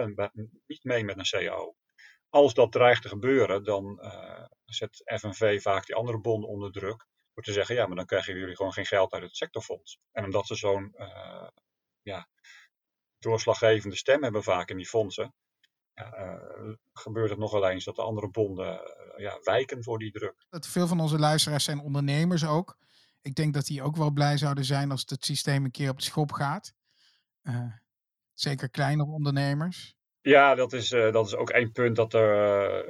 niet 0.68 0.84
mee 0.84 1.04
met 1.04 1.18
een 1.18 1.46
CAO 1.46 1.76
als 2.32 2.54
dat 2.54 2.72
dreigt 2.72 3.02
te 3.02 3.08
gebeuren, 3.08 3.64
dan 3.64 4.00
uh, 4.02 4.46
zet 4.66 5.02
FNV 5.20 5.62
vaak 5.62 5.86
die 5.86 5.96
andere 5.96 6.20
bonden 6.20 6.50
onder 6.50 6.72
druk. 6.72 7.08
Door 7.34 7.44
te 7.44 7.52
zeggen, 7.52 7.76
ja, 7.76 7.86
maar 7.86 7.96
dan 7.96 8.06
krijgen 8.06 8.38
jullie 8.38 8.56
gewoon 8.56 8.74
geen 8.74 8.86
geld 8.86 9.14
uit 9.14 9.24
het 9.24 9.36
sectorfonds. 9.36 10.00
En 10.12 10.24
omdat 10.24 10.48
ze 10.48 10.56
zo'n 10.56 10.96
ja, 12.02 12.28
doorslaggevende 13.20 13.96
stem 13.96 14.24
hebben 14.24 14.44
vaak 14.44 14.70
in 14.70 14.78
die 14.78 14.88
fondsen, 14.88 15.34
gebeurt 16.94 17.30
het 17.30 17.40
nogal 17.40 17.70
eens 17.70 17.86
dat 17.86 17.96
de 17.96 18.02
andere 18.02 18.30
bonden 18.30 18.80
ja, 19.18 19.40
wijken 19.44 19.84
voor 19.84 20.00
die 20.00 20.12
druk. 20.12 20.46
Dat 20.50 20.68
veel 20.68 20.88
van 20.88 21.00
onze 21.00 21.20
luisteraars 21.20 21.64
zijn 21.64 21.80
ondernemers 21.80 22.46
ook. 22.46 22.78
Ik 23.22 23.36
denk 23.36 23.54
dat 23.54 23.66
die 23.66 23.82
ook 23.82 23.96
wel 23.96 24.12
blij 24.12 24.38
zouden 24.38 24.66
zijn 24.66 24.92
als 24.92 25.04
het 25.06 25.26
systeem 25.26 25.66
een 25.66 25.72
keer 25.72 25.90
op 25.90 25.98
de 25.98 26.04
schop 26.04 26.32
gaat. 26.32 26.74
zeker 28.34 28.70
kleinere 28.70 29.10
ondernemers. 29.10 29.96
Ja, 30.22 30.56
dat 30.56 30.74
is, 30.74 30.92
uh, 30.92 31.12
dat 31.12 31.28
is 31.28 31.36
ook 31.36 31.50
één 31.50 31.72
punt 31.72 31.96
dat 31.96 32.14
er 32.14 32.36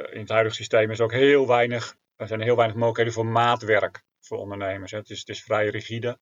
uh, 0.07 0.13
in 0.13 0.19
het 0.19 0.29
huidige 0.29 0.55
systeem 0.55 0.91
is 0.91 0.99
ook 0.99 1.11
heel 1.11 1.47
weinig, 1.47 1.95
er 2.15 2.27
zijn 2.27 2.41
heel 2.41 2.55
weinig 2.55 2.75
mogelijkheden 2.77 3.13
voor 3.13 3.25
maatwerk 3.25 4.03
voor 4.19 4.37
ondernemers. 4.37 4.91
Hè. 4.91 4.97
Het, 4.97 5.09
is, 5.09 5.19
het 5.19 5.29
is 5.29 5.43
vrij 5.43 5.67
rigide. 5.67 6.19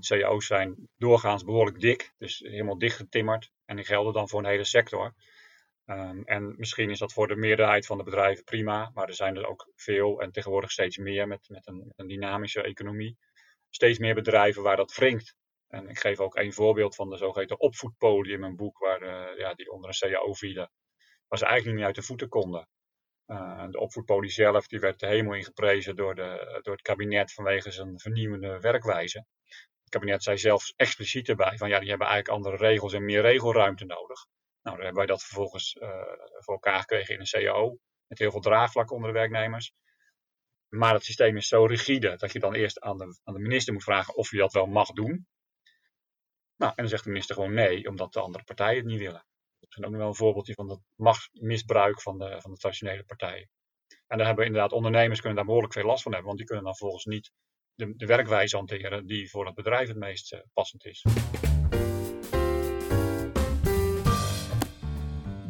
CAO's 0.00 0.46
zijn 0.46 0.88
doorgaans 0.96 1.44
behoorlijk 1.44 1.80
dik, 1.80 2.12
dus 2.18 2.38
helemaal 2.38 2.78
dichtgetimmerd. 2.78 3.50
En 3.64 3.76
die 3.76 3.84
gelden 3.84 4.12
dan 4.12 4.28
voor 4.28 4.38
een 4.38 4.50
hele 4.50 4.64
sector. 4.64 5.14
Um, 5.86 6.24
en 6.24 6.54
misschien 6.56 6.90
is 6.90 6.98
dat 6.98 7.12
voor 7.12 7.28
de 7.28 7.36
meerderheid 7.36 7.86
van 7.86 7.98
de 7.98 8.04
bedrijven 8.04 8.44
prima, 8.44 8.90
maar 8.94 9.08
er 9.08 9.14
zijn 9.14 9.36
er 9.36 9.46
ook 9.46 9.72
veel 9.74 10.20
en 10.20 10.32
tegenwoordig 10.32 10.70
steeds 10.70 10.96
meer 10.96 11.28
met, 11.28 11.48
met, 11.48 11.66
een, 11.66 11.92
een 11.96 12.06
dynamische 12.06 12.62
economie. 12.62 13.18
Steeds 13.70 13.98
meer 13.98 14.14
bedrijven 14.14 14.62
waar 14.62 14.76
dat 14.76 14.94
wringt. 14.94 15.36
En 15.68 15.88
ik 15.88 15.98
geef 15.98 16.20
ook 16.20 16.36
een 16.36 16.52
voorbeeld 16.52 16.94
van 16.94 17.10
de 17.10 17.16
zogeheten 17.16 17.60
opvoedpolie 17.60 18.32
in 18.32 18.40
mijn 18.40 18.56
boek, 18.56 18.78
waar 18.78 18.98
de, 18.98 19.34
ja, 19.38 19.54
die 19.54 19.70
onder 19.70 19.90
een 19.90 20.10
CAO 20.10 20.32
vielen, 20.32 20.70
waar 21.28 21.38
ze 21.38 21.46
eigenlijk 21.46 21.76
niet 21.76 21.86
uit 21.86 21.94
de 21.94 22.02
voeten 22.02 22.28
konden. 22.28 22.68
Uh, 23.26 23.66
de 23.70 23.78
opvoedpolie 23.78 24.30
zelf 24.30 24.66
die 24.66 24.80
werd 24.80 25.00
de 25.00 25.06
hemel 25.06 25.34
ingeprezen 25.34 25.96
door, 25.96 26.14
de, 26.14 26.60
door 26.62 26.72
het 26.72 26.82
kabinet 26.82 27.32
vanwege 27.32 27.70
zijn 27.70 27.98
vernieuwende 27.98 28.60
werkwijze. 28.60 29.26
Het 29.82 29.88
kabinet 29.88 30.22
zei 30.22 30.38
zelfs 30.38 30.72
expliciet 30.76 31.28
erbij 31.28 31.56
van 31.56 31.68
ja, 31.68 31.78
die 31.78 31.88
hebben 31.88 32.06
eigenlijk 32.06 32.36
andere 32.36 32.68
regels 32.68 32.92
en 32.92 33.04
meer 33.04 33.20
regelruimte 33.20 33.84
nodig. 33.84 34.26
Nou, 34.66 34.78
dan 34.78 34.86
hebben 34.86 35.06
wij 35.06 35.14
dat 35.14 35.24
vervolgens 35.24 35.74
uh, 35.74 35.88
voor 36.38 36.54
elkaar 36.54 36.80
gekregen 36.80 37.14
in 37.14 37.20
een 37.20 37.26
CAO, 37.26 37.78
met 38.06 38.18
heel 38.18 38.30
veel 38.30 38.40
draagvlak 38.40 38.90
onder 38.90 39.12
de 39.12 39.18
werknemers. 39.18 39.72
Maar 40.68 40.94
het 40.94 41.04
systeem 41.04 41.36
is 41.36 41.48
zo 41.48 41.64
rigide 41.64 42.16
dat 42.16 42.32
je 42.32 42.38
dan 42.38 42.54
eerst 42.54 42.80
aan 42.80 42.98
de, 42.98 43.20
aan 43.24 43.34
de 43.34 43.40
minister 43.40 43.72
moet 43.72 43.82
vragen 43.82 44.16
of 44.16 44.30
je 44.30 44.36
dat 44.36 44.52
wel 44.52 44.66
mag 44.66 44.90
doen. 44.90 45.26
Nou, 46.56 46.72
en 46.72 46.76
dan 46.76 46.88
zegt 46.88 47.04
de 47.04 47.10
minister 47.10 47.34
gewoon 47.34 47.54
nee, 47.54 47.88
omdat 47.88 48.12
de 48.12 48.20
andere 48.20 48.44
partijen 48.44 48.76
het 48.76 48.86
niet 48.86 48.98
willen. 48.98 49.26
Misschien 49.58 49.84
ook 49.84 49.90
nog 49.90 50.00
wel 50.00 50.08
een 50.08 50.14
voorbeeldje 50.14 50.54
van 50.54 50.70
het 50.70 50.80
machtsmisbruik 50.94 52.02
van 52.02 52.18
de, 52.18 52.40
van 52.40 52.50
de 52.50 52.58
traditionele 52.58 53.04
partijen. 53.04 53.48
En 54.06 54.18
daar 54.18 54.26
hebben 54.26 54.46
inderdaad 54.46 54.72
ondernemers 54.72 55.18
kunnen 55.18 55.36
daar 55.36 55.46
behoorlijk 55.46 55.72
veel 55.72 55.86
last 55.86 56.02
van 56.02 56.12
hebben, 56.12 56.28
want 56.28 56.38
die 56.38 56.48
kunnen 56.48 56.64
dan 56.64 56.76
volgens 56.76 57.04
niet 57.04 57.32
de, 57.74 57.96
de 57.96 58.06
werkwijze 58.06 58.56
hanteren 58.56 59.06
die 59.06 59.30
voor 59.30 59.46
het 59.46 59.54
bedrijf 59.54 59.88
het 59.88 59.96
meest 59.96 60.32
uh, 60.32 60.40
passend 60.52 60.84
is. 60.84 61.04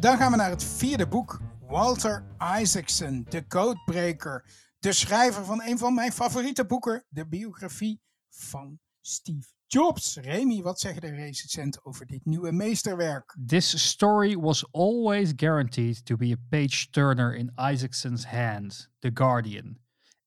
Dan 0.07 0.17
gaan 0.17 0.31
we 0.31 0.37
naar 0.37 0.49
het 0.49 0.63
vierde 0.63 1.07
boek. 1.07 1.39
Walter 1.59 2.23
Isaacson, 2.59 3.25
de 3.29 3.47
Codebreaker. 3.47 4.45
De 4.79 4.93
schrijver 4.93 5.45
van 5.45 5.61
een 5.63 5.77
van 5.77 5.93
mijn 5.93 6.11
favoriete 6.11 6.65
boeken, 6.65 7.05
de 7.09 7.27
biografie 7.27 8.01
van 8.29 8.79
Steve 9.01 9.47
Jobs. 9.65 10.15
Remy, 10.15 10.61
wat 10.61 10.79
zeggen 10.79 11.01
de 11.01 11.09
recensenten 11.09 11.85
over 11.85 12.05
dit 12.05 12.25
nieuwe 12.25 12.51
meesterwerk? 12.51 13.37
This 13.45 13.87
story 13.89 14.37
was 14.37 14.71
always 14.71 15.33
guaranteed 15.35 16.05
to 16.05 16.15
be 16.15 16.31
a 16.31 16.45
page 16.49 16.89
turner 16.89 17.35
in 17.35 17.51
Isaacson's 17.71 18.25
hand, 18.25 18.89
The 18.99 19.11
Guardian. 19.13 19.77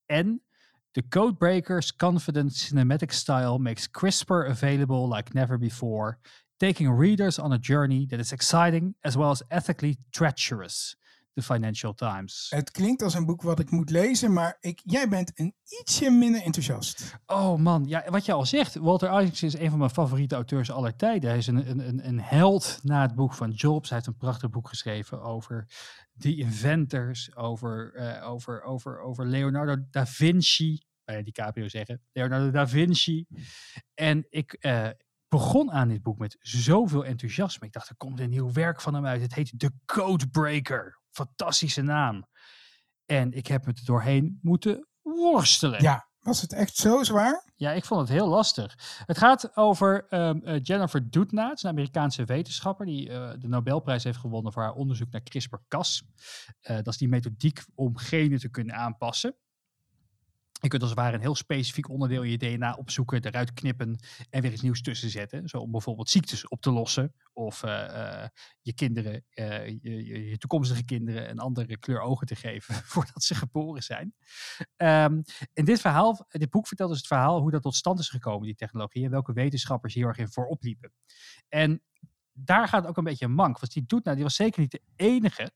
En 0.07 0.43
the 0.91 1.09
Codebreaker's 1.09 1.97
confident 1.97 2.53
cinematic 2.53 3.13
style 3.13 3.59
makes 3.59 3.91
CRISPR 3.91 4.49
available 4.49 5.09
like 5.09 5.35
never 5.35 5.59
before, 5.59 6.19
taking 6.61 6.99
readers 6.99 7.39
on 7.39 7.53
a 7.53 7.59
journey 7.61 8.07
that 8.07 8.19
is 8.19 8.33
exciting 8.33 8.95
as 9.01 9.15
well 9.15 9.31
as 9.31 9.43
ethically 9.49 9.97
treacherous. 10.11 10.99
The 11.33 11.43
Financial 11.43 11.95
Times. 11.95 12.47
Het 12.49 12.71
klinkt 12.71 13.03
als 13.03 13.15
een 13.15 13.27
boek 13.27 13.43
wat 13.43 13.59
ik 13.59 13.71
moet 13.71 13.91
lezen, 13.91 14.33
maar 14.33 14.57
ik, 14.61 14.81
jij 14.85 15.09
bent 15.09 15.33
een 15.35 15.55
ietsje 15.81 16.11
minder 16.11 16.43
enthousiast. 16.43 17.15
Oh 17.27 17.57
man, 17.57 17.85
ja, 17.87 18.05
wat 18.09 18.25
je 18.25 18.33
al 18.33 18.47
zegt, 18.47 18.75
Walter 18.75 19.09
Isaacson 19.09 19.49
is 19.49 19.59
een 19.59 19.71
van 19.71 19.79
mijn 19.79 19.91
favoriete 19.91 20.35
auteurs 20.35 20.71
aller 20.71 20.97
tijden. 20.97 21.29
Hij 21.29 21.39
is 21.39 21.47
een, 21.47 21.71
een, 21.71 22.07
een 22.07 22.21
held 22.21 22.79
na 22.83 23.03
het 23.03 23.15
boek 23.15 23.35
van 23.35 23.51
Jobs. 23.51 23.89
Hij 23.89 23.99
heeft 23.99 24.11
een 24.11 24.17
prachtig 24.17 24.51
boek 24.51 24.69
geschreven 24.69 25.23
over 25.23 25.67
The 26.19 26.37
Inventors, 26.37 27.37
over, 27.37 27.93
uh, 27.97 28.29
over, 28.29 28.63
over, 28.63 29.01
over 29.01 29.27
Leonardo 29.27 29.77
da 29.91 30.07
Vinci. 30.07 30.83
Bij 31.05 31.23
DiCaprio 31.23 31.69
zeggen, 31.69 32.01
Leonardo 32.13 32.51
da 32.51 32.69
Vinci. 32.69 33.27
En 33.95 34.27
ik, 34.29 34.57
uh, 34.61 34.89
begon 35.31 35.73
aan 35.73 35.89
dit 35.89 36.03
boek 36.03 36.19
met 36.19 36.37
zoveel 36.41 37.05
enthousiasme. 37.05 37.67
Ik 37.67 37.73
dacht, 37.73 37.89
er 37.89 37.97
komt 37.97 38.21
een 38.21 38.31
nieuw 38.31 38.53
werk 38.53 38.81
van 38.81 38.95
hem 38.95 39.07
uit. 39.07 39.21
Het 39.21 39.35
heet 39.35 39.59
The 39.59 39.71
Codebreaker. 39.87 41.01
Fantastische 41.11 41.83
naam. 41.83 42.27
En 43.07 43.33
ik 43.33 43.47
heb 43.47 43.67
me 43.67 43.73
er 43.73 43.85
doorheen 43.85 44.39
moeten 44.43 44.89
worstelen. 45.03 45.83
Ja, 45.83 46.09
was 46.21 46.41
het 46.41 46.53
echt 46.53 46.77
zo 46.77 47.03
zwaar? 47.03 47.45
Ja, 47.57 47.73
ik 47.73 47.85
vond 47.85 48.01
het 48.01 48.09
heel 48.09 48.29
lastig. 48.29 48.75
Het 49.07 49.19
gaat 49.19 49.57
over 49.57 50.07
um, 50.11 50.59
Jennifer 50.59 51.11
Doudna, 51.11 51.51
een 51.51 51.69
Amerikaanse 51.69 52.25
wetenschapper 52.25 52.87
die 52.87 53.09
uh, 53.09 53.31
de 53.39 53.49
Nobelprijs 53.49 54.05
heeft 54.05 54.19
gewonnen 54.19 54.53
voor 54.53 54.63
haar 54.63 54.75
onderzoek 54.75 55.11
naar 55.11 55.23
CRISPR-Cas. 55.23 56.03
Uh, 56.63 56.77
dat 56.77 56.87
is 56.87 56.97
die 56.97 57.09
methodiek 57.09 57.65
om 57.75 57.97
genen 57.97 58.39
te 58.39 58.49
kunnen 58.49 58.75
aanpassen. 58.75 59.37
Je 60.61 60.69
kunt 60.69 60.83
als 60.83 60.91
het 60.91 61.01
ware 61.01 61.15
een 61.15 61.21
heel 61.21 61.35
specifiek 61.35 61.89
onderdeel 61.89 62.23
in 62.23 62.31
je 62.31 62.37
DNA 62.37 62.75
opzoeken, 62.75 63.25
eruit 63.25 63.53
knippen 63.53 63.99
en 64.31 64.43
weer 64.43 64.53
iets 64.53 64.63
nieuws 64.63 64.83
tussen 64.83 65.11
zetten. 65.11 65.49
Zo 65.49 65.59
om 65.59 65.71
bijvoorbeeld 65.71 66.11
ziektes 66.11 66.49
op 66.49 66.61
te 66.61 66.71
lossen. 66.71 67.15
Of 67.33 67.63
uh, 67.63 67.71
uh, 67.71 68.27
je 68.61 68.75
kinderen, 68.75 69.25
uh, 69.35 69.67
je, 69.67 70.29
je, 70.29 70.39
toekomstige 70.39 70.85
kinderen 70.85 71.31
een 71.31 71.39
andere 71.39 71.79
kleur 71.79 72.01
ogen 72.01 72.27
te 72.27 72.37
geven 72.37 72.75
voordat 72.93 73.23
ze 73.23 73.35
geboren 73.35 73.83
zijn. 73.83 74.15
Um, 74.77 75.23
in 75.53 75.65
dit 75.65 75.81
verhaal, 75.81 76.27
dit 76.29 76.51
boek 76.51 76.67
vertelt 76.67 76.91
dus 76.91 76.99
het 76.99 77.07
verhaal 77.07 77.41
hoe 77.41 77.51
dat 77.51 77.63
tot 77.63 77.75
stand 77.75 77.99
is 77.99 78.09
gekomen, 78.09 78.47
die 78.47 78.55
technologie. 78.55 79.05
En 79.05 79.11
welke 79.11 79.33
wetenschappers 79.33 79.95
hier 79.95 80.07
erg 80.07 80.19
in 80.19 80.29
voorop 80.29 80.63
liepen. 80.63 80.93
En 81.49 81.83
daar 82.33 82.69
gaat 82.69 82.87
ook 82.87 82.97
een 82.97 83.05
beetje 83.05 83.25
een 83.25 83.35
mank. 83.35 83.59
Want 83.59 83.73
die 83.73 83.85
doet 83.87 84.05
nou, 84.05 84.17
die 84.17 84.25
was 84.25 84.35
zeker 84.35 84.61
niet 84.61 84.71
de 84.71 84.83
enige. 84.97 85.53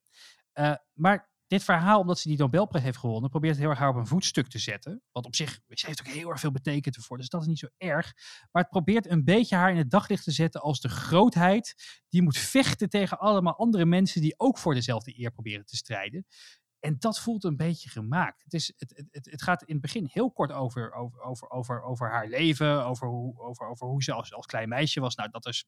maar 0.93 1.33
dit 1.55 1.65
verhaal, 1.65 2.01
omdat 2.01 2.19
ze 2.19 2.29
die 2.29 2.39
Nobelprijs 2.39 2.85
heeft 2.85 2.99
gewonnen, 2.99 3.31
probeert 3.31 3.53
het 3.53 3.61
heel 3.61 3.71
erg 3.71 3.79
haar 3.79 3.89
op 3.89 3.97
een 3.97 4.07
voetstuk 4.07 4.49
te 4.49 4.59
zetten. 4.59 5.03
Wat 5.13 5.27
op 5.27 5.35
zich, 5.35 5.61
ze 5.69 5.87
heeft 5.87 6.01
ook 6.01 6.13
heel 6.13 6.31
erg 6.31 6.41
veel 6.41 6.51
betekend 6.51 6.97
ervoor, 6.97 7.17
dus 7.17 7.29
dat 7.29 7.41
is 7.41 7.47
niet 7.47 7.59
zo 7.59 7.69
erg. 7.77 8.13
Maar 8.53 8.63
het 8.63 8.71
probeert 8.71 9.11
een 9.11 9.25
beetje 9.25 9.57
haar 9.57 9.71
in 9.71 9.77
het 9.77 9.91
daglicht 9.91 10.25
te 10.25 10.31
zetten 10.31 10.61
als 10.61 10.81
de 10.81 10.89
grootheid 10.89 11.75
die 12.09 12.23
moet 12.23 12.39
vechten 12.39 12.89
tegen 12.89 13.19
allemaal 13.19 13.57
andere 13.57 13.85
mensen 13.85 14.21
die 14.21 14.35
ook 14.37 14.59
voor 14.59 14.75
dezelfde 14.75 15.19
eer 15.19 15.31
proberen 15.31 15.67
te 15.67 15.77
strijden. 15.77 16.27
En 16.81 16.97
dat 16.99 17.21
voelt 17.21 17.45
een 17.45 17.57
beetje 17.57 17.89
gemaakt. 17.89 18.43
Het, 18.43 18.53
is, 18.53 18.73
het, 18.77 19.03
het, 19.11 19.31
het 19.31 19.43
gaat 19.43 19.63
in 19.63 19.73
het 19.73 19.83
begin 19.83 20.09
heel 20.13 20.33
kort 20.33 20.53
over, 20.53 20.93
over, 20.93 21.21
over, 21.21 21.51
over, 21.51 21.83
over 21.83 22.11
haar 22.11 22.29
leven, 22.29 22.85
over 22.85 23.09
hoe, 23.09 23.41
over, 23.41 23.69
over 23.69 23.87
hoe 23.87 24.03
ze 24.03 24.13
als, 24.13 24.35
als 24.35 24.47
klein 24.47 24.69
meisje 24.69 25.01
was. 25.01 25.15
Nou, 25.15 25.31
dat 25.31 25.47
is 25.47 25.67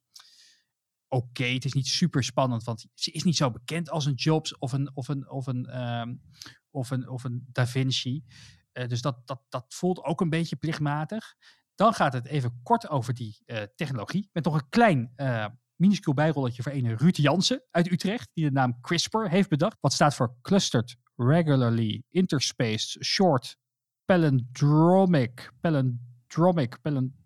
oké. 1.09 1.45
Het 1.45 1.65
is 1.65 1.73
niet 1.73 1.87
super 1.87 2.25
spannend, 2.25 2.65
want 2.65 2.87
ze 2.95 3.11
is 3.11 3.23
niet 3.23 3.37
zo 3.37 3.51
bekend 3.51 3.91
als 3.91 4.07
een 4.07 4.15
Jobs 4.15 4.59
of 4.59 4.73
een, 4.73 4.91
of 4.95 5.09
een, 5.09 5.31
of 5.31 5.47
een, 5.47 5.81
um, 5.81 6.23
of 6.71 6.91
een, 6.91 7.09
of 7.09 7.25
een 7.25 7.47
Da 7.53 7.67
Vinci. 7.67 8.25
Uh, 8.73 8.87
dus 8.87 9.01
dat, 9.01 9.27
dat, 9.27 9.43
dat 9.49 9.65
voelt 9.69 10.05
ook 10.05 10.21
een 10.21 10.31
beetje 10.31 10.57
plichtmatig. 10.57 11.35
Dan 11.75 11.95
gaat 11.95 12.13
het 12.13 12.27
even 12.27 12.61
kort 12.63 12.89
over 12.89 13.15
die 13.15 13.43
uh, 13.47 13.63
technologie. 13.75 14.29
Met 14.33 14.45
nog 14.45 14.55
een 14.55 14.69
klein 14.69 15.13
uh, 15.17 15.47
minuscuul 15.75 16.15
bijrolletje 16.15 16.63
voor 16.63 16.73
een 16.73 16.97
Ruud 16.97 17.17
Jansen 17.17 17.63
uit 17.71 17.91
Utrecht. 17.91 18.31
Die 18.33 18.45
de 18.45 18.51
naam 18.51 18.81
CRISPR 18.81 19.29
heeft 19.29 19.49
bedacht. 19.49 19.77
Wat 19.81 19.93
staat 19.93 20.15
voor 20.15 20.37
Clustered 20.43 20.97
Regularly 21.17 22.03
Interspaced 22.11 23.05
Short 23.05 23.57
Palindromic. 24.05 25.53
Palindromic. 25.61 26.81
Palindromic 26.83 27.26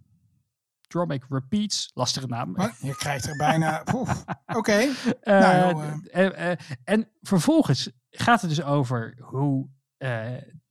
Dromic 0.90 1.24
Repeats. 1.29 1.90
Lastige 1.94 2.26
naam. 2.26 2.53
Maar 2.53 2.76
je 2.88 2.96
krijgt 2.96 3.26
er 3.26 3.37
bijna... 3.37 3.81
Oké. 3.92 4.09
Okay. 4.46 4.87
Uh, 4.87 4.94
nou, 5.24 6.00
uh. 6.14 6.50
en 6.85 7.09
vervolgens 7.22 7.90
gaat 8.11 8.40
het 8.40 8.50
dus 8.50 8.62
over 8.62 9.16
hoe 9.20 9.68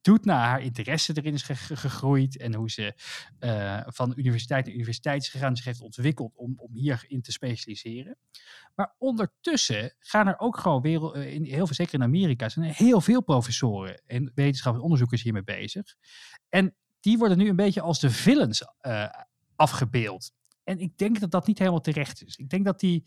doet 0.02 0.26
naar 0.26 0.48
haar 0.48 0.62
interesse 0.62 1.14
erin 1.18 1.34
is 1.34 1.44
gegroeid 1.44 2.38
en 2.38 2.56
hoe 2.56 2.70
ze 2.70 2.94
van 3.86 4.14
universiteit 4.16 4.66
naar 4.66 4.74
universiteit 4.74 5.22
is 5.22 5.30
gegaan, 5.30 5.56
zich 5.56 5.66
heeft 5.66 5.82
ontwikkeld 5.82 6.36
om, 6.36 6.54
om 6.58 6.74
hierin 6.74 7.22
te 7.22 7.32
specialiseren. 7.32 8.18
Maar 8.76 8.96
ondertussen 8.98 9.94
gaan 10.00 10.28
er 10.28 10.40
ook 10.40 10.58
gewoon 10.58 10.82
wereld, 10.82 11.16
in 11.16 11.44
heel 11.44 11.66
veel, 11.66 11.76
zeker 11.76 11.94
in 11.94 12.04
Amerika, 12.04 12.50
zijn 12.50 12.66
er 12.66 12.76
heel 12.76 13.02
veel 13.02 13.22
professoren 13.22 14.02
en 14.06 14.32
wetenschappers 14.36 14.78
en 14.78 14.84
onderzoekers 14.84 15.24
hiermee 15.24 15.44
bezig. 15.44 15.96
En 16.50 16.76
die 17.00 17.18
worden 17.18 17.38
nu 17.38 17.50
een 17.50 17.56
beetje 17.56 17.82
als 17.82 18.00
de 18.00 18.10
villains 18.10 18.64
uh, 18.82 19.06
afgebeeld. 19.60 20.32
En 20.64 20.80
ik 20.80 20.98
denk 20.98 21.20
dat 21.20 21.32
dat 21.32 21.48
niet 21.48 21.60
helemaal 21.60 21.82
terecht 21.82 22.26
is. 22.26 22.36
Ik 22.36 22.50
denk 22.50 22.66
dat 22.66 22.82
hij 22.82 23.04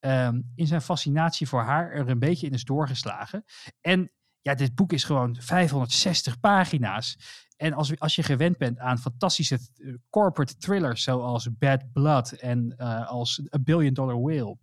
um, 0.00 0.52
in 0.54 0.66
zijn 0.66 0.82
fascinatie 0.82 1.48
voor 1.48 1.62
haar 1.62 1.90
er 1.90 2.08
een 2.08 2.18
beetje 2.18 2.46
in 2.46 2.52
is 2.52 2.64
doorgeslagen. 2.64 3.44
En 3.80 4.10
ja, 4.40 4.54
dit 4.54 4.74
boek 4.74 4.92
is 4.92 5.04
gewoon 5.04 5.36
560 5.40 6.40
pagina's. 6.40 7.18
En 7.56 7.72
als, 7.72 7.98
als 7.98 8.14
je 8.14 8.22
gewend 8.22 8.58
bent 8.58 8.78
aan 8.78 8.98
fantastische 8.98 9.54
eh, 9.54 9.94
corporate 10.10 10.56
thrillers 10.56 11.02
zoals 11.02 11.48
Bad 11.58 11.92
Blood 11.92 12.32
en 12.32 12.74
uh, 12.76 13.08
als 13.08 13.42
A 13.54 13.58
Billion 13.58 13.94
Dollar 13.94 14.20
Whale, 14.20 14.56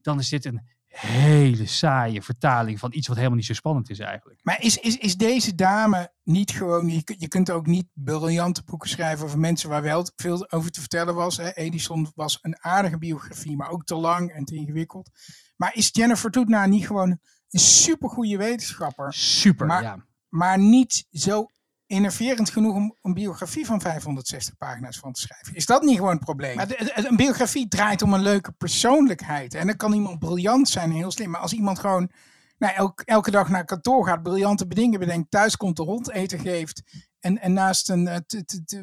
dan 0.00 0.18
is 0.18 0.28
dit 0.28 0.44
een 0.44 0.68
hele 0.90 1.66
saaie 1.66 2.22
vertaling 2.22 2.78
van 2.78 2.92
iets 2.92 3.06
wat 3.06 3.16
helemaal 3.16 3.36
niet 3.36 3.46
zo 3.46 3.54
spannend 3.54 3.90
is 3.90 3.98
eigenlijk. 3.98 4.40
Maar 4.42 4.62
is, 4.62 4.76
is, 4.76 4.96
is 4.96 5.16
deze 5.16 5.54
dame 5.54 6.12
niet 6.22 6.50
gewoon, 6.50 6.88
je, 6.88 7.14
je 7.18 7.28
kunt 7.28 7.50
ook 7.50 7.66
niet 7.66 7.86
briljante 7.92 8.62
boeken 8.64 8.88
schrijven 8.88 9.24
over 9.24 9.38
mensen 9.38 9.68
waar 9.68 9.82
wel 9.82 10.06
veel 10.16 10.50
over 10.50 10.70
te 10.70 10.80
vertellen 10.80 11.14
was. 11.14 11.36
Hè? 11.36 11.52
Edison 11.52 12.12
was 12.14 12.38
een 12.42 12.56
aardige 12.60 12.98
biografie, 12.98 13.56
maar 13.56 13.70
ook 13.70 13.84
te 13.84 13.94
lang 13.94 14.30
en 14.32 14.44
te 14.44 14.54
ingewikkeld. 14.54 15.10
Maar 15.56 15.74
is 15.74 15.88
Jennifer 15.92 16.30
Doudna 16.30 16.66
niet 16.66 16.86
gewoon 16.86 17.18
een 17.48 17.60
supergoeie 17.60 18.38
wetenschapper? 18.38 19.12
Super, 19.12 19.66
maar, 19.66 19.82
ja. 19.82 20.06
Maar 20.28 20.58
niet 20.58 21.06
zo 21.10 21.46
innoverend 21.90 22.50
genoeg 22.50 22.74
om 22.74 22.96
een 23.02 23.14
biografie 23.14 23.66
van 23.66 23.80
560 23.80 24.56
pagina's 24.56 24.98
van 24.98 25.12
te 25.12 25.20
schrijven. 25.20 25.54
Is 25.54 25.66
dat 25.66 25.82
niet 25.82 25.96
gewoon 25.96 26.14
het 26.14 26.24
probleem? 26.24 26.56
Maar 26.56 26.92
een 26.94 27.16
biografie 27.16 27.68
draait 27.68 28.02
om 28.02 28.12
een 28.12 28.22
leuke 28.22 28.52
persoonlijkheid. 28.52 29.54
En 29.54 29.66
dan 29.66 29.76
kan 29.76 29.92
iemand 29.92 30.18
briljant 30.18 30.68
zijn 30.68 30.90
en 30.90 30.96
heel 30.96 31.10
slim. 31.10 31.30
Maar 31.30 31.40
als 31.40 31.52
iemand 31.52 31.78
gewoon 31.78 32.10
nou, 32.58 32.92
elke, 33.04 33.30
dag 33.30 33.48
naar 33.48 33.64
kantoor 33.64 34.06
gaat, 34.06 34.22
briljante 34.22 34.66
bedingen 34.66 35.00
bedenkt, 35.00 35.30
thuis 35.30 35.56
komt 35.56 35.76
de 35.76 35.82
hond 35.82 36.10
eten 36.10 36.38
geeft 36.38 36.82
en, 37.20 37.38
en 37.38 37.52
naast 37.52 37.88
een, 37.88 38.24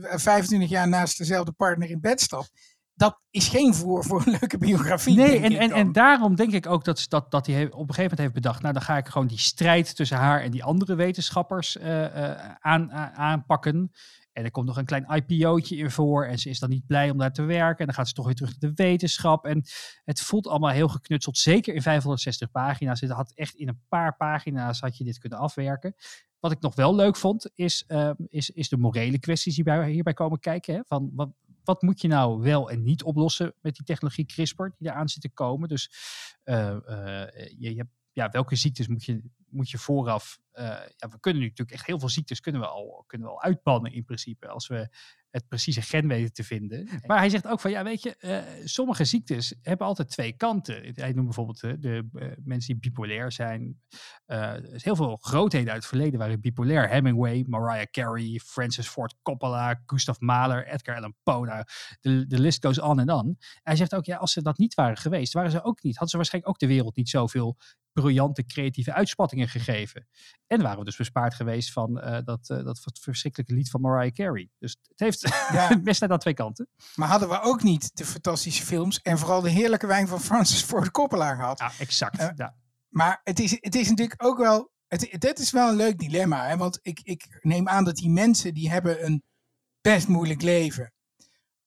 25 0.01 0.69
jaar 0.69 0.87
naast 0.87 1.17
dezelfde 1.17 1.51
partner 1.51 1.89
in 1.89 2.01
bed 2.01 2.21
stapt 2.21 2.51
dat 2.97 3.21
is 3.29 3.47
geen 3.47 3.73
voer 3.73 4.03
voor 4.03 4.23
een 4.25 4.37
leuke 4.39 4.57
biografie. 4.57 5.15
Nee, 5.15 5.39
en, 5.39 5.57
en, 5.57 5.71
en 5.71 5.91
daarom 5.91 6.35
denk 6.35 6.53
ik 6.53 6.65
ook 6.65 6.83
dat, 6.83 7.05
dat, 7.07 7.31
dat 7.31 7.47
hij 7.47 7.63
op 7.63 7.71
een 7.71 7.79
gegeven 7.79 8.01
moment 8.01 8.19
heeft 8.19 8.33
bedacht. 8.33 8.61
Nou, 8.61 8.73
dan 8.73 8.81
ga 8.81 8.97
ik 8.97 9.07
gewoon 9.07 9.27
die 9.27 9.39
strijd 9.39 9.95
tussen 9.95 10.17
haar 10.17 10.41
en 10.41 10.51
die 10.51 10.63
andere 10.63 10.95
wetenschappers 10.95 11.77
uh, 11.77 12.01
uh, 12.01 12.55
aan, 12.59 12.91
aanpakken. 12.91 13.91
En 14.33 14.43
er 14.43 14.51
komt 14.51 14.65
nog 14.65 14.77
een 14.77 14.85
klein 14.85 15.05
IPO'tje 15.09 15.75
in 15.75 15.91
voor. 15.91 16.25
En 16.25 16.39
ze 16.39 16.49
is 16.49 16.59
dan 16.59 16.69
niet 16.69 16.85
blij 16.85 17.09
om 17.09 17.17
daar 17.17 17.33
te 17.33 17.41
werken. 17.41 17.79
En 17.79 17.85
dan 17.85 17.95
gaat 17.95 18.07
ze 18.07 18.13
toch 18.13 18.25
weer 18.25 18.35
terug 18.35 18.59
naar 18.59 18.69
de 18.69 18.83
wetenschap. 18.83 19.45
En 19.45 19.63
het 20.03 20.21
voelt 20.21 20.47
allemaal 20.47 20.69
heel 20.69 20.87
geknutseld. 20.87 21.37
Zeker 21.37 21.73
in 21.73 21.81
560 21.81 22.51
pagina's. 22.51 23.01
Het 23.01 23.11
had 23.11 23.31
echt 23.35 23.55
in 23.55 23.67
een 23.67 23.81
paar 23.87 24.15
pagina's 24.15 24.79
had 24.79 24.97
je 24.97 25.03
dit 25.03 25.17
kunnen 25.17 25.39
afwerken. 25.39 25.95
Wat 26.39 26.51
ik 26.51 26.61
nog 26.61 26.75
wel 26.75 26.95
leuk 26.95 27.15
vond, 27.15 27.51
is, 27.55 27.83
uh, 27.87 28.11
is, 28.27 28.49
is 28.49 28.69
de 28.69 28.77
morele 28.77 29.19
kwesties 29.19 29.55
die 29.55 29.63
bij, 29.63 29.89
hierbij 29.89 30.13
komen 30.13 30.39
kijken. 30.39 30.75
Hè? 30.75 30.81
Van, 30.85 31.11
wat, 31.13 31.29
wat 31.67 31.81
moet 31.81 32.01
je 32.01 32.07
nou 32.07 32.41
wel 32.41 32.69
en 32.69 32.83
niet 32.83 33.03
oplossen 33.03 33.53
met 33.61 33.75
die 33.75 33.85
technologie 33.85 34.25
CRISPR 34.25 34.67
die 34.77 34.89
eraan 34.89 35.09
zit 35.09 35.21
te 35.21 35.29
komen? 35.29 35.69
Dus 35.69 35.91
uh, 36.45 36.77
je, 37.57 37.73
je 37.73 37.75
hebt 37.75 37.91
ja, 38.11 38.29
welke 38.29 38.55
ziektes 38.55 38.87
moet 38.87 39.03
je, 39.03 39.21
moet 39.49 39.69
je 39.69 39.77
vooraf. 39.77 40.39
Uh, 40.53 40.63
ja, 40.95 41.09
we 41.09 41.19
kunnen 41.19 41.41
nu 41.41 41.47
natuurlijk 41.47 41.77
echt 41.77 41.85
heel 41.85 41.99
veel 41.99 42.09
ziektes 42.09 42.39
kunnen 42.39 42.61
we 42.61 42.67
al, 42.67 43.03
kunnen 43.07 43.27
we 43.27 43.33
al 43.33 43.41
uitbannen 43.41 43.93
in 43.93 44.03
principe. 44.03 44.47
Als 44.47 44.67
we 44.67 44.89
het 45.29 45.47
precieze 45.47 45.81
gen 45.81 46.07
weten 46.07 46.33
te 46.33 46.43
vinden. 46.43 46.89
Maar 47.05 47.17
hij 47.17 47.29
zegt 47.29 47.47
ook 47.47 47.59
van 47.59 47.71
ja, 47.71 47.83
weet 47.83 48.03
je, 48.03 48.15
uh, 48.19 48.65
sommige 48.65 49.05
ziektes 49.05 49.53
hebben 49.61 49.87
altijd 49.87 50.09
twee 50.09 50.33
kanten. 50.33 50.91
Hij 50.93 51.11
noemt 51.11 51.25
bijvoorbeeld 51.25 51.63
uh, 51.63 51.73
de 51.79 52.09
mensen 52.43 52.73
die 52.73 52.81
bipolair 52.81 53.31
zijn. 53.31 53.81
er 54.25 54.73
is 54.73 54.83
heel 54.83 54.95
veel 54.95 55.17
grootheden 55.21 55.67
uit 55.67 55.77
het 55.77 55.87
verleden 55.87 56.19
waren 56.19 56.41
bipolair. 56.41 56.89
Hemingway, 56.89 57.43
Mariah 57.47 57.85
Carey, 57.91 58.41
Francis 58.45 58.87
Ford 58.87 59.15
Coppola, 59.21 59.81
Gustav 59.85 60.19
Mahler, 60.19 60.67
Edgar 60.67 60.95
Allan 60.95 61.15
Poe. 61.23 61.45
Nou, 61.45 61.63
de, 62.01 62.27
de 62.27 62.39
list 62.39 62.65
goes 62.65 62.79
on 62.79 62.99
en 62.99 63.11
on. 63.11 63.37
Hij 63.63 63.75
zegt 63.75 63.95
ook 63.95 64.05
ja, 64.05 64.17
als 64.17 64.31
ze 64.31 64.41
dat 64.41 64.57
niet 64.57 64.73
waren 64.73 64.97
geweest, 64.97 65.33
waren 65.33 65.51
ze 65.51 65.63
ook 65.63 65.83
niet. 65.83 65.91
Hadden 65.91 66.09
ze 66.09 66.17
waarschijnlijk 66.17 66.53
ook 66.53 66.59
de 66.59 66.75
wereld 66.75 66.95
niet 66.95 67.09
zoveel 67.09 67.57
briljante 68.01 68.45
creatieve 68.45 68.93
uitspattingen 68.93 69.49
gegeven. 69.49 70.07
En 70.47 70.61
waren 70.61 70.79
we 70.79 70.85
dus 70.85 70.95
bespaard 70.95 71.33
geweest 71.33 71.71
van 71.71 71.97
uh, 71.97 72.17
dat, 72.23 72.49
uh, 72.49 72.63
dat 72.63 72.79
verschrikkelijke 73.01 73.53
lied 73.53 73.69
van 73.69 73.81
Mariah 73.81 74.13
Carey. 74.13 74.49
Dus 74.59 74.77
het 74.87 74.99
heeft 74.99 75.21
ja. 75.53 75.79
best 75.83 76.01
net 76.01 76.11
aan 76.11 76.19
twee 76.19 76.33
kanten. 76.33 76.69
Maar 76.95 77.07
hadden 77.07 77.29
we 77.29 77.41
ook 77.41 77.63
niet 77.63 77.91
de 77.93 78.05
fantastische 78.05 78.65
films 78.65 79.01
en 79.01 79.17
vooral 79.17 79.41
de 79.41 79.49
heerlijke 79.49 79.87
wijn 79.87 80.07
van 80.07 80.21
Francis 80.21 80.61
Ford 80.61 80.91
Coppola 80.91 81.35
gehad? 81.35 81.59
Ja, 81.59 81.71
exact. 81.79 82.21
Uh, 82.21 82.29
ja. 82.35 82.55
Maar 82.89 83.21
het 83.23 83.39
is, 83.39 83.57
het 83.59 83.75
is 83.75 83.89
natuurlijk 83.89 84.23
ook 84.25 84.37
wel, 84.37 84.71
het, 84.87 85.07
het 85.09 85.39
is 85.39 85.51
wel 85.51 85.69
een 85.69 85.75
leuk 85.75 85.97
dilemma. 85.99 86.47
Hè? 86.47 86.57
Want 86.57 86.79
ik, 86.81 86.99
ik 87.03 87.39
neem 87.41 87.67
aan 87.67 87.83
dat 87.83 87.95
die 87.95 88.09
mensen 88.09 88.53
die 88.53 88.69
hebben 88.69 89.05
een 89.05 89.23
best 89.81 90.07
moeilijk 90.07 90.41
leven. 90.41 90.93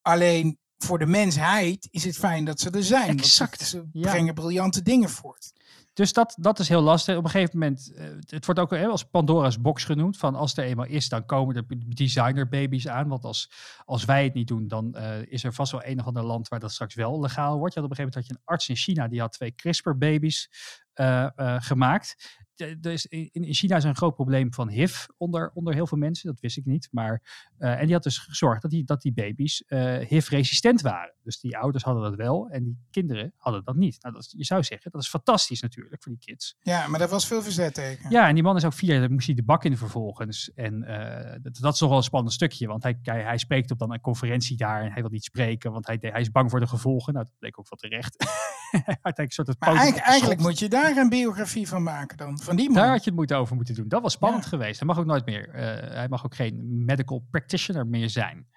Alleen 0.00 0.58
voor 0.84 0.98
de 0.98 1.06
mensheid 1.06 1.88
is 1.90 2.04
het 2.04 2.16
fijn 2.16 2.44
dat 2.44 2.60
ze 2.60 2.70
er 2.70 2.84
zijn. 2.84 3.18
Exact. 3.18 3.60
Ze 3.60 3.88
brengen 3.92 4.34
briljante 4.34 4.82
dingen 4.82 5.10
voort. 5.10 5.52
Dus 6.00 6.12
dat, 6.12 6.36
dat 6.38 6.58
is 6.58 6.68
heel 6.68 6.80
lastig. 6.80 7.16
Op 7.16 7.24
een 7.24 7.30
gegeven 7.30 7.58
moment, 7.58 7.92
uh, 7.94 8.04
het 8.26 8.46
wordt 8.46 8.60
ook 8.60 8.72
als 8.72 9.04
Pandora's 9.04 9.60
box 9.60 9.84
genoemd. 9.84 10.16
Van 10.16 10.34
als 10.34 10.56
er 10.56 10.64
eenmaal 10.64 10.86
is, 10.86 11.08
dan 11.08 11.26
komen 11.26 11.56
er 11.56 11.64
designer 11.94 12.48
baby's 12.48 12.88
aan. 12.88 13.08
Want 13.08 13.24
als, 13.24 13.50
als 13.84 14.04
wij 14.04 14.24
het 14.24 14.34
niet 14.34 14.48
doen, 14.48 14.68
dan 14.68 14.94
uh, 14.96 15.22
is 15.22 15.44
er 15.44 15.52
vast 15.52 15.72
wel 15.72 15.84
een 15.84 16.00
of 16.00 16.06
ander 16.06 16.22
land 16.22 16.48
waar 16.48 16.60
dat 16.60 16.72
straks 16.72 16.94
wel 16.94 17.20
legaal 17.20 17.58
wordt. 17.58 17.74
Je 17.74 17.80
had 17.80 17.90
op 17.90 17.98
een 17.98 18.04
gegeven 18.04 18.04
moment 18.04 18.14
had 18.14 18.26
je 18.26 18.32
een 18.32 18.54
arts 18.54 18.68
in 18.68 18.76
China, 18.76 19.08
die 19.08 19.20
had 19.20 19.32
twee 19.32 19.54
CRISPR 19.54 19.96
baby's 19.96 20.50
uh, 20.94 21.26
gemaakt 21.58 22.38
dus 22.80 23.06
in, 23.06 23.54
China 23.54 23.76
is 23.76 23.84
een 23.84 23.96
groot 23.96 24.14
probleem 24.14 24.54
van 24.54 24.68
HIV 24.68 25.06
onder, 25.16 25.50
onder 25.54 25.74
heel 25.74 25.86
veel 25.86 25.98
mensen. 25.98 26.26
Dat 26.26 26.40
wist 26.40 26.56
ik 26.56 26.64
niet. 26.64 26.88
Maar, 26.90 27.22
uh, 27.58 27.80
en 27.80 27.84
die 27.84 27.94
had 27.94 28.02
dus 28.02 28.18
gezorgd 28.18 28.62
dat 28.62 28.70
die, 28.70 28.84
dat 28.84 29.02
die 29.02 29.12
baby's 29.12 29.64
uh, 29.68 29.98
HIV-resistent 29.98 30.80
waren. 30.80 31.14
Dus 31.22 31.40
die 31.40 31.58
ouders 31.58 31.84
hadden 31.84 32.02
dat 32.02 32.14
wel 32.14 32.48
en 32.48 32.64
die 32.64 32.78
kinderen 32.90 33.32
hadden 33.36 33.64
dat 33.64 33.76
niet. 33.76 34.02
Nou, 34.02 34.14
dat, 34.14 34.34
je 34.36 34.44
zou 34.44 34.62
zeggen, 34.62 34.90
dat 34.90 35.00
is 35.00 35.08
fantastisch 35.08 35.60
natuurlijk 35.60 36.02
voor 36.02 36.12
die 36.12 36.20
kids. 36.20 36.56
Ja, 36.62 36.86
maar 36.86 36.98
daar 36.98 37.08
was 37.08 37.26
veel 37.26 37.42
verzet 37.42 37.74
tegen. 37.74 38.10
Ja, 38.10 38.28
en 38.28 38.34
die 38.34 38.42
man 38.42 38.56
is 38.56 38.64
ook 38.64 38.72
vier 38.72 39.00
jaar, 39.00 39.10
moest 39.10 39.26
hij 39.26 39.34
de 39.34 39.42
bak 39.42 39.64
in 39.64 39.76
vervolgens. 39.76 40.52
En 40.54 40.82
uh, 40.82 41.42
dat, 41.42 41.58
dat, 41.60 41.74
is 41.74 41.80
nog 41.80 41.88
wel 41.88 41.98
een 41.98 42.04
spannend 42.04 42.34
stukje. 42.34 42.66
Want 42.66 42.82
hij, 42.82 42.98
hij, 43.02 43.22
hij, 43.22 43.38
spreekt 43.38 43.70
op 43.70 43.78
dan 43.78 43.92
een 43.92 44.00
conferentie 44.00 44.56
daar 44.56 44.82
en 44.82 44.92
hij 44.92 45.02
wil 45.02 45.10
niet 45.10 45.24
spreken. 45.24 45.72
Want 45.72 45.86
hij, 45.86 45.98
hij 46.00 46.20
is 46.20 46.30
bang 46.30 46.50
voor 46.50 46.60
de 46.60 46.66
gevolgen. 46.66 47.12
Nou, 47.12 47.24
dat 47.24 47.38
bleek 47.38 47.58
ook 47.58 47.68
wel 47.68 47.78
terecht. 47.78 48.16
soort 49.28 49.58
maar 49.58 49.68
eigenlijk, 49.68 50.06
eigenlijk 50.06 50.40
moet 50.40 50.58
je 50.58 50.68
daar 50.68 50.96
een 50.96 51.08
biografie 51.08 51.68
van 51.68 51.82
maken 51.82 52.16
dan 52.16 52.38
van 52.38 52.56
die 52.56 52.70
man. 52.70 52.74
Daar 52.74 52.90
had 52.90 53.04
je 53.04 53.10
het 53.10 53.18
moeten 53.18 53.36
over 53.36 53.56
moeten 53.56 53.74
doen. 53.74 53.88
Dat 53.88 54.02
was 54.02 54.12
spannend 54.12 54.46
geweest. 54.46 54.78
Hij 54.78 54.88
mag 54.88 54.98
ook 54.98 55.06
nooit 55.06 55.26
meer. 55.26 55.48
Uh, 55.48 55.62
hij 55.94 56.08
mag 56.08 56.24
ook 56.24 56.34
geen 56.34 56.84
medical 56.84 57.26
practitioner 57.30 57.86
meer 57.86 58.10
zijn. 58.10 58.48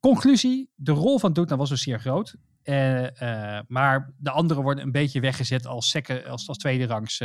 Conclusie: 0.00 0.70
de 0.74 0.92
rol 0.92 1.18
van 1.18 1.32
Doetner 1.32 1.58
was 1.58 1.68
dus 1.68 1.82
zeer 1.82 2.00
groot. 2.00 2.36
Uh, 2.64 3.02
uh, 3.02 3.60
maar 3.66 4.14
de 4.16 4.30
anderen 4.30 4.62
worden 4.62 4.84
een 4.84 4.92
beetje 4.92 5.20
weggezet 5.20 5.66
als, 5.66 5.90
second, 5.90 6.26
als, 6.26 6.48
als, 6.48 6.58
tweederangs, 6.58 7.22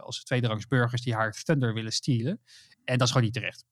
als 0.00 0.24
tweederangs 0.24 0.66
burgers 0.66 1.02
die 1.02 1.14
haar 1.14 1.32
thunder 1.42 1.74
willen 1.74 1.92
stelen. 1.92 2.40
En 2.84 2.98
dat 2.98 3.06
is 3.06 3.08
gewoon 3.12 3.24
niet 3.24 3.34
terecht. 3.34 3.64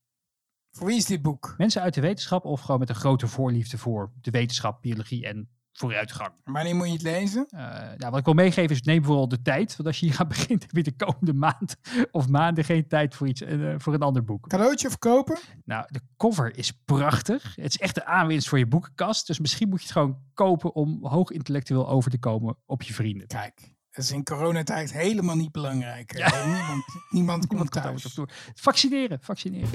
Voor 0.71 0.87
wie 0.87 0.97
is 0.97 1.07
dit 1.07 1.23
boek? 1.23 1.55
Mensen 1.57 1.83
uit 1.83 1.95
de 1.95 2.01
wetenschap 2.01 2.45
of 2.45 2.61
gewoon 2.61 2.81
met 2.81 2.89
een 2.89 2.95
grote 2.95 3.27
voorliefde 3.27 3.79
voor 3.79 4.13
de 4.21 4.31
wetenschap, 4.31 4.83
biologie 4.83 5.27
en 5.27 5.49
vooruitgang. 5.83 6.33
Wanneer 6.45 6.77
moet 6.77 6.87
je 6.87 6.93
het 6.93 7.03
lezen? 7.03 7.47
Uh, 7.51 7.61
nou, 7.97 8.11
wat 8.11 8.19
ik 8.19 8.25
wil 8.25 8.35
meegeven 8.35 8.71
is 8.71 8.83
neem 8.83 8.97
bijvoorbeeld 8.97 9.31
de 9.31 9.43
tijd. 9.43 9.77
Want 9.77 9.89
als 9.89 10.01
je 10.01 10.07
hier 10.07 10.15
gaat 10.21 10.29
beginnen, 10.29 10.61
heb 10.61 10.77
je 10.77 10.83
de 10.83 11.05
komende 11.05 11.35
maand 11.35 11.77
of 12.11 12.29
maanden 12.29 12.65
geen 12.65 12.89
tijd 12.89 13.15
voor, 13.15 13.29
iets, 13.29 13.43
uh, 13.43 13.75
voor 13.79 13.95
een 13.95 14.03
ander 14.03 14.25
boek. 14.25 14.49
Cadeautje 14.49 14.89
verkopen? 14.89 15.39
Nou, 15.65 15.85
de 15.91 16.01
cover 16.17 16.57
is 16.57 16.73
prachtig. 16.85 17.57
Het 17.57 17.65
is 17.65 17.79
echt 17.79 17.95
de 17.95 18.05
aanwinst 18.05 18.49
voor 18.49 18.59
je 18.59 18.67
boekenkast. 18.67 19.27
Dus 19.27 19.39
misschien 19.39 19.69
moet 19.69 19.79
je 19.79 19.85
het 19.85 19.93
gewoon 19.93 20.19
kopen 20.35 20.75
om 20.75 21.07
hoog 21.07 21.31
intellectueel 21.31 21.89
over 21.89 22.11
te 22.11 22.19
komen 22.19 22.57
op 22.67 22.83
je 22.83 22.95
vrienden. 22.95 23.27
Kijk. 23.27 23.75
Dat 23.91 24.05
is 24.05 24.11
in 24.11 24.25
coronatijd 24.25 24.93
helemaal 24.93 25.37
niet 25.37 25.53
belangrijk. 25.53 26.17
Ja. 26.19 26.45
Niemand, 26.45 26.85
niemand 27.11 27.47
komt 27.57 27.71
thuis. 27.71 28.19
Vaccineren, 28.55 29.19
vaccineren. 29.21 29.71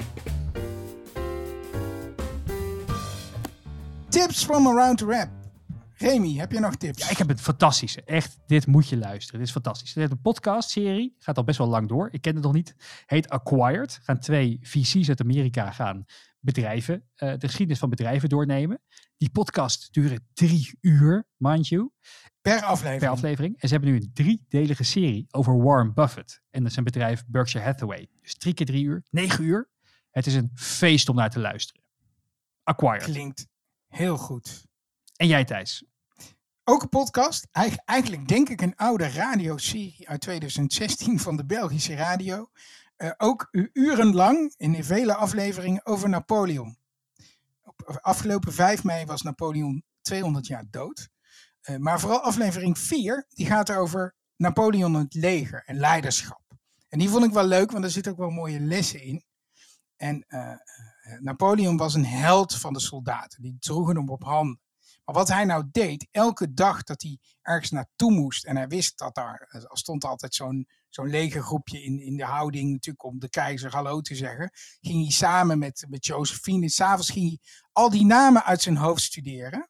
Tips 4.08 4.44
from 4.44 4.66
around 4.66 4.98
the 4.98 5.06
web. 5.06 5.28
Remy, 5.98 6.34
heb 6.34 6.52
je 6.52 6.60
nog 6.60 6.76
tips? 6.76 7.02
Ja, 7.02 7.10
ik 7.10 7.18
heb 7.18 7.28
het 7.28 7.40
fantastische. 7.40 8.02
Echt, 8.04 8.38
dit 8.46 8.66
moet 8.66 8.88
je 8.88 8.96
luisteren. 8.96 9.38
Dit 9.38 9.48
is 9.48 9.54
fantastisch. 9.54 9.92
Dit 9.92 10.04
is 10.04 10.10
een 10.10 10.20
podcast-serie. 10.20 11.16
Gaat 11.18 11.36
al 11.36 11.44
best 11.44 11.58
wel 11.58 11.68
lang 11.68 11.88
door. 11.88 12.08
Ik 12.10 12.20
ken 12.20 12.34
het 12.34 12.44
nog 12.44 12.52
niet. 12.52 12.74
Heet 13.06 13.28
Acquired. 13.28 13.98
Gaan 14.02 14.18
twee 14.18 14.58
VC's 14.62 15.08
uit 15.08 15.20
Amerika 15.20 15.70
gaan 15.70 16.04
bedrijven, 16.40 16.94
uh, 17.16 17.32
de 17.38 17.46
geschiedenis 17.46 17.78
van 17.78 17.90
bedrijven 17.90 18.28
doornemen. 18.28 18.80
Die 19.16 19.30
podcast 19.30 19.92
duren 19.92 20.28
drie 20.32 20.78
uur, 20.80 21.28
mind 21.36 21.68
you. 21.68 21.90
Per 22.40 22.62
aflevering. 22.62 23.00
Per 23.00 23.08
aflevering. 23.08 23.60
En 23.60 23.68
ze 23.68 23.74
hebben 23.74 23.92
nu 23.92 24.00
een 24.00 24.10
driedelige 24.12 24.84
serie 24.84 25.26
over 25.30 25.62
Warren 25.62 25.94
Buffett. 25.94 26.42
En 26.50 26.62
dat 26.62 26.76
een 26.76 26.84
bedrijf 26.84 27.24
Berkshire 27.26 27.66
Hathaway. 27.66 28.08
Dus 28.22 28.34
drie 28.34 28.54
keer 28.54 28.66
drie 28.66 28.84
uur, 28.84 29.02
negen 29.10 29.44
uur. 29.44 29.70
Het 30.10 30.26
is 30.26 30.34
een 30.34 30.50
feest 30.54 31.08
om 31.08 31.16
naar 31.16 31.30
te 31.30 31.40
luisteren. 31.40 31.82
Acquired. 32.62 33.02
Klinkt 33.02 33.46
heel 33.88 34.16
goed. 34.16 34.66
En 35.16 35.26
jij 35.26 35.44
Thijs? 35.44 35.84
Ook 36.70 36.82
een 36.82 36.88
podcast. 36.88 37.46
Eigenlijk 37.84 38.28
denk 38.28 38.48
ik 38.48 38.60
een 38.60 38.76
oude 38.76 39.08
radioserie 39.08 40.08
uit 40.08 40.20
2016 40.20 41.20
van 41.20 41.36
de 41.36 41.46
Belgische 41.46 41.94
radio. 41.94 42.50
Uh, 42.96 43.10
ook 43.16 43.48
urenlang 43.72 44.54
in 44.56 44.84
vele 44.84 45.14
afleveringen 45.14 45.86
over 45.86 46.08
Napoleon. 46.08 46.78
Op 47.62 47.98
afgelopen 48.00 48.52
5 48.52 48.84
mei 48.84 49.04
was 49.04 49.22
Napoleon 49.22 49.84
200 50.00 50.46
jaar 50.46 50.64
dood. 50.70 51.08
Uh, 51.62 51.76
maar 51.76 52.00
vooral 52.00 52.20
aflevering 52.20 52.78
4, 52.78 53.26
die 53.28 53.46
gaat 53.46 53.72
over 53.72 54.14
Napoleon 54.36 54.94
en 54.94 55.00
het 55.00 55.14
leger 55.14 55.62
en 55.66 55.76
leiderschap. 55.76 56.42
En 56.88 56.98
die 56.98 57.08
vond 57.08 57.24
ik 57.24 57.32
wel 57.32 57.46
leuk, 57.46 57.70
want 57.70 57.84
er 57.84 57.90
zitten 57.90 58.12
ook 58.12 58.18
wel 58.18 58.30
mooie 58.30 58.60
lessen 58.60 59.02
in. 59.02 59.24
En 59.96 60.26
Napoleon 61.20 61.76
was 61.76 61.94
een 61.94 62.06
held 62.06 62.58
van 62.58 62.72
de 62.72 62.80
soldaten. 62.80 63.42
Die 63.42 63.56
droegen 63.58 63.96
hem 63.96 64.08
op 64.08 64.24
handen. 64.24 64.60
Maar 65.08 65.16
wat 65.16 65.28
hij 65.28 65.44
nou 65.44 65.64
deed, 65.70 66.08
elke 66.10 66.54
dag 66.54 66.82
dat 66.82 67.02
hij 67.02 67.18
ergens 67.42 67.70
naartoe 67.70 68.12
moest, 68.12 68.44
en 68.44 68.56
hij 68.56 68.68
wist 68.68 68.98
dat 68.98 69.14
daar, 69.14 69.48
er 69.48 69.78
stond 69.78 70.04
altijd 70.04 70.34
zo'n 70.34 70.68
zo'n 70.88 71.10
legergroepje 71.10 71.82
in, 71.82 72.00
in 72.00 72.16
de 72.16 72.24
houding 72.24 72.70
natuurlijk 72.70 73.04
om 73.04 73.18
de 73.18 73.28
keizer 73.28 73.74
hallo 73.74 74.00
te 74.00 74.14
zeggen, 74.14 74.50
ging 74.80 75.02
hij 75.02 75.12
samen 75.12 75.58
met, 75.58 75.86
met 75.88 76.06
Josephine, 76.06 76.68
s'avonds 76.68 77.10
ging 77.10 77.28
hij 77.28 77.38
al 77.72 77.90
die 77.90 78.04
namen 78.04 78.44
uit 78.44 78.62
zijn 78.62 78.76
hoofd 78.76 79.02
studeren. 79.02 79.68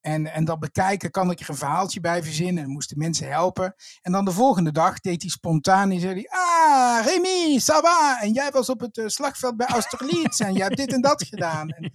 En, 0.00 0.32
en 0.32 0.44
dat 0.44 0.58
bekijken, 0.58 1.10
kan 1.10 1.30
ik 1.30 1.40
er 1.40 1.50
een 1.50 1.56
verhaaltje 1.56 2.00
bij 2.00 2.22
verzinnen. 2.22 2.64
En 2.64 2.70
moesten 2.70 2.98
mensen 2.98 3.28
helpen. 3.28 3.74
En 4.02 4.12
dan 4.12 4.24
de 4.24 4.32
volgende 4.32 4.72
dag 4.72 5.00
deed 5.00 5.22
hij 5.22 5.30
spontaan. 5.30 5.90
En 5.90 6.00
zei 6.00 6.12
hij, 6.12 6.28
ah, 6.28 7.06
Remy, 7.06 7.60
ça 7.60 7.80
va. 7.82 8.20
En 8.20 8.32
jij 8.32 8.50
was 8.50 8.68
op 8.68 8.80
het 8.80 8.96
uh, 8.96 9.06
slagveld 9.08 9.56
bij 9.56 9.66
Austerlitz. 9.66 10.40
en 10.40 10.52
jij 10.52 10.64
hebt 10.64 10.76
dit 10.76 10.92
en 10.92 11.00
dat 11.00 11.22
gedaan. 11.22 11.68
En, 11.68 11.92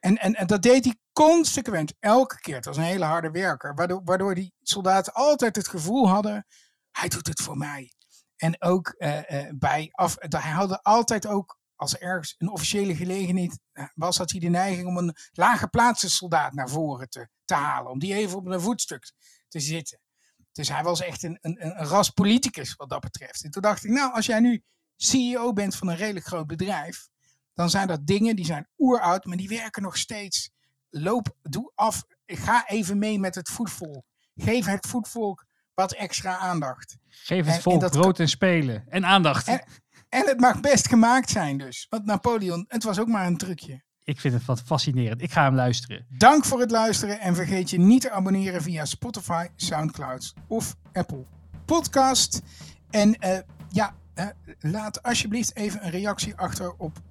en, 0.00 0.16
en, 0.16 0.34
en, 0.34 0.46
dat 0.46 0.62
deed 0.62 0.84
hij 0.84 0.96
consequent, 1.12 1.94
elke 1.98 2.40
keer. 2.40 2.54
Het 2.54 2.64
was 2.64 2.76
een 2.76 2.82
hele 2.82 3.04
harde 3.04 3.30
werker. 3.30 3.74
Waardoor, 3.74 4.00
waardoor 4.04 4.34
die 4.34 4.52
soldaten 4.60 5.12
altijd 5.12 5.56
het 5.56 5.68
gevoel 5.68 6.08
hadden, 6.08 6.46
hij 6.90 7.08
doet 7.08 7.26
het 7.26 7.40
voor 7.40 7.56
mij. 7.56 7.92
En 8.36 8.62
ook 8.62 8.94
uh, 8.98 9.30
uh, 9.30 9.50
bij 9.54 9.88
af, 9.90 10.16
hij 10.18 10.50
had 10.50 10.82
altijd 10.82 11.26
ook, 11.26 11.58
als 11.74 11.94
er 11.94 12.00
ergens 12.00 12.34
een 12.38 12.50
officiële 12.50 12.96
gelegenheid 12.96 13.58
was, 13.94 14.18
had 14.18 14.30
hij 14.30 14.40
de 14.40 14.48
neiging 14.48 14.86
om 14.86 14.96
een 14.96 15.16
laaggeplaatste 15.32 16.10
soldaat 16.10 16.52
naar 16.52 16.68
voren 16.68 17.08
te, 17.08 17.28
te 17.44 17.54
halen. 17.54 17.90
Om 17.90 17.98
die 17.98 18.14
even 18.14 18.36
op 18.36 18.46
een 18.46 18.60
voetstuk 18.60 19.12
te 19.48 19.60
zitten. 19.60 20.00
Dus 20.52 20.68
hij 20.68 20.82
was 20.82 21.00
echt 21.00 21.22
een, 21.22 21.38
een, 21.40 21.66
een 21.66 21.86
ras 21.86 22.10
politicus 22.10 22.74
wat 22.74 22.90
dat 22.90 23.00
betreft. 23.00 23.44
En 23.44 23.50
toen 23.50 23.62
dacht 23.62 23.84
ik, 23.84 23.90
nou, 23.90 24.14
als 24.14 24.26
jij 24.26 24.40
nu 24.40 24.62
CEO 24.96 25.52
bent 25.52 25.76
van 25.76 25.88
een 25.88 25.96
redelijk 25.96 26.26
groot 26.26 26.46
bedrijf, 26.46 27.08
dan 27.58 27.70
zijn 27.70 27.86
dat 27.86 28.06
dingen 28.06 28.36
die 28.36 28.44
zijn 28.44 28.66
oeroud, 28.78 29.24
maar 29.24 29.36
die 29.36 29.48
werken 29.48 29.82
nog 29.82 29.96
steeds. 29.96 30.50
Loop, 30.90 31.34
doe 31.42 31.72
af, 31.74 32.04
ga 32.26 32.68
even 32.68 32.98
mee 32.98 33.18
met 33.18 33.34
het 33.34 33.48
voetvolk. 33.48 34.04
Geef 34.34 34.66
het 34.66 34.86
voetvolk 34.86 35.44
wat 35.74 35.92
extra 35.92 36.36
aandacht. 36.36 36.96
Geef 37.08 37.44
het 37.44 37.54
en, 37.54 37.62
volk 37.62 37.82
en 37.82 37.90
brood 37.90 38.18
en 38.18 38.28
spelen 38.28 38.84
en 38.88 39.04
aandacht. 39.04 39.48
En, 39.48 39.64
en, 40.08 40.26
het 40.26 40.40
mag 40.40 40.60
best 40.60 40.88
gemaakt 40.88 41.30
zijn 41.30 41.58
dus. 41.58 41.86
Want 41.90 42.04
Napoleon, 42.04 42.64
het 42.68 42.82
was 42.82 42.98
ook 42.98 43.08
maar 43.08 43.26
een 43.26 43.36
trucje. 43.36 43.82
Ik 44.04 44.20
vind 44.20 44.34
het 44.34 44.44
wat 44.44 44.62
fascinerend. 44.62 45.22
Ik 45.22 45.32
ga 45.32 45.42
hem 45.42 45.54
luisteren. 45.54 46.06
Dank 46.08 46.44
voor 46.44 46.60
het 46.60 46.70
luisteren 46.70 47.20
en 47.20 47.34
vergeet 47.34 47.70
je 47.70 47.78
niet 47.78 48.00
te 48.00 48.10
abonneren 48.10 48.62
via 48.62 48.84
Spotify, 48.84 49.46
Soundcloud 49.56 50.34
of 50.48 50.76
Apple 50.92 51.24
Podcast. 51.64 52.40
En 52.90 53.16
uh, 53.26 53.38
ja, 53.68 53.94
uh, 54.14 54.26
laat 54.58 55.02
alsjeblieft 55.02 55.56
even 55.56 55.84
een 55.84 55.90
reactie 55.90 56.36
achter 56.36 56.74
op 56.76 57.06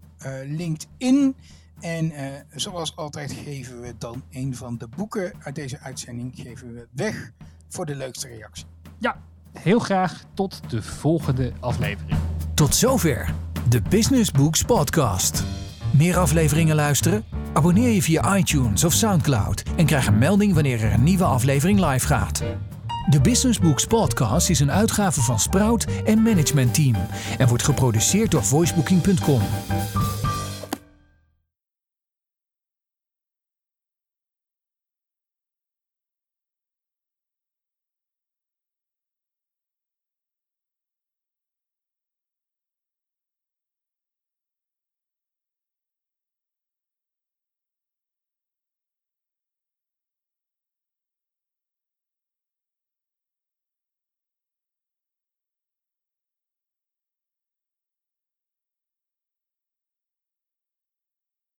LinkedIn. 0.46 1.36
En 1.80 2.14
zoals 2.56 2.96
altijd 2.96 3.32
geven 3.32 3.82
we 3.82 3.94
dan 3.98 4.24
een 4.32 4.56
van 4.56 4.78
de 4.78 4.88
boeken 4.96 5.34
uit 5.40 5.56
deze 5.56 5.80
uitzending 5.80 6.34
geven 6.36 6.74
we 6.74 6.88
weg 6.92 7.32
voor 7.70 7.86
de 7.86 7.96
leukste 7.96 8.28
reactie. 8.28 8.66
Ja, 9.00 9.22
heel 9.60 9.80
graag 9.80 10.24
tot 10.34 10.62
de 10.70 10.82
volgende 10.82 11.54
aflevering. 11.60 12.18
Tot 12.54 12.76
zover 12.76 13.34
de 13.70 13.82
Business 13.82 14.32
Books 14.32 14.64
Podcast. 14.64 15.44
Meer 15.98 16.18
afleveringen 16.18 16.76
luisteren? 16.76 17.24
Abonneer 17.54 17.90
je 17.90 18.02
via 18.02 18.38
iTunes 18.38 18.84
of 18.84 18.94
SoundCloud 18.94 19.64
en 19.76 19.86
krijg 19.86 20.08
een 20.08 20.18
melding 20.18 20.54
wanneer 20.54 20.84
er 20.84 20.94
een 20.94 21.04
nieuwe 21.04 21.24
aflevering 21.24 21.80
live 21.80 22.08
gaat. 22.08 22.44
De 23.10 23.22
Business 23.22 23.60
Books 23.60 23.86
Podcast 23.86 24.50
is 24.50 24.60
een 24.60 24.72
uitgave 24.72 25.22
van 25.22 25.40
Sprout 25.40 25.88
en 26.06 26.22
Management 26.22 26.74
Team 26.74 26.96
en 27.38 27.48
wordt 27.48 27.64
geproduceerd 27.64 28.32
door 28.32 28.44
voicebooking.com. 28.44 29.42